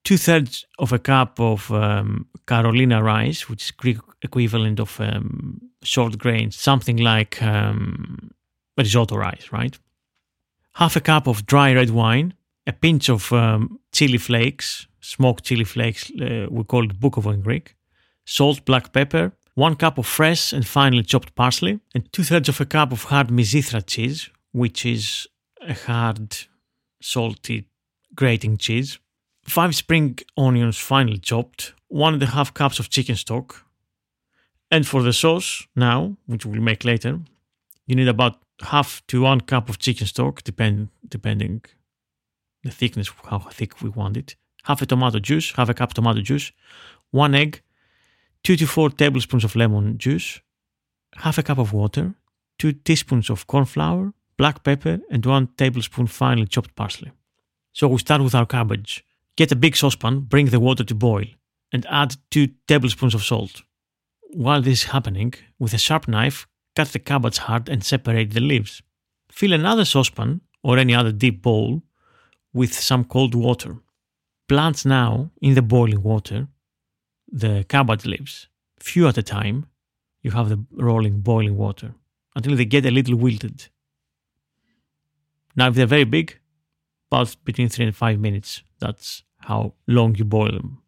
Two 0.03 0.17
thirds 0.17 0.65
of 0.79 0.93
a 0.93 0.99
cup 0.99 1.39
of 1.39 1.71
um, 1.71 2.27
Carolina 2.45 3.03
rice, 3.03 3.49
which 3.49 3.63
is 3.63 3.71
Greek 3.71 3.97
equivalent 4.21 4.79
of 4.79 4.99
um, 5.01 5.59
short 5.83 6.17
grain, 6.17 6.51
something 6.51 6.97
like 6.97 7.41
um, 7.41 8.31
risotto 8.77 9.17
rice, 9.17 9.51
right? 9.51 9.77
Half 10.73 10.95
a 10.95 11.01
cup 11.01 11.27
of 11.27 11.45
dry 11.45 11.73
red 11.73 11.89
wine, 11.89 12.33
a 12.65 12.73
pinch 12.73 13.09
of 13.09 13.33
um, 13.33 13.79
chili 13.91 14.17
flakes, 14.17 14.87
smoked 15.01 15.43
chili 15.43 15.63
flakes, 15.63 16.11
uh, 16.21 16.47
we 16.49 16.63
call 16.63 16.85
it 16.85 16.99
bukovo 16.99 17.33
in 17.33 17.41
Greek, 17.41 17.75
salt, 18.25 18.63
black 18.65 18.93
pepper, 18.93 19.31
one 19.57 19.75
cup 19.75 19.97
of 19.97 20.05
fresh 20.05 20.53
and 20.53 20.67
finely 20.67 21.01
chopped 21.01 21.33
parsley, 21.33 21.79
and 21.95 22.13
two 22.13 22.23
thirds 22.23 22.47
of 22.47 22.61
a 22.61 22.65
cup 22.65 22.91
of 22.91 23.05
hard 23.05 23.29
Mizithra 23.29 23.83
cheese, 23.83 24.29
which 24.51 24.85
is 24.85 25.25
a 25.67 25.73
hard, 25.73 26.37
salty, 27.01 27.67
grating 28.13 28.55
cheese, 28.57 28.99
five 29.47 29.75
spring 29.75 30.15
onions 30.37 30.77
finely 30.77 31.17
chopped, 31.17 31.73
one 31.87 32.13
and 32.13 32.21
a 32.21 32.27
half 32.27 32.53
cups 32.53 32.77
of 32.77 32.91
chicken 32.91 33.15
stock. 33.15 33.65
And 34.69 34.85
for 34.85 35.01
the 35.01 35.11
sauce, 35.11 35.65
now, 35.75 36.17
which 36.27 36.45
we'll 36.45 36.61
make 36.61 36.85
later, 36.85 37.19
you 37.87 37.95
need 37.95 38.07
about 38.07 38.35
half 38.61 39.01
to 39.07 39.21
one 39.21 39.41
cup 39.41 39.69
of 39.69 39.79
chicken 39.79 40.05
stock, 40.05 40.43
depend, 40.43 40.89
depending 41.09 41.63
the 42.61 42.69
thickness, 42.69 43.09
how 43.23 43.39
thick 43.39 43.81
we 43.81 43.89
want 43.89 44.17
it. 44.17 44.35
Half 44.65 44.83
a 44.83 44.85
tomato 44.85 45.17
juice, 45.17 45.53
half 45.53 45.69
a 45.69 45.73
cup 45.73 45.95
tomato 45.95 46.21
juice, 46.21 46.51
one 47.09 47.33
egg, 47.33 47.63
two 48.47 48.55
to 48.55 48.65
four 48.65 48.89
tablespoons 48.89 49.43
of 49.43 49.57
lemon 49.57 49.97
juice, 49.97 50.39
half 51.17 51.37
a 51.37 51.43
cup 51.43 51.57
of 51.57 51.73
water, 51.73 52.15
two 52.57 52.71
teaspoons 52.71 53.29
of 53.29 53.45
corn 53.45 53.65
flour, 53.65 54.13
black 54.37 54.63
pepper, 54.63 54.99
and 55.11 55.25
one 55.25 55.49
tablespoon 55.57 56.07
finely 56.07 56.47
chopped 56.47 56.73
parsley. 56.73 57.11
So 57.73 57.89
we 57.89 57.97
start 57.97 58.21
with 58.23 58.33
our 58.33 58.45
cabbage. 58.45 59.03
Get 59.35 59.51
a 59.51 59.57
big 59.57 59.75
saucepan, 59.75 60.21
bring 60.21 60.45
the 60.45 60.61
water 60.61 60.85
to 60.85 60.95
boil, 60.95 61.25
and 61.73 61.85
add 61.89 62.15
two 62.31 62.47
tablespoons 62.69 63.13
of 63.13 63.21
salt. 63.21 63.63
While 64.31 64.61
this 64.61 64.83
is 64.83 64.91
happening, 64.91 65.33
with 65.59 65.73
a 65.73 65.77
sharp 65.77 66.07
knife, 66.07 66.47
cut 66.73 66.87
the 66.93 66.99
cabbage 66.99 67.39
hard 67.39 67.67
and 67.67 67.83
separate 67.83 68.31
the 68.33 68.39
leaves. 68.39 68.81
Fill 69.29 69.51
another 69.51 69.83
saucepan 69.83 70.39
or 70.63 70.77
any 70.77 70.95
other 70.95 71.11
deep 71.11 71.41
bowl 71.41 71.83
with 72.53 72.73
some 72.73 73.03
cold 73.03 73.35
water. 73.35 73.75
Plant 74.47 74.85
now 74.85 75.31
in 75.41 75.53
the 75.53 75.61
boiling 75.61 76.01
water 76.01 76.47
the 77.31 77.65
cabbage 77.67 78.05
leaves, 78.05 78.47
few 78.79 79.07
at 79.07 79.17
a 79.17 79.23
time. 79.23 79.67
You 80.21 80.31
have 80.31 80.49
the 80.49 80.63
rolling 80.71 81.21
boiling 81.21 81.57
water 81.57 81.93
until 82.35 82.55
they 82.55 82.65
get 82.65 82.85
a 82.85 82.91
little 82.91 83.15
wilted. 83.15 83.67
Now, 85.55 85.69
if 85.69 85.75
they're 85.75 85.85
very 85.85 86.03
big, 86.03 86.39
about 87.11 87.35
between 87.43 87.69
three 87.69 87.85
and 87.85 87.95
five 87.95 88.19
minutes. 88.19 88.63
That's 88.79 89.23
how 89.39 89.73
long 89.87 90.15
you 90.15 90.25
boil 90.25 90.51
them. 90.51 90.81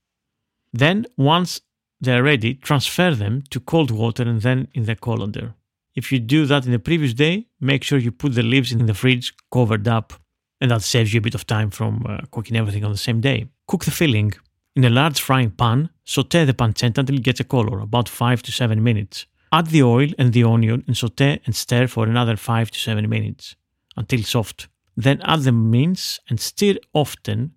Then, 0.74 1.06
once 1.18 1.62
they're 2.00 2.24
ready, 2.24 2.54
transfer 2.56 3.16
them 3.16 3.44
to 3.50 3.60
cold 3.60 3.92
water 3.92 4.24
and 4.24 4.42
then 4.42 4.68
in 4.74 4.86
the 4.86 4.96
colander. 4.96 5.56
If 5.96 6.12
you 6.12 6.20
do 6.20 6.46
that 6.46 6.66
in 6.66 6.72
the 6.72 6.80
previous 6.80 7.14
day, 7.14 7.48
make 7.60 7.84
sure 7.84 7.98
you 7.98 8.12
put 8.12 8.36
the 8.36 8.44
leaves 8.44 8.72
in 8.72 8.86
the 8.86 8.94
fridge 8.94 9.34
covered 9.52 9.88
up, 9.88 10.14
and 10.62 10.72
that 10.72 10.84
saves 10.84 11.14
you 11.14 11.20
a 11.20 11.22
bit 11.22 11.36
of 11.36 11.48
time 11.48 11.72
from 11.72 12.06
uh, 12.08 12.20
cooking 12.32 12.58
everything 12.58 12.86
on 12.86 12.92
the 12.92 12.98
same 12.98 13.22
day. 13.22 13.48
Cook 13.68 13.86
the 13.86 13.92
filling. 13.92 14.34
In 14.76 14.86
a 14.86 14.90
large 14.90 15.20
frying 15.20 15.52
pan, 15.52 15.90
saute 16.06 16.46
the 16.46 16.54
pancetta 16.54 17.00
until 17.00 17.18
it 17.18 17.24
gets 17.24 17.40
a 17.40 17.44
color, 17.44 17.80
about 17.80 18.08
5 18.08 18.44
to 18.44 18.52
7 18.52 18.82
minutes. 18.82 19.26
Add 19.52 19.68
the 19.68 19.84
oil 19.84 20.10
and 20.20 20.32
the 20.32 20.44
onion 20.44 20.84
and 20.86 20.96
saute 20.96 21.42
and 21.46 21.56
stir 21.56 21.88
for 21.88 22.06
another 22.06 22.38
5 22.38 22.72
to 22.72 22.80
7 22.80 23.10
minutes 23.10 23.56
until 23.98 24.24
soft. 24.24 24.68
Then 24.96 25.22
add 25.24 25.42
the 25.42 25.52
mince 25.52 26.20
and 26.30 26.40
stir 26.40 26.76
often 26.94 27.56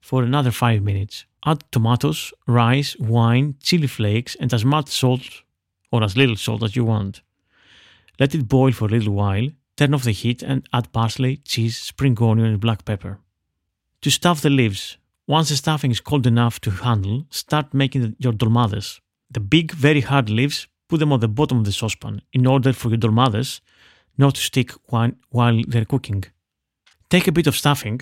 for 0.00 0.22
another 0.22 0.52
5 0.52 0.82
minutes. 0.82 1.24
Add 1.44 1.64
tomatoes, 1.72 2.32
rice, 2.46 2.96
wine, 2.98 3.56
chili 3.60 3.88
flakes, 3.88 4.36
and 4.36 4.54
as 4.54 4.64
much 4.64 4.88
salt 4.88 5.42
or 5.90 6.04
as 6.04 6.16
little 6.16 6.36
salt 6.36 6.62
as 6.62 6.76
you 6.76 6.84
want. 6.84 7.22
Let 8.20 8.34
it 8.34 8.48
boil 8.48 8.72
for 8.72 8.86
a 8.86 8.90
little 8.90 9.14
while, 9.14 9.48
turn 9.76 9.94
off 9.94 10.04
the 10.04 10.12
heat, 10.12 10.42
and 10.42 10.64
add 10.72 10.92
parsley, 10.92 11.38
cheese, 11.38 11.76
spring 11.76 12.16
onion, 12.20 12.46
and 12.46 12.60
black 12.60 12.84
pepper. 12.84 13.18
To 14.02 14.10
stuff 14.10 14.40
the 14.40 14.50
leaves, 14.50 14.96
once 15.26 15.48
the 15.48 15.56
stuffing 15.56 15.90
is 15.90 16.00
cold 16.00 16.26
enough 16.26 16.60
to 16.60 16.70
handle, 16.70 17.26
start 17.30 17.72
making 17.72 18.16
your 18.18 18.32
dolmades. 18.32 19.00
The 19.30 19.40
big, 19.40 19.72
very 19.72 20.00
hard 20.00 20.28
leaves, 20.28 20.66
put 20.88 20.98
them 20.98 21.12
on 21.12 21.20
the 21.20 21.28
bottom 21.28 21.58
of 21.58 21.64
the 21.64 21.72
saucepan 21.72 22.22
in 22.32 22.46
order 22.46 22.72
for 22.72 22.88
your 22.88 22.98
dolmades 22.98 23.60
not 24.18 24.34
to 24.34 24.40
stick 24.40 24.72
while 24.86 25.62
they're 25.68 25.84
cooking. 25.84 26.24
Take 27.08 27.28
a 27.28 27.32
bit 27.32 27.46
of 27.46 27.56
stuffing 27.56 28.00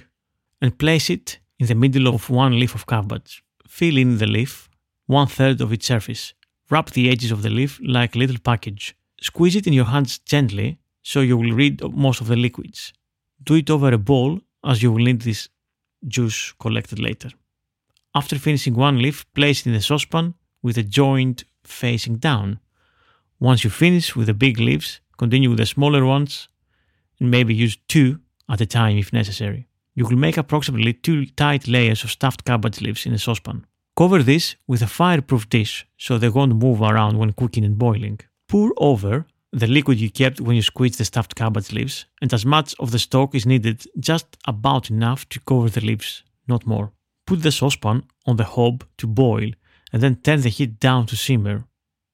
and 0.60 0.78
place 0.78 1.10
it 1.10 1.38
in 1.58 1.66
the 1.66 1.74
middle 1.74 2.08
of 2.08 2.30
one 2.30 2.58
leaf 2.58 2.74
of 2.74 2.86
cabbage. 2.86 3.42
Fill 3.68 3.96
in 3.98 4.18
the 4.18 4.26
leaf, 4.26 4.68
one 5.06 5.26
third 5.26 5.60
of 5.60 5.72
its 5.72 5.86
surface. 5.86 6.34
Wrap 6.70 6.90
the 6.90 7.10
edges 7.10 7.30
of 7.30 7.42
the 7.42 7.50
leaf 7.50 7.80
like 7.82 8.14
a 8.14 8.18
little 8.18 8.38
package. 8.38 8.96
Squeeze 9.20 9.56
it 9.56 9.66
in 9.66 9.72
your 9.72 9.86
hands 9.86 10.18
gently 10.18 10.78
so 11.02 11.20
you 11.20 11.36
will 11.36 11.52
rid 11.52 11.82
most 11.94 12.20
of 12.20 12.28
the 12.28 12.36
liquids. 12.36 12.92
Do 13.42 13.54
it 13.54 13.70
over 13.70 13.92
a 13.92 13.98
bowl 13.98 14.40
as 14.64 14.82
you 14.82 14.92
will 14.92 15.04
need 15.04 15.22
this 15.22 15.48
juice 16.06 16.52
collected 16.58 16.98
later. 16.98 17.30
After 18.14 18.38
finishing 18.38 18.74
one 18.74 19.00
leaf, 19.00 19.24
place 19.34 19.60
it 19.60 19.66
in 19.66 19.72
the 19.72 19.80
saucepan 19.80 20.34
with 20.62 20.76
the 20.76 20.82
joint 20.82 21.44
facing 21.64 22.16
down. 22.16 22.58
Once 23.38 23.64
you 23.64 23.70
finish 23.70 24.16
with 24.16 24.26
the 24.26 24.34
big 24.34 24.58
leaves, 24.58 25.00
continue 25.16 25.50
with 25.50 25.58
the 25.58 25.66
smaller 25.66 26.04
ones 26.04 26.48
and 27.18 27.30
maybe 27.30 27.54
use 27.54 27.78
two 27.88 28.18
at 28.48 28.60
a 28.60 28.66
time 28.66 28.98
if 28.98 29.12
necessary. 29.12 29.68
You 29.94 30.06
will 30.06 30.16
make 30.16 30.36
approximately 30.36 30.92
two 30.92 31.26
tight 31.26 31.68
layers 31.68 32.04
of 32.04 32.10
stuffed 32.10 32.44
cabbage 32.44 32.80
leaves 32.80 33.06
in 33.06 33.12
a 33.12 33.18
saucepan. 33.18 33.66
Cover 33.96 34.22
this 34.22 34.56
with 34.66 34.82
a 34.82 34.86
fireproof 34.86 35.48
dish 35.48 35.86
so 35.98 36.16
they 36.16 36.28
won't 36.28 36.56
move 36.56 36.80
around 36.80 37.18
when 37.18 37.32
cooking 37.32 37.64
and 37.64 37.78
boiling. 37.78 38.18
Pour 38.48 38.72
over 38.78 39.26
the 39.52 39.66
liquid 39.66 39.98
you 40.00 40.10
kept 40.10 40.40
when 40.40 40.56
you 40.56 40.62
squeezed 40.62 40.98
the 40.98 41.04
stuffed 41.04 41.34
cabbage 41.34 41.72
leaves, 41.72 42.06
and 42.22 42.32
as 42.32 42.46
much 42.46 42.74
of 42.78 42.90
the 42.90 42.98
stock 42.98 43.34
is 43.34 43.46
needed, 43.46 43.84
just 43.98 44.36
about 44.46 44.90
enough 44.90 45.28
to 45.28 45.40
cover 45.40 45.68
the 45.68 45.80
leaves, 45.80 46.22
not 46.46 46.66
more. 46.66 46.92
Put 47.26 47.42
the 47.42 47.52
saucepan 47.52 48.04
on 48.26 48.36
the 48.36 48.44
hob 48.44 48.84
to 48.98 49.06
boil 49.06 49.50
and 49.92 50.02
then 50.02 50.16
turn 50.16 50.40
the 50.42 50.48
heat 50.48 50.78
down 50.78 51.06
to 51.06 51.16
simmer 51.16 51.64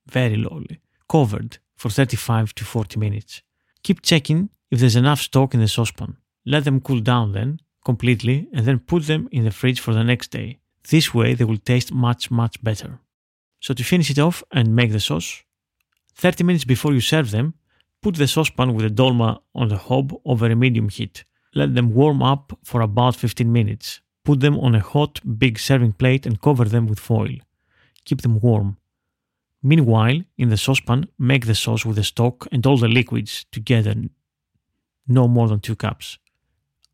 very 0.07 0.37
lowly, 0.37 0.80
covered 1.09 1.59
for 1.76 1.91
35 1.91 2.55
to 2.55 2.64
40 2.64 2.99
minutes. 2.99 3.43
Keep 3.82 4.03
checking 4.03 4.51
if 4.70 4.80
there's 4.80 4.97
enough 4.97 5.20
stock 5.20 5.55
in 5.55 5.61
the 5.61 5.68
saucepan. 5.68 6.16
Let 6.45 6.64
them 6.64 6.80
cool 6.80 7.01
down 7.01 7.32
then 7.32 7.61
completely 7.84 8.49
and 8.53 8.66
then 8.66 8.78
put 8.78 9.07
them 9.07 9.28
in 9.30 9.45
the 9.45 9.51
fridge 9.51 9.80
for 9.80 9.95
the 9.95 10.05
next 10.05 10.30
day. 10.30 10.59
This 10.91 11.12
way 11.12 11.34
they 11.34 11.45
will 11.45 11.59
taste 11.59 11.93
much, 11.93 12.30
much 12.30 12.62
better. 12.62 13.01
So 13.61 13.74
to 13.74 13.84
finish 13.84 14.11
it 14.11 14.18
off 14.18 14.43
and 14.53 14.74
make 14.74 14.93
the 14.93 15.01
sauce, 15.01 15.43
30 16.17 16.45
minutes 16.45 16.64
before 16.64 16.93
you 16.93 17.01
serve 17.01 17.31
them, 17.31 17.55
put 18.03 18.17
the 18.17 18.27
saucepan 18.27 18.75
with 18.75 18.85
the 18.85 19.03
dolma 19.03 19.41
on 19.55 19.69
the 19.69 19.77
hob 19.77 20.14
over 20.25 20.47
a 20.47 20.57
medium 20.57 20.89
heat. 20.89 21.25
Let 21.55 21.75
them 21.75 21.95
warm 21.95 22.23
up 22.23 22.59
for 22.64 22.81
about 22.81 23.17
15 23.17 23.53
minutes. 23.53 24.01
Put 24.25 24.41
them 24.41 24.59
on 24.59 24.75
a 24.75 24.81
hot, 24.81 25.21
big 25.39 25.59
serving 25.59 25.93
plate 25.93 26.27
and 26.27 26.41
cover 26.41 26.64
them 26.64 26.87
with 26.87 26.99
foil. 26.99 27.37
Keep 28.05 28.23
them 28.23 28.41
warm. 28.41 28.79
Meanwhile, 29.62 30.23
in 30.39 30.49
the 30.49 30.57
saucepan, 30.57 31.09
make 31.19 31.47
the 31.47 31.55
sauce 31.55 31.85
with 31.85 31.97
the 31.97 32.05
stock 32.05 32.47
and 32.53 32.64
all 32.67 32.77
the 32.77 32.89
liquids 32.89 33.47
together, 33.51 33.95
no 35.09 35.29
more 35.29 35.49
than 35.49 35.61
2 35.61 35.77
cups. 35.77 36.19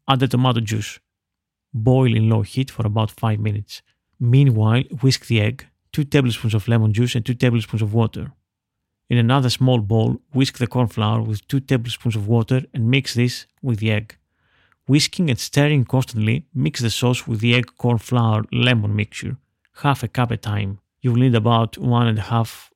Add 0.08 0.20
the 0.20 0.28
tomato 0.28 0.60
juice. 0.60 0.98
Boil 1.72 2.16
in 2.16 2.28
low 2.28 2.42
heat 2.42 2.70
for 2.70 2.86
about 2.86 3.10
5 3.10 3.38
minutes. 3.38 3.82
Meanwhile, 4.18 4.84
whisk 5.00 5.26
the 5.26 5.40
egg, 5.40 5.66
2 5.92 6.04
tablespoons 6.04 6.54
of 6.54 6.68
lemon 6.68 6.92
juice 6.92 7.14
and 7.14 7.24
2 7.24 7.34
tablespoons 7.34 7.82
of 7.82 7.94
water. 7.94 8.32
In 9.12 9.18
another 9.18 9.50
small 9.50 9.80
bowl, 9.80 10.22
whisk 10.32 10.56
the 10.56 10.66
corn 10.66 10.86
flour 10.86 11.20
with 11.20 11.46
2 11.46 11.60
tablespoons 11.60 12.16
of 12.16 12.28
water 12.28 12.62
and 12.72 12.88
mix 12.88 13.12
this 13.12 13.44
with 13.60 13.78
the 13.80 13.92
egg. 13.92 14.16
Whisking 14.86 15.28
and 15.28 15.38
stirring 15.38 15.84
constantly, 15.84 16.46
mix 16.54 16.80
the 16.80 16.88
sauce 16.88 17.26
with 17.26 17.40
the 17.40 17.54
egg 17.54 17.66
corn 17.76 17.98
flour 17.98 18.42
lemon 18.50 18.96
mixture, 18.96 19.36
half 19.82 20.02
a 20.02 20.08
cup 20.08 20.32
at 20.32 20.38
a 20.38 20.40
time. 20.40 20.78
You 21.02 21.12
will 21.12 21.20
need 21.20 21.34
about 21.34 21.76
one 21.76 22.06
and 22.06 22.18
a 22.18 22.22
half 22.22 22.70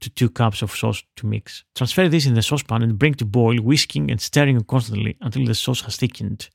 to 0.00 0.08
two 0.08 0.30
cups 0.30 0.62
of 0.62 0.70
sauce 0.70 1.02
to 1.16 1.26
mix. 1.26 1.64
Transfer 1.74 2.08
this 2.08 2.24
in 2.24 2.32
the 2.32 2.40
saucepan 2.40 2.82
and 2.82 2.98
bring 2.98 3.12
to 3.16 3.26
boil, 3.26 3.60
whisking 3.60 4.10
and 4.10 4.18
stirring 4.18 4.58
constantly 4.62 5.18
until 5.20 5.44
the 5.44 5.54
sauce 5.54 5.82
has 5.82 5.98
thickened. 5.98 6.48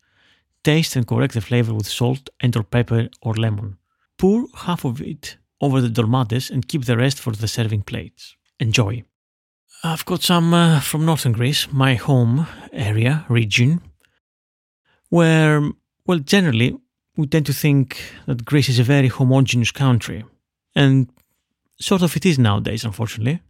Taste 0.64 0.96
and 0.96 1.06
correct 1.06 1.36
the 1.36 1.42
flavor 1.42 1.76
with 1.76 1.86
salt 1.86 2.32
and 2.40 2.58
or 2.58 2.64
pepper 2.64 3.08
or 3.22 3.36
lemon. 3.36 3.78
Pour 4.18 4.48
half 4.66 4.84
of 4.84 5.00
it 5.00 5.38
over 5.60 5.80
the 5.80 5.90
dolmades 5.90 6.50
and 6.50 6.68
keep 6.68 6.86
the 6.86 6.98
rest 6.98 7.20
for 7.20 7.34
the 7.34 7.48
serving 7.48 7.84
plates. 7.84 8.36
Enjoy. 8.60 9.04
I've 9.84 10.06
got 10.06 10.22
some 10.22 10.54
uh, 10.54 10.80
from 10.80 11.06
northern 11.06 11.32
Greece, 11.32 11.68
my 11.72 11.96
home 11.96 12.46
area, 12.72 13.26
region, 13.30 13.82
where, 15.10 15.72
well, 16.06 16.20
generally 16.20 16.78
we 17.18 17.26
tend 17.26 17.48
to 17.48 17.54
think 17.54 18.00
that 18.28 18.46
Greece 18.46 18.70
is 18.70 18.78
a 18.78 18.84
very 18.84 19.08
homogeneous 19.08 19.72
country. 19.72 20.24
And 20.76 21.10
sort 21.80 22.04
of 22.04 22.16
it 22.16 22.28
is 22.28 22.38
nowadays, 22.38 22.86
unfortunately. 22.86 23.42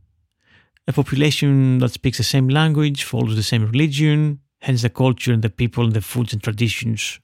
A 0.88 0.94
population 0.94 1.80
that 1.80 1.92
speaks 1.92 2.18
the 2.18 2.24
same 2.24 2.48
language, 2.48 3.04
follows 3.04 3.36
the 3.36 3.44
same 3.44 3.66
religion, 3.66 4.40
hence 4.62 4.84
the 4.84 4.90
culture 4.90 5.34
and 5.34 5.42
the 5.42 5.50
people 5.50 5.84
and 5.84 5.94
the 5.94 6.02
foods 6.02 6.32
and 6.32 6.42
traditions 6.42 7.20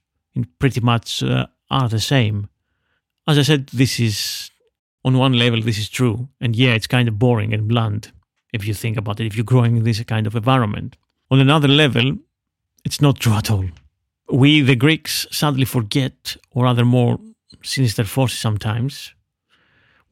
pretty 0.58 0.80
much 0.80 1.22
uh, 1.22 1.46
are 1.70 1.88
the 1.88 1.98
same. 1.98 2.48
As 3.26 3.38
I 3.38 3.42
said, 3.42 3.68
this 3.68 3.98
is, 3.98 4.50
on 5.02 5.16
one 5.16 5.32
level, 5.32 5.62
this 5.62 5.78
is 5.78 5.88
true. 5.88 6.28
And 6.42 6.54
yeah, 6.54 6.74
it's 6.74 6.86
kind 6.86 7.08
of 7.08 7.18
boring 7.18 7.54
and 7.54 7.66
bland 7.66 8.12
if 8.52 8.66
you 8.66 8.74
think 8.74 8.96
about 8.96 9.20
it, 9.20 9.26
if 9.26 9.36
you're 9.36 9.44
growing 9.44 9.76
in 9.76 9.84
this 9.84 10.02
kind 10.04 10.26
of 10.26 10.34
environment. 10.34 10.96
On 11.30 11.40
another 11.40 11.68
level, 11.68 12.16
it's 12.84 13.00
not 13.00 13.20
true 13.20 13.34
at 13.34 13.50
all. 13.50 13.66
We, 14.30 14.60
the 14.60 14.76
Greeks, 14.76 15.26
sadly 15.30 15.64
forget, 15.64 16.36
or 16.52 16.64
rather 16.64 16.84
more 16.84 17.18
sinister 17.62 18.04
forces 18.04 18.38
sometimes, 18.38 19.14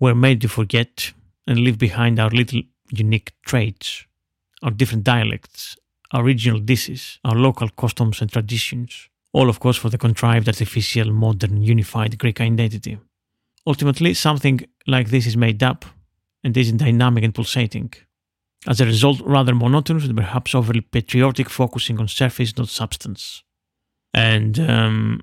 were 0.01 0.14
made 0.14 0.41
to 0.43 0.49
forget 0.49 1.12
and 1.47 1.59
leave 1.59 1.78
behind 1.78 2.18
our 2.18 2.30
little 2.30 2.62
unique 2.91 3.32
traits, 3.45 4.05
our 4.62 4.70
different 4.70 5.05
dialects, 5.05 5.76
our 6.12 6.22
regional 6.22 6.61
dishes, 6.61 7.18
our 7.24 7.34
local 7.34 7.68
customs 7.68 8.20
and 8.20 8.30
traditions, 8.30 9.09
all 9.32 9.49
of 9.49 9.61
course 9.61 9.76
for 9.76 9.91
the 9.91 9.99
contrived, 9.99 10.49
artificial, 10.49 11.12
modern, 11.12 11.62
unified 11.62 12.18
Greek 12.18 12.41
identity. 12.41 12.99
Ultimately, 13.66 14.14
something 14.14 14.61
like 14.87 15.11
this 15.11 15.26
is 15.26 15.37
made 15.37 15.62
up 15.62 15.84
and 16.45 16.57
is 16.57 16.72
dynamic 16.72 17.24
and 17.24 17.34
pulsating. 17.34 17.93
As 18.67 18.81
a 18.81 18.87
result, 18.87 19.21
rather 19.25 19.55
monotonous 19.55 20.07
and 20.07 20.17
perhaps 20.17 20.55
overly 20.55 20.81
patriotic, 20.81 21.49
focusing 21.49 21.99
on 21.99 22.09
surface, 22.09 22.57
not 22.57 22.69
substance. 22.69 23.43
And 24.13 24.59
um, 24.59 25.21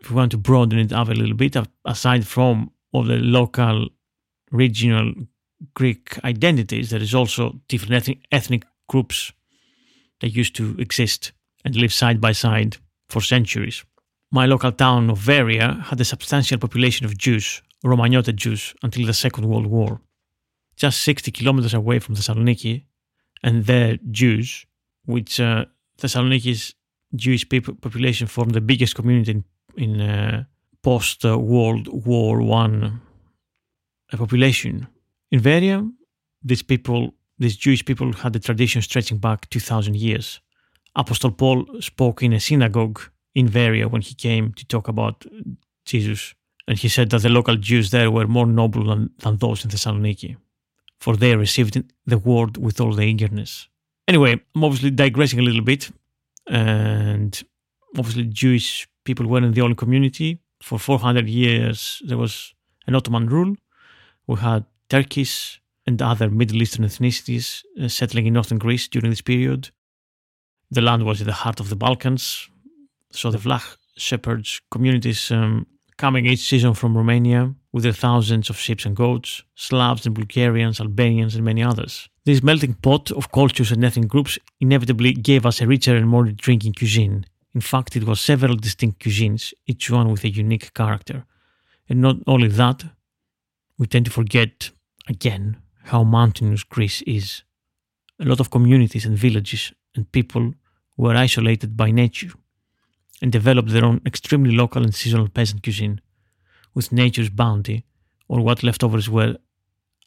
if 0.00 0.10
we 0.10 0.16
want 0.16 0.30
to 0.32 0.38
broaden 0.38 0.78
it 0.78 0.92
up 0.92 1.08
a 1.08 1.12
little 1.12 1.34
bit, 1.36 1.56
aside 1.84 2.26
from 2.26 2.70
all 2.92 3.04
the 3.04 3.16
local, 3.16 3.88
regional 4.50 5.12
Greek 5.74 6.18
identities, 6.24 6.90
there 6.90 7.02
is 7.02 7.14
also 7.14 7.60
different 7.68 7.94
ethnic, 7.94 8.18
ethnic 8.30 8.64
groups 8.88 9.32
that 10.20 10.30
used 10.30 10.54
to 10.56 10.76
exist 10.78 11.32
and 11.64 11.76
live 11.76 11.92
side 11.92 12.20
by 12.20 12.32
side 12.32 12.76
for 13.08 13.20
centuries. 13.20 13.84
My 14.30 14.46
local 14.46 14.72
town 14.72 15.10
of 15.10 15.18
Veria 15.18 15.82
had 15.84 16.00
a 16.00 16.04
substantial 16.04 16.58
population 16.58 17.06
of 17.06 17.16
Jews, 17.16 17.62
Romaniote 17.84 18.34
Jews, 18.34 18.74
until 18.82 19.06
the 19.06 19.14
Second 19.14 19.48
World 19.48 19.66
War. 19.66 20.00
Just 20.78 21.02
60 21.02 21.32
kilometers 21.32 21.74
away 21.74 21.98
from 21.98 22.14
Thessaloniki, 22.14 22.84
and 23.42 23.66
their 23.66 23.98
Jews, 24.10 24.66
which 25.04 25.40
uh, 25.40 25.64
Thessaloniki's 26.00 26.74
Jewish 27.14 27.48
people, 27.48 27.74
population 27.74 28.26
formed 28.26 28.54
the 28.54 28.60
biggest 28.60 28.94
community 28.94 29.32
in, 29.32 29.44
in 29.76 30.00
uh, 30.00 30.44
post 30.82 31.24
World 31.24 31.88
War 32.06 32.40
One 32.42 33.00
population. 34.16 34.86
In 35.30 35.40
Veria, 35.40 35.90
these 36.42 36.62
people, 36.62 37.14
these 37.38 37.56
Jewish 37.56 37.84
people, 37.84 38.12
had 38.12 38.34
a 38.36 38.40
tradition 38.40 38.82
stretching 38.82 39.18
back 39.18 39.48
2,000 39.50 39.96
years. 39.96 40.40
Apostle 40.96 41.32
Paul 41.32 41.66
spoke 41.80 42.22
in 42.22 42.32
a 42.32 42.40
synagogue 42.40 43.00
in 43.34 43.48
Veria 43.48 43.90
when 43.90 44.02
he 44.02 44.14
came 44.14 44.52
to 44.54 44.66
talk 44.66 44.88
about 44.88 45.26
Jesus, 45.84 46.34
and 46.66 46.78
he 46.78 46.88
said 46.88 47.10
that 47.10 47.22
the 47.22 47.28
local 47.28 47.56
Jews 47.56 47.90
there 47.90 48.10
were 48.10 48.26
more 48.26 48.46
noble 48.46 48.84
than, 48.86 49.10
than 49.18 49.36
those 49.36 49.64
in 49.64 49.70
Thessaloniki, 49.70 50.36
for 51.00 51.16
they 51.16 51.36
received 51.36 51.82
the 52.06 52.18
word 52.18 52.56
with 52.56 52.80
all 52.80 52.92
the 52.92 53.02
eagerness. 53.02 53.68
Anyway, 54.06 54.40
I'm 54.54 54.64
obviously 54.64 54.90
digressing 54.90 55.38
a 55.38 55.42
little 55.42 55.62
bit, 55.62 55.90
and 56.46 57.40
obviously 57.96 58.24
Jewish 58.24 58.88
people 59.04 59.26
weren't 59.26 59.54
the 59.54 59.60
only 59.60 59.76
community. 59.76 60.40
For 60.62 60.78
400 60.78 61.28
years, 61.28 62.02
there 62.06 62.18
was 62.18 62.54
an 62.86 62.94
Ottoman 62.94 63.26
rule. 63.26 63.54
We 64.26 64.36
had 64.36 64.64
Turkish 64.88 65.60
and 65.86 66.02
other 66.02 66.30
Middle 66.30 66.60
Eastern 66.62 66.84
ethnicities 66.84 67.62
uh, 67.80 67.88
settling 67.88 68.26
in 68.26 68.34
northern 68.34 68.58
Greece 68.58 68.88
during 68.88 69.10
this 69.10 69.22
period. 69.22 69.70
The 70.70 70.82
land 70.82 71.04
was 71.04 71.20
in 71.20 71.26
the 71.26 71.32
heart 71.32 71.60
of 71.60 71.68
the 71.70 71.76
Balkans, 71.76 72.50
so 73.10 73.30
the 73.30 73.38
Vlach 73.38 73.76
shepherds 73.96 74.60
communities 74.70 75.30
um, 75.30 75.66
coming 75.98 76.26
each 76.26 76.48
season 76.48 76.74
from 76.74 76.96
Romania 76.96 77.54
with 77.72 77.82
their 77.82 77.92
thousands 77.92 78.48
of 78.48 78.56
sheep 78.56 78.86
and 78.86 78.96
goats, 78.96 79.42
Slavs 79.56 80.06
and 80.06 80.14
Bulgarians, 80.14 80.80
Albanians, 80.80 81.34
and 81.34 81.44
many 81.44 81.62
others. 81.62 82.08
This 82.24 82.42
melting 82.42 82.74
pot 82.74 83.10
of 83.10 83.32
cultures 83.32 83.72
and 83.72 83.84
ethnic 83.84 84.08
groups 84.08 84.38
inevitably 84.60 85.12
gave 85.12 85.44
us 85.44 85.60
a 85.60 85.66
richer 85.66 85.96
and 85.96 86.08
more 86.08 86.24
drinking 86.24 86.74
cuisine. 86.74 87.26
In 87.52 87.60
fact, 87.60 87.96
it 87.96 88.04
was 88.04 88.20
several 88.20 88.56
distinct 88.56 89.00
cuisines, 89.00 89.52
each 89.66 89.90
one 89.90 90.10
with 90.10 90.24
a 90.24 90.30
unique 90.30 90.72
character. 90.72 91.24
And 91.88 92.00
not 92.00 92.16
only 92.26 92.48
that, 92.48 92.84
we 93.76 93.86
tend 93.86 94.04
to 94.06 94.12
forget, 94.12 94.70
again, 95.08 95.56
how 95.84 96.04
mountainous 96.04 96.62
Greece 96.62 97.02
is. 97.02 97.42
A 98.20 98.24
lot 98.24 98.40
of 98.40 98.50
communities 98.50 99.06
and 99.06 99.16
villages 99.18 99.72
and 99.96 100.12
people 100.12 100.54
were 100.96 101.16
isolated 101.16 101.76
by 101.76 101.90
nature 101.90 102.32
and 103.20 103.32
developed 103.32 103.70
their 103.70 103.84
own 103.84 104.00
extremely 104.06 104.54
local 104.54 104.82
and 104.82 104.94
seasonal 104.94 105.28
peasant 105.28 105.62
cuisine, 105.62 106.00
with 106.74 106.92
nature's 106.92 107.30
bounty, 107.30 107.84
or 108.28 108.40
what 108.40 108.62
leftovers 108.62 109.08
were 109.10 109.36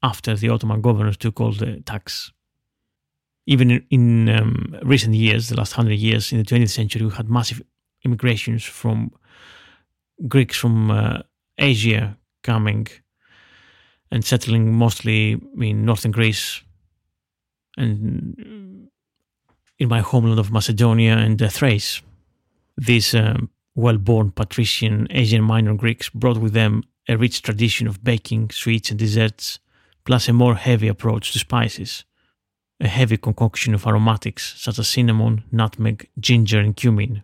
after 0.03 0.35
the 0.35 0.49
Ottoman 0.49 0.81
governors 0.81 1.17
took 1.17 1.39
all 1.39 1.51
the 1.51 1.81
tax. 1.81 2.31
Even 3.45 3.85
in, 3.89 4.29
um, 4.29 4.77
recent 4.83 5.15
years, 5.15 5.49
the 5.49 5.57
last 5.57 5.73
hundred 5.73 5.99
years, 5.99 6.31
in 6.31 6.37
the 6.37 6.45
20th 6.45 6.69
century, 6.69 7.05
we 7.05 7.11
had 7.11 7.29
massive 7.29 7.61
immigrations 8.03 8.63
from 8.63 9.11
Greeks 10.27 10.57
from 10.57 10.91
uh, 10.91 11.19
Asia 11.57 12.17
coming 12.43 12.87
and 14.11 14.23
settling 14.25 14.73
mostly 14.73 15.41
in 15.57 15.85
northern 15.85 16.11
Greece 16.11 16.61
and 17.77 18.89
in 19.79 19.89
my 19.89 19.99
homeland 19.99 20.39
of 20.39 20.51
Macedonia 20.51 21.17
and 21.17 21.41
uh, 21.41 21.49
Thrace. 21.49 22.01
These 22.77 23.13
um, 23.15 23.49
well 23.75 23.97
born 23.97 24.31
patrician 24.31 25.07
Asian 25.09 25.43
Minor 25.43 25.75
Greeks 25.75 26.09
brought 26.09 26.37
with 26.37 26.53
them 26.53 26.83
a 27.07 27.17
rich 27.17 27.41
tradition 27.41 27.87
of 27.87 28.03
baking, 28.03 28.51
sweets, 28.51 28.89
and 28.89 28.99
desserts, 28.99 29.59
plus 30.05 30.27
a 30.27 30.33
more 30.33 30.55
heavy 30.55 30.87
approach 30.87 31.31
to 31.33 31.39
spices. 31.39 32.05
A 32.79 32.87
heavy 32.87 33.17
concoction 33.17 33.73
of 33.75 33.85
aromatics 33.85 34.55
such 34.57 34.79
as 34.79 34.87
cinnamon, 34.87 35.43
nutmeg, 35.51 36.09
ginger, 36.19 36.59
and 36.59 36.75
cumin 36.75 37.23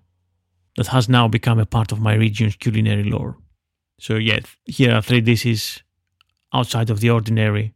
that 0.78 0.88
has 0.88 1.10
now 1.10 1.28
become 1.28 1.60
a 1.60 1.66
part 1.66 1.91
of 1.91 2.00
my 2.00 2.14
region's 2.14 2.56
culinary 2.56 3.04
lore. 3.04 3.38
So, 4.00 4.16
yeah, 4.16 4.39
here 4.66 4.93
are 4.93 5.02
three 5.02 5.22
dishes 5.22 5.82
outside 6.54 6.91
of 6.91 7.00
the 7.00 7.10
ordinary 7.10 7.74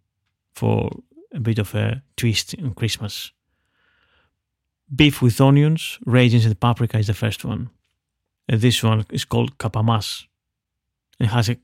for 0.54 0.92
a 1.34 1.40
bit 1.40 1.58
of 1.58 1.74
a 1.74 2.04
twist 2.16 2.56
on 2.60 2.76
Christmas. 2.76 3.32
Beef 4.94 5.22
with 5.22 5.40
onions, 5.40 6.00
raisins, 6.06 6.46
and 6.46 6.60
paprika 6.60 6.98
is 6.98 7.08
the 7.08 7.14
first 7.14 7.46
one. 7.46 7.70
And 8.50 8.60
this 8.60 8.84
one 8.84 9.06
is 9.12 9.24
called 9.24 9.58
kapamas. 9.58 10.28
It 11.20 11.28
has 11.28 11.50
a 11.50 11.58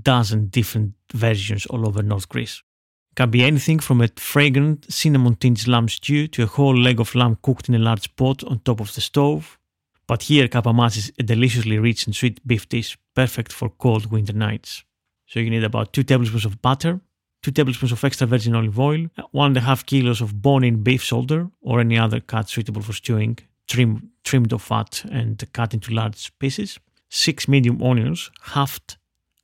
dozen 0.00 0.46
different 0.46 0.94
versions 1.12 1.66
all 1.66 1.86
over 1.86 2.02
North 2.02 2.28
Greece. 2.28 2.62
It 3.10 3.16
Can 3.16 3.30
be 3.30 3.42
anything 3.42 3.80
from 3.80 4.00
a 4.00 4.08
fragrant 4.16 4.92
cinnamon 4.92 5.36
tinged 5.36 5.66
lamb 5.66 5.88
stew 5.88 6.28
to 6.28 6.44
a 6.44 6.46
whole 6.46 6.76
leg 6.76 7.00
of 7.00 7.14
lamb 7.14 7.36
cooked 7.42 7.68
in 7.68 7.74
a 7.74 7.78
large 7.78 8.14
pot 8.14 8.44
on 8.44 8.60
top 8.60 8.80
of 8.80 8.94
the 8.94 9.00
stove. 9.00 9.58
But 10.06 10.22
here, 10.22 10.46
kapamas 10.46 10.96
is 10.96 11.12
a 11.18 11.22
deliciously 11.22 11.78
rich 11.78 12.06
and 12.06 12.14
sweet 12.14 12.46
beef 12.46 12.68
dish, 12.68 12.96
perfect 13.14 13.52
for 13.52 13.70
cold 13.70 14.12
winter 14.12 14.34
nights. 14.34 14.84
So 15.26 15.40
you 15.40 15.50
need 15.50 15.64
about 15.64 15.92
2 15.92 16.04
tablespoons 16.04 16.44
of 16.44 16.62
butter, 16.62 17.00
2 17.42 17.50
tablespoons 17.50 17.92
of 17.92 18.04
extra 18.04 18.26
virgin 18.26 18.54
olive 18.54 18.78
oil, 18.78 19.06
1.5 19.34 19.86
kilos 19.86 20.20
of 20.20 20.40
bone-in 20.40 20.82
beef 20.82 21.02
shoulder 21.02 21.48
or 21.60 21.80
any 21.80 21.98
other 21.98 22.20
cut 22.20 22.48
suitable 22.48 22.82
for 22.82 22.92
stewing, 22.92 23.38
trim, 23.66 24.10
trimmed 24.22 24.52
of 24.52 24.62
fat 24.62 25.04
and 25.10 25.44
cut 25.52 25.74
into 25.74 25.92
large 25.92 26.36
pieces, 26.38 26.78
6 27.10 27.48
medium 27.48 27.82
onions, 27.82 28.30
halved, 28.42 28.96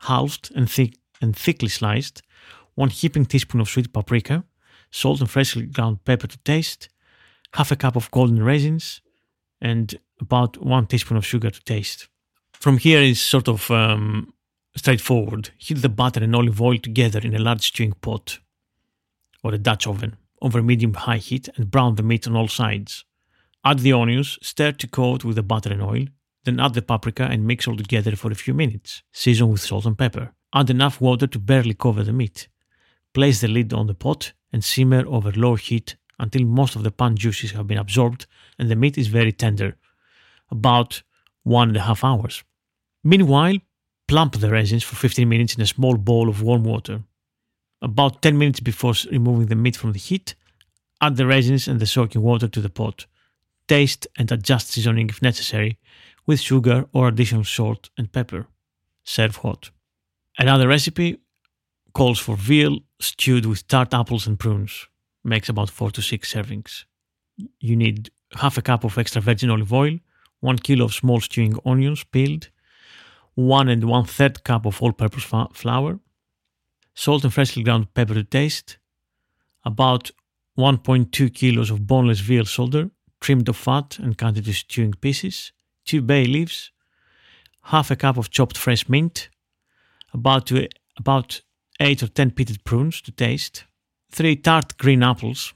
halved 0.03 0.51
and, 0.55 0.71
thick, 0.71 0.95
and 1.21 1.37
thickly 1.37 1.69
sliced, 1.69 2.23
1 2.77 2.91
heaping 2.91 3.27
teaspoon 3.27 3.61
of 3.61 3.69
sweet 3.69 3.93
paprika, 3.93 4.45
salt 4.93 5.21
and 5.21 5.29
freshly 5.29 5.67
ground 5.67 6.05
pepper 6.05 6.29
to 6.29 6.39
taste, 6.39 6.89
half 7.55 7.73
a 7.73 7.77
cup 7.77 7.97
of 7.97 8.11
golden 8.13 8.43
raisins, 8.43 9.01
and 9.61 9.99
about 10.21 10.57
1 10.59 10.87
teaspoon 10.87 11.17
of 11.17 11.27
sugar 11.27 11.51
to 11.51 11.61
taste. 11.65 12.09
From 12.53 12.79
here 12.79 13.01
is 13.01 13.21
sort 13.21 13.49
of 13.49 13.71
um, 13.71 14.33
straightforward. 14.79 15.51
Heat 15.59 15.83
the 15.83 15.89
butter 15.89 16.23
and 16.23 16.35
olive 16.35 16.61
oil 16.61 16.79
together 16.79 17.21
in 17.21 17.35
a 17.35 17.39
large 17.39 17.63
stewing 17.63 17.93
pot 18.01 18.39
or 19.43 19.53
a 19.53 19.59
Dutch 19.59 19.87
oven 19.87 20.17
over 20.41 20.63
medium 20.63 20.95
high 20.95 21.19
heat 21.19 21.49
and 21.57 21.71
brown 21.71 21.97
the 21.97 22.03
meat 22.03 22.27
on 22.27 22.37
all 22.37 22.49
sides. 22.49 23.05
Add 23.65 23.81
the 23.81 23.93
onions, 23.93 24.39
stir 24.41 24.73
to 24.73 24.87
coat 24.87 25.25
with 25.25 25.37
the 25.37 25.43
butter 25.43 25.73
and 25.73 25.83
oil, 25.83 26.07
then 26.45 26.61
add 26.61 26.75
the 26.75 26.83
paprika 26.83 27.25
and 27.25 27.47
mix 27.47 27.67
all 27.67 27.77
together 27.77 28.15
for 28.17 28.31
a 28.31 28.37
few 28.37 28.55
minutes. 28.55 29.03
Season 29.13 29.49
with 29.49 29.61
salt 29.61 29.85
and 29.85 29.99
pepper. 29.99 30.33
Add 30.55 30.71
enough 30.71 31.01
water 31.01 31.27
to 31.27 31.39
barely 31.39 31.75
cover 31.75 32.05
the 32.05 32.13
meat. 32.13 32.49
Place 33.13 33.41
the 33.41 33.49
lid 33.49 33.73
on 33.73 33.87
the 33.87 33.95
pot 33.95 34.33
and 34.53 34.65
simmer 34.65 35.05
over 35.07 35.33
low 35.33 35.57
heat 35.57 35.97
until 36.19 36.45
most 36.45 36.77
of 36.77 36.83
the 36.85 36.91
pan 36.91 37.17
juices 37.17 37.51
have 37.53 37.67
been 37.67 37.79
absorbed 37.79 38.27
and 38.59 38.71
the 38.71 38.77
meat 38.77 38.97
is 38.97 39.09
very 39.09 39.33
tender, 39.33 39.77
about 40.51 41.03
one 41.43 41.69
and 41.69 41.77
a 41.77 41.83
half 41.83 42.05
hours. 42.05 42.45
Meanwhile, 43.05 43.59
plump 44.09 44.41
the 44.41 44.51
raisins 44.51 44.83
for 44.83 44.97
15 44.97 45.29
minutes 45.29 45.55
in 45.55 45.61
a 45.61 45.67
small 45.67 45.97
bowl 45.97 46.29
of 46.29 46.43
warm 46.43 46.65
water. 46.65 47.03
About 47.81 48.23
10 48.23 48.37
minutes 48.37 48.59
before 48.59 48.95
removing 49.13 49.47
the 49.47 49.55
meat 49.55 49.77
from 49.77 49.93
the 49.93 49.99
heat, 49.99 50.35
add 51.01 51.17
the 51.17 51.27
raisins 51.27 51.69
and 51.69 51.79
the 51.79 51.87
soaking 51.87 52.23
water 52.23 52.49
to 52.49 52.61
the 52.61 52.71
pot. 52.71 53.07
Taste 53.69 54.09
and 54.17 54.33
adjust 54.33 54.71
seasoning 54.71 55.09
if 55.09 55.23
necessary 55.23 55.79
with 56.27 56.41
sugar 56.41 56.87
or 56.93 57.07
additional 57.07 57.45
salt 57.45 57.91
and 57.97 58.11
pepper. 58.11 58.47
Serve 59.05 59.37
hot. 59.37 59.71
Another 60.39 60.67
recipe 60.67 61.21
calls 61.93 62.19
for 62.19 62.37
veal 62.37 62.81
stewed 63.01 63.47
with 63.47 63.69
tart 63.69 63.93
apples 63.93 64.27
and 64.27 64.39
prunes. 64.39 64.87
Makes 65.23 65.51
about 65.51 65.71
4 65.71 65.91
to 65.93 66.03
6 66.03 66.33
servings. 66.33 66.85
You 67.61 67.77
need 67.77 68.11
half 68.37 68.57
a 68.57 68.63
cup 68.63 68.85
of 68.85 68.97
extra 68.97 69.21
virgin 69.21 69.51
olive 69.51 69.73
oil, 69.73 69.99
1 70.41 70.59
kilo 70.59 70.87
of 70.87 70.95
small 70.95 71.21
stewing 71.21 71.59
onions 71.65 72.05
peeled, 72.05 72.49
1 73.39 73.69
and 73.69 73.85
1 73.85 74.05
third 74.05 74.43
cup 74.43 74.67
of 74.67 74.83
all 74.83 74.91
purpose 74.91 75.23
flour, 75.23 76.01
salt 76.93 77.23
and 77.23 77.33
freshly 77.33 77.63
ground 77.63 77.95
pepper 77.95 78.15
to 78.15 78.25
taste, 78.25 78.79
about 79.65 80.11
1.2 80.59 81.33
kilos 81.33 81.71
of 81.71 81.87
boneless 81.87 82.19
veal 82.19 82.45
shoulder, 82.45 82.91
trimmed 83.21 83.49
of 83.49 83.57
fat 83.57 83.97
and 84.01 84.19
cut 84.19 84.37
into 84.37 84.53
stewing 84.53 84.93
pieces, 84.95 85.53
2 85.85 86.03
bay 86.03 86.25
leaves, 86.25 86.73
half 87.63 87.93
a 87.93 87.97
cup 87.97 88.17
of 88.17 88.29
chopped 88.29 88.59
fresh 88.59 88.89
mint, 88.89 89.29
about, 90.13 90.47
to, 90.47 90.69
about 90.97 91.41
8 91.79 92.03
or 92.03 92.09
10 92.09 92.33
pitted 92.33 92.65
prunes 92.65 93.01
to 93.03 93.13
taste, 93.13 93.67
3 94.11 94.35
tart 94.35 94.77
green 94.79 95.05
apples, 95.05 95.55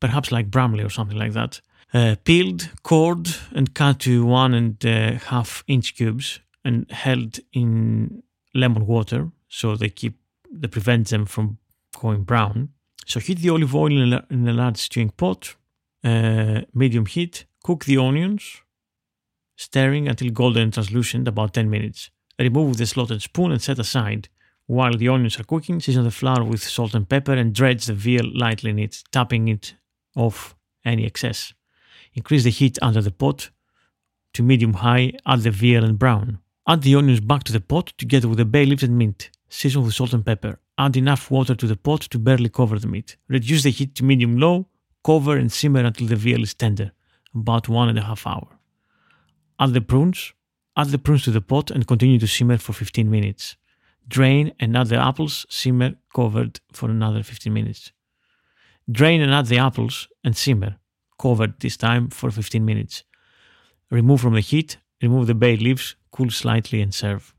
perhaps 0.00 0.30
like 0.30 0.50
Bramley 0.50 0.84
or 0.84 0.90
something 0.90 1.16
like 1.16 1.32
that, 1.32 1.62
uh, 1.94 2.16
peeled, 2.24 2.68
cored, 2.82 3.28
and 3.52 3.72
cut 3.72 4.00
to 4.00 4.26
one 4.26 4.52
and 4.52 4.84
a 4.84 5.14
half 5.14 5.64
inch 5.66 5.96
cubes 5.96 6.40
and 6.66 6.90
held 6.90 7.38
in 7.52 8.22
lemon 8.54 8.86
water 8.86 9.30
so 9.48 9.76
they 9.76 9.88
keep 9.88 10.14
that 10.50 10.72
prevent 10.72 11.08
them 11.08 11.24
from 11.26 11.58
going 12.00 12.22
brown. 12.22 12.70
So 13.06 13.20
heat 13.20 13.38
the 13.38 13.50
olive 13.50 13.74
oil 13.74 14.02
in 14.02 14.12
a, 14.12 14.26
in 14.30 14.48
a 14.48 14.52
large 14.52 14.78
stewing 14.78 15.10
pot, 15.10 15.54
uh, 16.02 16.62
medium 16.74 17.06
heat. 17.06 17.46
Cook 17.62 17.84
the 17.84 17.98
onions, 17.98 18.62
stirring 19.56 20.08
until 20.08 20.30
golden 20.30 20.62
and 20.64 20.72
translucent, 20.72 21.26
about 21.28 21.54
10 21.54 21.68
minutes. 21.70 22.10
Remove 22.38 22.76
the 22.76 22.86
slotted 22.86 23.22
spoon 23.22 23.52
and 23.52 23.62
set 23.62 23.78
aside. 23.78 24.28
While 24.66 24.96
the 24.96 25.08
onions 25.08 25.38
are 25.38 25.44
cooking, 25.44 25.80
season 25.80 26.04
the 26.04 26.10
flour 26.10 26.44
with 26.44 26.62
salt 26.62 26.94
and 26.94 27.08
pepper 27.08 27.34
and 27.34 27.54
dredge 27.54 27.86
the 27.86 27.94
veal 27.94 28.28
lightly 28.34 28.70
in 28.70 28.78
it, 28.80 29.02
tapping 29.12 29.48
it 29.48 29.74
off 30.16 30.56
any 30.84 31.06
excess. 31.06 31.54
Increase 32.14 32.44
the 32.44 32.50
heat 32.50 32.78
under 32.82 33.00
the 33.00 33.10
pot 33.12 33.50
to 34.34 34.42
medium 34.42 34.74
high, 34.74 35.12
add 35.26 35.40
the 35.42 35.50
veal 35.50 35.84
and 35.84 35.98
brown. 35.98 36.38
Add 36.68 36.82
the 36.82 36.96
onions 36.96 37.20
back 37.20 37.44
to 37.44 37.52
the 37.52 37.60
pot 37.60 37.92
together 37.96 38.26
with 38.26 38.38
the 38.38 38.44
bay 38.44 38.66
leaves 38.66 38.82
and 38.82 38.98
mint. 38.98 39.30
Season 39.48 39.84
with 39.84 39.94
salt 39.94 40.12
and 40.12 40.26
pepper. 40.26 40.58
Add 40.76 40.96
enough 40.96 41.30
water 41.30 41.54
to 41.54 41.66
the 41.66 41.76
pot 41.76 42.00
to 42.02 42.18
barely 42.18 42.48
cover 42.48 42.76
the 42.78 42.88
meat. 42.88 43.16
Reduce 43.28 43.62
the 43.62 43.70
heat 43.70 43.94
to 43.94 44.04
medium 44.04 44.36
low, 44.38 44.66
cover 45.04 45.36
and 45.36 45.52
simmer 45.52 45.84
until 45.84 46.08
the 46.08 46.16
veal 46.16 46.42
is 46.42 46.54
tender, 46.54 46.90
about 47.32 47.68
one 47.68 47.88
and 47.88 47.98
a 47.98 48.02
half 48.02 48.26
hour. 48.26 48.48
Add 49.60 49.74
the 49.74 49.80
prunes. 49.80 50.32
Add 50.76 50.88
the 50.88 50.98
prunes 50.98 51.22
to 51.24 51.30
the 51.30 51.40
pot 51.40 51.70
and 51.70 51.86
continue 51.86 52.18
to 52.18 52.26
simmer 52.26 52.58
for 52.58 52.72
15 52.72 53.08
minutes. 53.08 53.56
Drain 54.08 54.52
and 54.58 54.76
add 54.76 54.88
the 54.88 54.96
apples, 54.96 55.46
simmer 55.48 55.94
covered 56.14 56.58
for 56.72 56.90
another 56.90 57.22
15 57.22 57.52
minutes. 57.52 57.92
Drain 58.90 59.22
and 59.22 59.32
add 59.32 59.46
the 59.46 59.58
apples 59.58 60.08
and 60.24 60.36
simmer, 60.36 60.76
covered 61.18 61.60
this 61.60 61.76
time 61.76 62.08
for 62.08 62.30
15 62.32 62.64
minutes. 62.64 63.04
Remove 63.90 64.20
from 64.20 64.34
the 64.34 64.40
heat, 64.40 64.78
remove 65.00 65.28
the 65.28 65.34
bay 65.34 65.56
leaves, 65.56 65.94
cool 66.16 66.30
slightly 66.30 66.80
and 66.82 66.94
serve. 66.94 67.34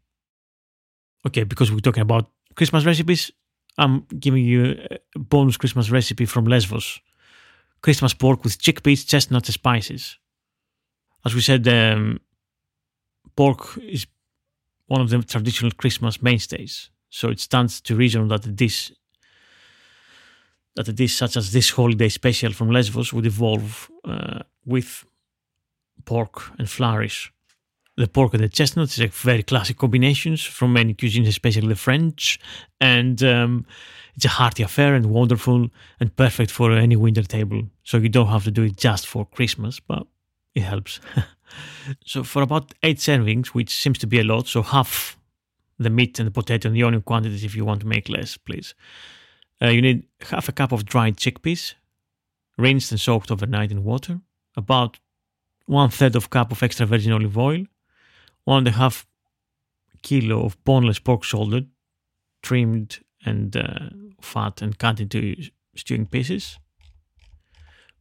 Okay, 1.25 1.43
because 1.43 1.71
we're 1.71 1.79
talking 1.79 2.03
about 2.03 2.29
Christmas 2.55 2.85
recipes, 2.85 3.31
I'm 3.77 4.05
giving 4.19 4.43
you 4.43 4.87
a 5.15 5.19
bonus 5.19 5.57
Christmas 5.57 5.89
recipe 5.89 6.25
from 6.25 6.45
Lesbos. 6.45 6.99
Christmas 7.81 8.13
pork 8.13 8.43
with 8.43 8.59
chickpeas, 8.59 9.07
chestnuts, 9.07 9.49
and 9.49 9.53
spices. 9.53 10.17
As 11.25 11.35
we 11.35 11.41
said, 11.41 11.67
um, 11.67 12.19
pork 13.35 13.77
is 13.77 14.07
one 14.87 15.01
of 15.01 15.09
the 15.09 15.21
traditional 15.23 15.71
Christmas 15.71 16.21
mainstays, 16.21 16.89
so 17.09 17.29
it 17.29 17.39
stands 17.39 17.81
to 17.81 17.95
reason 17.95 18.27
that 18.29 18.55
dish 18.55 18.91
that 20.75 20.87
a 20.87 20.93
dish 20.93 21.15
such 21.15 21.35
as 21.35 21.51
this 21.51 21.71
holiday 21.71 22.07
special 22.07 22.53
from 22.53 22.69
Lesbos 22.69 23.11
would 23.11 23.25
evolve 23.25 23.89
uh, 24.05 24.43
with 24.63 25.03
pork 26.05 26.51
and 26.59 26.69
flourish. 26.69 27.33
The 27.97 28.07
pork 28.07 28.35
and 28.35 28.43
the 28.43 28.49
chestnuts 28.49 28.93
is 28.93 29.05
a 29.05 29.07
very 29.07 29.41
classic 29.41 29.77
combinations 29.79 30.43
from 30.43 30.73
many 30.73 30.93
cuisines, 30.93 31.27
especially 31.27 31.67
the 31.67 31.75
French, 31.75 32.39
and 32.79 33.23
um, 33.23 33.65
it's 34.15 34.25
a 34.25 34.29
hearty 34.29 34.61
affair 34.61 34.93
and 34.93 35.07
wonderful 35.07 35.67
and 35.99 36.15
perfect 36.15 36.51
for 36.51 36.71
any 36.71 36.95
winter 36.95 37.23
table. 37.23 37.63
So 37.83 37.97
you 37.97 38.09
don't 38.09 38.27
have 38.27 38.43
to 38.43 38.51
do 38.51 38.63
it 38.63 38.77
just 38.77 39.07
for 39.07 39.25
Christmas, 39.25 39.79
but 39.79 40.05
it 40.53 40.61
helps. 40.61 40.99
so 42.05 42.23
for 42.23 42.43
about 42.43 42.75
eight 42.83 42.97
servings, 42.97 43.47
which 43.47 43.75
seems 43.75 43.97
to 43.99 44.07
be 44.07 44.19
a 44.19 44.23
lot, 44.23 44.47
so 44.47 44.61
half 44.61 45.17
the 45.79 45.89
meat 45.89 46.19
and 46.19 46.27
the 46.27 46.31
potato 46.31 46.67
and 46.67 46.75
the 46.75 46.83
onion 46.83 47.01
quantities 47.01 47.43
if 47.43 47.55
you 47.55 47.65
want 47.65 47.81
to 47.81 47.87
make 47.87 48.09
less, 48.09 48.37
please. 48.37 48.75
Uh, 49.59 49.67
you 49.67 49.81
need 49.81 50.03
half 50.29 50.47
a 50.47 50.51
cup 50.51 50.71
of 50.71 50.85
dried 50.85 51.17
chickpeas, 51.17 51.73
rinsed 52.59 52.91
and 52.91 53.01
soaked 53.01 53.31
overnight 53.31 53.71
in 53.71 53.83
water, 53.83 54.19
about 54.55 54.99
one 55.65 55.89
third 55.89 56.15
of 56.15 56.29
cup 56.29 56.51
of 56.51 56.61
extra 56.61 56.85
virgin 56.85 57.11
olive 57.11 57.37
oil, 57.37 57.65
one 58.47 58.59
and 58.59 58.69
a 58.69 58.71
half 58.71 59.05
kilo 60.01 60.45
of 60.45 60.63
boneless 60.63 60.99
pork 60.99 61.21
shoulder, 61.21 61.63
trimmed 62.41 62.99
and 63.25 63.57
uh, 63.57 63.89
fat 64.21 64.61
and 64.61 64.79
cut 64.79 65.01
into 65.01 65.35
stewing 65.75 66.05
pieces, 66.05 66.57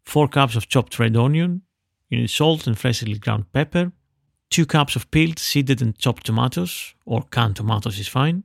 four 0.05 0.29
cups 0.29 0.55
of 0.55 0.69
chopped 0.69 1.01
red 1.01 1.17
onion, 1.17 1.63
you 2.09 2.19
need 2.19 2.31
salt 2.31 2.69
and 2.69 2.79
freshly 2.79 3.19
ground 3.19 3.53
pepper, 3.53 3.91
two 4.49 4.65
cups 4.65 4.95
of 4.95 5.11
peeled, 5.11 5.41
seeded 5.41 5.83
and 5.83 5.99
chopped 5.99 6.27
tomatoes, 6.27 6.95
or 7.05 7.23
canned 7.23 7.57
tomatoes 7.57 7.99
is 7.99 8.07
fine, 8.07 8.45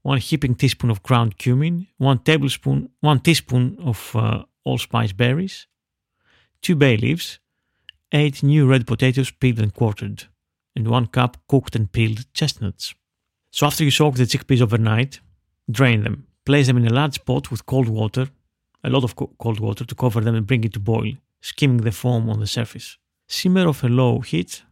one 0.00 0.16
heaping 0.16 0.54
teaspoon 0.54 0.88
of 0.88 1.02
ground 1.02 1.36
cumin, 1.36 1.86
one 1.98 2.18
tablespoon, 2.20 2.88
one 3.00 3.20
teaspoon 3.20 3.76
of 3.78 4.16
uh, 4.16 4.42
allspice 4.64 5.12
berries, 5.12 5.66
two 6.62 6.76
bay 6.76 6.96
leaves, 6.96 7.40
eight 8.10 8.42
new 8.42 8.66
red 8.66 8.86
potatoes 8.86 9.30
peeled 9.30 9.58
and 9.58 9.74
quartered, 9.74 10.28
and 10.74 10.88
one 10.88 11.06
cup 11.06 11.36
cooked 11.48 11.76
and 11.76 11.92
peeled 11.92 12.32
chestnuts. 12.34 12.94
So 13.50 13.66
after 13.66 13.84
you 13.84 13.90
soak 13.90 14.16
the 14.16 14.24
chickpeas 14.24 14.62
overnight, 14.62 15.20
drain 15.70 16.04
them. 16.04 16.26
Place 16.44 16.66
them 16.66 16.78
in 16.78 16.86
a 16.86 16.94
large 16.94 17.24
pot 17.24 17.50
with 17.50 17.66
cold 17.66 17.88
water, 17.88 18.28
a 18.82 18.90
lot 18.90 19.04
of 19.04 19.14
co- 19.14 19.32
cold 19.38 19.60
water 19.60 19.84
to 19.84 19.94
cover 19.94 20.20
them 20.20 20.34
and 20.34 20.46
bring 20.46 20.64
it 20.64 20.72
to 20.72 20.80
boil, 20.80 21.12
skimming 21.40 21.82
the 21.82 21.92
foam 21.92 22.28
on 22.28 22.40
the 22.40 22.46
surface. 22.46 22.98
Simmer 23.28 23.68
off 23.68 23.84
a 23.84 23.88
low 23.88 24.20
heat 24.20 24.62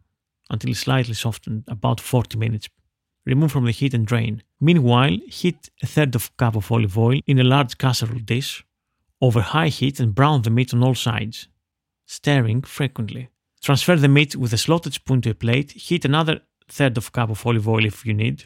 until 0.50 0.74
slightly 0.74 1.14
softened, 1.14 1.64
about 1.68 2.00
40 2.00 2.36
minutes. 2.38 2.68
Remove 3.24 3.52
from 3.52 3.66
the 3.66 3.70
heat 3.70 3.94
and 3.94 4.06
drain. 4.06 4.42
Meanwhile, 4.60 5.18
heat 5.28 5.70
a 5.82 5.86
third 5.86 6.14
of 6.14 6.30
a 6.32 6.36
cup 6.36 6.56
of 6.56 6.72
olive 6.72 6.98
oil 6.98 7.20
in 7.26 7.38
a 7.38 7.44
large 7.44 7.78
casserole 7.78 8.18
dish 8.18 8.64
over 9.20 9.40
high 9.40 9.68
heat 9.68 10.00
and 10.00 10.14
brown 10.14 10.42
the 10.42 10.50
meat 10.50 10.72
on 10.74 10.82
all 10.82 10.94
sides, 10.94 11.48
stirring 12.06 12.62
frequently. 12.62 13.28
Transfer 13.62 13.96
the 13.96 14.08
meat 14.08 14.36
with 14.36 14.52
a 14.52 14.58
slotted 14.58 14.94
spoon 14.94 15.20
to 15.22 15.30
a 15.30 15.34
plate, 15.34 15.72
heat 15.72 16.04
another 16.04 16.40
third 16.68 16.96
of 16.96 17.08
a 17.08 17.10
cup 17.10 17.30
of 17.30 17.46
olive 17.46 17.68
oil 17.68 17.84
if 17.84 18.06
you 18.06 18.14
need. 18.14 18.44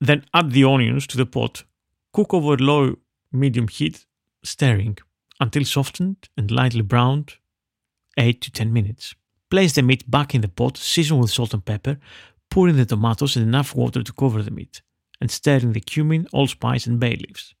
Then 0.00 0.24
add 0.34 0.50
the 0.50 0.64
onions 0.64 1.06
to 1.08 1.16
the 1.16 1.26
pot. 1.26 1.64
Cook 2.12 2.34
over 2.34 2.56
low 2.56 2.96
medium 3.32 3.68
heat, 3.68 4.04
stirring 4.44 4.98
until 5.40 5.64
softened 5.64 6.28
and 6.36 6.50
lightly 6.50 6.82
browned 6.82 7.34
8 8.18 8.40
to 8.42 8.50
10 8.50 8.72
minutes. 8.72 9.14
Place 9.50 9.74
the 9.74 9.82
meat 9.82 10.10
back 10.10 10.34
in 10.34 10.40
the 10.40 10.48
pot, 10.48 10.76
season 10.76 11.18
with 11.18 11.30
salt 11.30 11.54
and 11.54 11.64
pepper, 11.64 11.98
pour 12.50 12.68
in 12.68 12.76
the 12.76 12.84
tomatoes 12.84 13.36
and 13.36 13.46
enough 13.46 13.74
water 13.74 14.02
to 14.02 14.12
cover 14.12 14.42
the 14.42 14.50
meat, 14.50 14.82
and 15.20 15.30
stir 15.30 15.56
in 15.56 15.72
the 15.72 15.80
cumin, 15.80 16.26
allspice, 16.32 16.86
and 16.86 17.00
bay 17.00 17.16
leaves. 17.16 17.54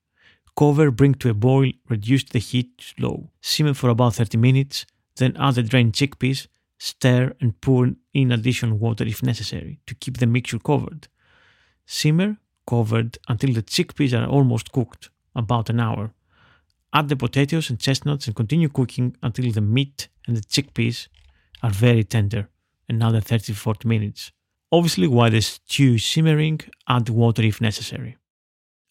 Cover, 0.56 0.90
bring 0.90 1.14
to 1.14 1.30
a 1.30 1.34
boil, 1.34 1.72
reduce 1.88 2.24
the 2.24 2.38
heat 2.38 2.78
to 2.78 3.06
low. 3.06 3.30
Simmer 3.40 3.74
for 3.74 3.88
about 3.88 4.16
30 4.16 4.36
minutes, 4.36 4.84
then 5.16 5.36
add 5.38 5.54
the 5.54 5.62
drained 5.62 5.94
chickpeas, 5.94 6.46
stir, 6.82 7.32
and 7.40 7.60
pour 7.60 7.90
in 8.12 8.32
additional 8.32 8.76
water 8.76 9.04
if 9.04 9.22
necessary 9.22 9.78
to 9.86 9.94
keep 9.94 10.18
the 10.18 10.26
mixture 10.26 10.58
covered. 10.58 11.06
Simmer 11.86 12.38
covered 12.66 13.18
until 13.28 13.52
the 13.54 13.62
chickpeas 13.62 14.12
are 14.12 14.26
almost 14.26 14.72
cooked, 14.72 15.08
about 15.36 15.70
an 15.70 15.78
hour. 15.78 16.12
Add 16.92 17.08
the 17.08 17.16
potatoes 17.16 17.70
and 17.70 17.78
chestnuts 17.78 18.26
and 18.26 18.34
continue 18.34 18.68
cooking 18.68 19.16
until 19.22 19.50
the 19.52 19.60
meat 19.60 20.08
and 20.26 20.36
the 20.36 20.42
chickpeas 20.54 21.08
are 21.62 21.70
very 21.70 22.04
tender, 22.04 22.48
another 22.88 23.20
30 23.20 23.52
40 23.52 23.88
minutes. 23.88 24.32
Obviously, 24.72 25.06
while 25.06 25.30
the 25.30 25.40
stew 25.40 25.94
is 25.94 26.04
simmering, 26.04 26.60
add 26.88 27.08
water 27.08 27.42
if 27.42 27.60
necessary. 27.60 28.16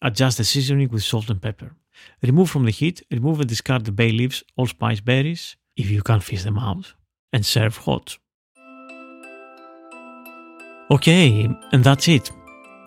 Adjust 0.00 0.38
the 0.38 0.44
seasoning 0.44 0.88
with 0.88 1.04
salt 1.04 1.28
and 1.28 1.42
pepper. 1.42 1.74
Remove 2.22 2.48
from 2.50 2.64
the 2.64 2.70
heat, 2.70 3.02
remove 3.10 3.38
and 3.40 3.48
discard 3.48 3.84
the 3.84 3.92
bay 3.92 4.10
leaves, 4.10 4.42
allspice 4.56 5.00
berries, 5.00 5.56
if 5.76 5.90
you 5.90 6.02
can't 6.02 6.24
fish 6.24 6.42
them 6.42 6.58
out, 6.58 6.94
and 7.32 7.44
serve 7.44 7.76
hot. 7.76 8.18
Okay, 10.90 11.48
and 11.72 11.82
that's 11.82 12.08
it. 12.08 12.30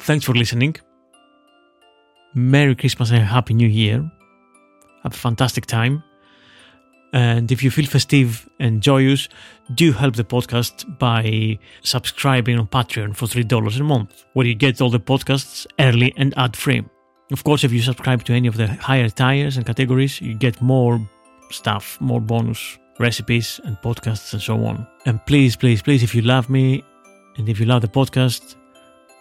Thanks 0.02 0.26
for 0.26 0.34
listening. 0.34 0.76
Merry 2.36 2.76
Christmas 2.76 3.12
and 3.12 3.24
Happy 3.24 3.54
New 3.54 3.68
Year. 3.68 4.12
Have 5.04 5.14
a 5.14 5.18
fantastic 5.18 5.66
time. 5.66 6.04
And 7.14 7.52
if 7.52 7.64
you 7.64 7.72
feel 7.72 7.86
festive 7.86 8.48
and 8.60 8.82
joyous, 8.84 9.30
do 9.74 9.94
help 9.94 10.16
the 10.18 10.24
podcast 10.24 11.00
by 11.00 11.58
subscribing 11.82 12.60
on 12.60 12.68
Patreon 12.68 13.16
for 13.16 13.26
$3 13.26 13.80
a 13.80 13.84
month, 13.84 14.26
where 14.34 14.46
you 14.46 14.54
get 14.54 14.82
all 14.82 14.90
the 14.90 15.00
podcasts 15.00 15.66
early 15.80 16.14
and 16.18 16.38
ad 16.38 16.56
free. 16.56 16.84
Of 17.32 17.44
course, 17.44 17.64
if 17.64 17.72
you 17.72 17.82
subscribe 17.82 18.24
to 18.26 18.34
any 18.34 18.48
of 18.48 18.58
the 18.58 18.68
higher 18.68 19.10
tiers 19.10 19.58
and 19.58 19.66
categories, 19.66 20.22
you 20.22 20.36
get 20.36 20.62
more 20.62 21.00
stuff, 21.50 22.00
more 22.02 22.20
bonus 22.20 22.78
recipes 23.00 23.60
and 23.64 23.78
podcasts 23.82 24.34
and 24.34 24.42
so 24.42 24.66
on. 24.66 24.88
And 25.06 25.24
please, 25.26 25.56
please, 25.56 25.82
please, 25.82 26.04
if 26.04 26.16
you 26.16 26.22
love 26.22 26.50
me 26.50 26.84
and 27.38 27.50
if 27.50 27.60
you 27.60 27.66
love 27.66 27.82
the 27.82 27.88
podcast, 27.88 28.56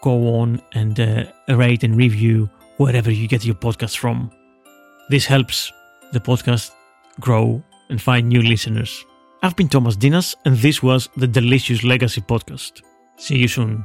go 0.03 0.37
on 0.37 0.61
and 0.73 0.99
uh, 1.01 1.25
rate 1.49 1.83
and 1.83 1.97
review 1.97 2.49
wherever 2.77 3.11
you 3.11 3.29
get 3.29 3.45
your 3.45 3.55
podcast 3.55 3.97
from. 3.97 4.31
This 5.09 5.27
helps 5.27 5.73
the 6.13 6.21
podcast 6.21 6.71
grow 7.21 7.63
and 7.89 8.01
find 8.01 8.29
new 8.29 8.43
listeners. 8.43 9.05
I've 9.43 9.57
been 9.57 9.69
Thomas 9.69 9.97
Ntinas, 9.97 10.35
and 10.47 10.57
this 10.57 10.83
was 10.83 11.09
the 11.17 11.27
Delicious 11.27 11.85
Legacy 11.85 12.23
Podcast. 12.23 12.83
See 13.19 13.37
you 13.37 13.49
soon. 13.49 13.85